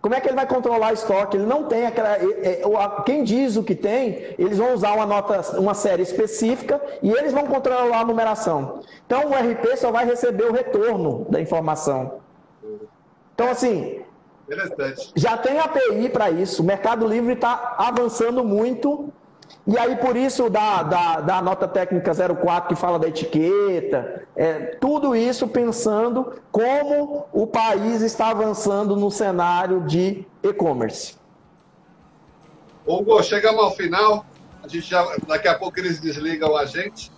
Como 0.00 0.14
é 0.14 0.20
que 0.20 0.28
ele 0.28 0.36
vai 0.36 0.46
controlar 0.46 0.94
estoque? 0.94 1.36
Ele 1.36 1.46
não 1.46 1.64
tem 1.64 1.86
aquela. 1.86 2.16
É, 2.16 2.62
é, 2.62 3.02
quem 3.04 3.22
diz 3.22 3.56
o 3.56 3.62
que 3.62 3.74
tem, 3.74 4.34
eles 4.38 4.56
vão 4.56 4.72
usar 4.72 4.92
uma 4.92 5.04
nota, 5.04 5.58
uma 5.58 5.74
série 5.74 6.02
específica 6.02 6.80
e 7.02 7.10
eles 7.10 7.32
vão 7.32 7.46
controlar 7.46 8.00
a 8.00 8.04
numeração. 8.04 8.80
Então 9.06 9.26
o 9.26 9.32
RP 9.32 9.76
só 9.76 9.90
vai 9.90 10.06
receber 10.06 10.44
o 10.44 10.52
retorno 10.52 11.26
da 11.28 11.40
informação. 11.40 12.19
Então, 13.40 13.52
assim, 13.52 14.02
já 15.16 15.38
tem 15.38 15.58
API 15.58 16.10
para 16.10 16.30
isso. 16.30 16.62
O 16.62 16.66
Mercado 16.66 17.08
Livre 17.08 17.32
está 17.32 17.74
avançando 17.78 18.44
muito 18.44 19.10
e 19.66 19.78
aí, 19.78 19.96
por 19.96 20.14
isso, 20.14 20.50
da, 20.50 20.82
da, 20.82 21.20
da 21.20 21.42
nota 21.42 21.66
técnica 21.66 22.12
04 22.14 22.68
que 22.68 22.80
fala 22.80 22.98
da 22.98 23.08
etiqueta, 23.08 24.26
é, 24.36 24.76
tudo 24.78 25.16
isso 25.16 25.48
pensando 25.48 26.40
como 26.52 27.26
o 27.32 27.46
país 27.46 28.02
está 28.02 28.28
avançando 28.28 28.94
no 28.94 29.10
cenário 29.10 29.80
de 29.86 30.26
e-commerce. 30.42 31.16
Hugo, 32.86 33.22
chegamos 33.22 33.62
ao 33.64 33.70
final. 33.72 34.26
A 34.62 34.68
gente 34.68 34.88
já, 34.88 35.04
daqui 35.26 35.48
a 35.48 35.58
pouco 35.58 35.80
eles 35.80 35.98
desligam 35.98 36.56
a 36.56 36.66
gente. 36.66 37.10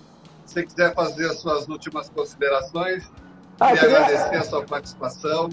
Se 0.46 0.54
você 0.54 0.62
quiser 0.62 0.94
fazer 0.94 1.26
as 1.26 1.38
suas 1.38 1.68
últimas 1.68 2.08
considerações, 2.08 3.10
ah, 3.58 3.72
queria 3.72 3.96
agradecer 3.98 4.36
a 4.36 4.42
sua 4.42 4.64
participação. 4.64 5.50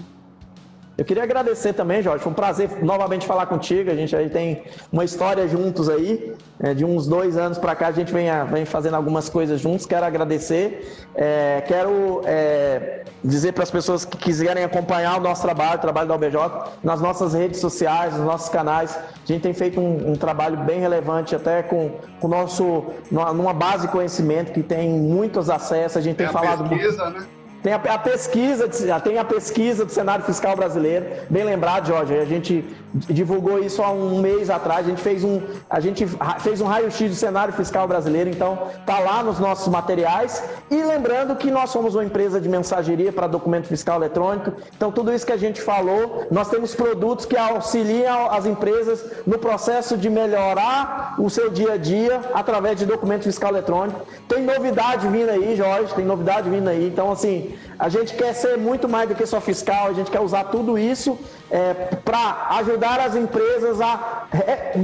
Eu 1.00 1.04
queria 1.06 1.22
agradecer 1.22 1.72
também, 1.72 2.02
Jorge. 2.02 2.22
Foi 2.22 2.30
um 2.30 2.34
prazer 2.34 2.84
novamente 2.84 3.26
falar 3.26 3.46
contigo. 3.46 3.90
A 3.90 3.94
gente 3.94 4.14
aí 4.14 4.28
tem 4.28 4.64
uma 4.92 5.02
história 5.02 5.48
juntos 5.48 5.88
aí. 5.88 6.34
É, 6.62 6.74
de 6.74 6.84
uns 6.84 7.06
dois 7.06 7.38
anos 7.38 7.56
para 7.56 7.74
cá 7.74 7.86
a 7.86 7.90
gente 7.90 8.12
vem, 8.12 8.28
vem 8.52 8.66
fazendo 8.66 8.96
algumas 8.96 9.26
coisas 9.30 9.58
juntos. 9.58 9.86
Quero 9.86 10.04
agradecer. 10.04 10.86
É, 11.14 11.64
quero 11.66 12.20
é, 12.26 13.04
dizer 13.24 13.52
para 13.52 13.62
as 13.62 13.70
pessoas 13.70 14.04
que 14.04 14.18
quiserem 14.18 14.62
acompanhar 14.62 15.16
o 15.16 15.22
nosso 15.22 15.40
trabalho, 15.40 15.78
o 15.78 15.80
trabalho 15.80 16.06
da 16.06 16.14
OBJ, 16.16 16.36
nas 16.84 17.00
nossas 17.00 17.32
redes 17.32 17.60
sociais, 17.60 18.14
nos 18.14 18.26
nossos 18.26 18.50
canais. 18.50 18.94
A 18.94 19.26
gente 19.26 19.40
tem 19.40 19.54
feito 19.54 19.80
um, 19.80 20.10
um 20.10 20.16
trabalho 20.16 20.58
bem 20.58 20.80
relevante, 20.80 21.34
até 21.34 21.62
com 21.62 21.92
o 22.20 22.28
nosso 22.28 22.84
numa 23.10 23.54
base 23.54 23.86
de 23.86 23.92
conhecimento 23.92 24.52
que 24.52 24.62
tem 24.62 24.90
muitos 24.90 25.48
acessos. 25.48 25.96
A 25.96 26.02
gente 26.02 26.16
tem, 26.16 26.26
tem 26.26 26.34
falado 26.34 26.68
pesquisa, 26.68 27.04
muito. 27.04 27.20
Né? 27.20 27.39
Tem 27.62 27.74
a, 27.74 27.76
a, 27.76 27.98
pesquisa, 27.98 28.68
tem 29.00 29.18
a 29.18 29.24
pesquisa 29.24 29.84
do 29.84 29.92
cenário 29.92 30.24
fiscal 30.24 30.56
brasileiro, 30.56 31.06
bem 31.28 31.44
lembrado, 31.44 31.86
Jorge. 31.86 32.18
A 32.18 32.24
gente 32.24 32.64
divulgou 32.92 33.58
isso 33.58 33.82
há 33.82 33.90
um 33.90 34.18
mês 34.20 34.48
atrás. 34.48 34.86
A 34.86 34.88
gente 34.88 35.02
fez 35.02 35.22
um, 35.22 35.42
a 35.68 35.78
gente 35.78 36.06
fez 36.40 36.60
um 36.62 36.66
raio-x 36.66 37.10
do 37.10 37.14
cenário 37.14 37.52
fiscal 37.52 37.86
brasileiro, 37.86 38.30
então 38.30 38.70
tá 38.86 38.98
lá 38.98 39.22
nos 39.22 39.38
nossos 39.38 39.68
materiais. 39.68 40.42
E 40.70 40.82
lembrando 40.82 41.36
que 41.36 41.50
nós 41.50 41.70
somos 41.70 41.94
uma 41.94 42.04
empresa 42.04 42.40
de 42.40 42.48
mensageria 42.48 43.12
para 43.12 43.26
documento 43.26 43.66
fiscal 43.66 43.96
eletrônico. 43.96 44.52
Então 44.74 44.90
tudo 44.90 45.12
isso 45.12 45.26
que 45.26 45.32
a 45.32 45.36
gente 45.36 45.60
falou, 45.60 46.26
nós 46.30 46.48
temos 46.48 46.74
produtos 46.74 47.26
que 47.26 47.36
auxiliam 47.36 48.30
as 48.30 48.46
empresas 48.46 49.04
no 49.26 49.38
processo 49.38 49.98
de 49.98 50.08
melhorar 50.08 51.14
o 51.18 51.28
seu 51.28 51.50
dia 51.50 51.74
a 51.74 51.76
dia 51.76 52.20
através 52.32 52.78
de 52.78 52.86
documento 52.86 53.24
fiscal 53.24 53.50
eletrônico. 53.50 54.00
Tem 54.26 54.42
novidade 54.42 55.06
vindo 55.08 55.28
aí, 55.28 55.54
Jorge. 55.56 55.92
Tem 55.94 56.06
novidade 56.06 56.48
vindo 56.48 56.68
aí. 56.68 56.88
Então 56.88 57.12
assim 57.12 57.49
a 57.78 57.88
gente 57.88 58.14
quer 58.14 58.34
ser 58.34 58.56
muito 58.56 58.88
mais 58.88 59.08
do 59.08 59.14
que 59.14 59.26
só 59.26 59.40
fiscal, 59.40 59.88
a 59.88 59.92
gente 59.92 60.10
quer 60.10 60.20
usar 60.20 60.44
tudo 60.44 60.78
isso 60.78 61.18
é, 61.50 61.74
para 62.04 62.48
ajudar 62.58 63.00
as 63.00 63.14
empresas 63.14 63.80
a 63.80 64.28
é, 64.32 64.74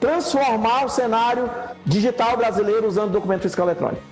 transformar 0.00 0.84
o 0.84 0.88
cenário 0.88 1.50
digital 1.86 2.36
brasileiro 2.36 2.86
usando 2.86 3.12
documento 3.12 3.42
fiscal 3.42 3.66
eletrônico. 3.66 4.02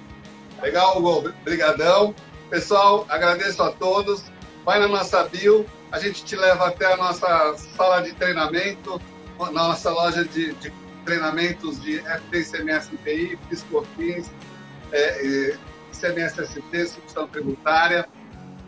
Legal, 0.63 0.99
Hugo. 0.99 1.33
Obrigadão. 1.43 2.15
Pessoal, 2.49 3.05
agradeço 3.09 3.63
a 3.63 3.73
todos. 3.73 4.25
Vai 4.65 4.79
na 4.79 4.87
nossa 4.87 5.25
bio, 5.25 5.67
a 5.91 5.99
gente 5.99 6.25
te 6.25 6.37
leva 6.37 6.69
até 6.69 6.93
a 6.93 6.97
nossa 6.97 7.55
sala 7.77 8.01
de 8.01 8.13
treinamento, 8.15 9.01
na 9.39 9.51
nossa 9.51 9.91
loja 9.91 10.25
de, 10.25 10.53
de 10.55 10.73
treinamentos 11.05 11.81
de 11.83 11.99
FT, 11.99 12.45
CMS, 12.45 12.89
TI, 13.05 13.39
FISCOFINS, 13.49 14.31
é, 14.93 15.57
CMSST, 15.93 16.55
substituição 16.55 17.29
tributária, 17.29 18.09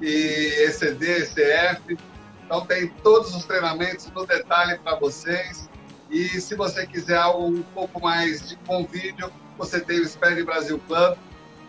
e 0.01 0.67
ECD, 0.67 1.23
ECF. 1.23 1.99
Então 2.45 2.67
tem 2.67 2.89
todos 3.03 3.35
os 3.35 3.45
treinamentos 3.45 4.11
no 4.11 4.27
detalhe 4.27 4.79
para 4.79 4.97
vocês. 4.97 5.69
E 6.11 6.29
se 6.41 6.55
você 6.55 6.87
quiser 6.87 7.17
algo 7.17 7.47
um 7.47 7.63
pouco 7.63 8.01
mais 8.01 8.49
de 8.49 8.57
com 8.59 8.85
vídeo, 8.85 9.31
você 9.59 9.81
tem 9.81 10.01
o 10.01 10.05
Sped 10.05 10.43
Brasil 10.45 10.81
Club 10.87 11.17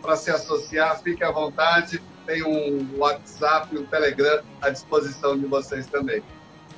para 0.01 0.15
se 0.15 0.29
associar, 0.29 0.99
fique 1.01 1.23
à 1.23 1.31
vontade. 1.31 2.01
Tem 2.25 2.43
um 2.43 2.97
WhatsApp, 2.97 3.77
um 3.77 3.85
Telegram 3.85 4.41
à 4.61 4.69
disposição 4.69 5.37
de 5.37 5.45
vocês 5.45 5.85
também. 5.87 6.23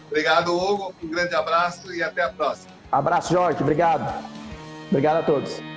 Obrigado, 0.07 0.55
Hugo. 0.55 0.93
Um 1.03 1.07
grande 1.07 1.36
abraço 1.36 1.93
e 1.93 2.03
até 2.03 2.23
a 2.23 2.30
próxima. 2.30 2.71
Abraço, 2.91 3.34
Jorge. 3.34 3.61
Obrigado. 3.61 4.23
Obrigado 4.89 5.17
a 5.17 5.23
todos. 5.23 5.76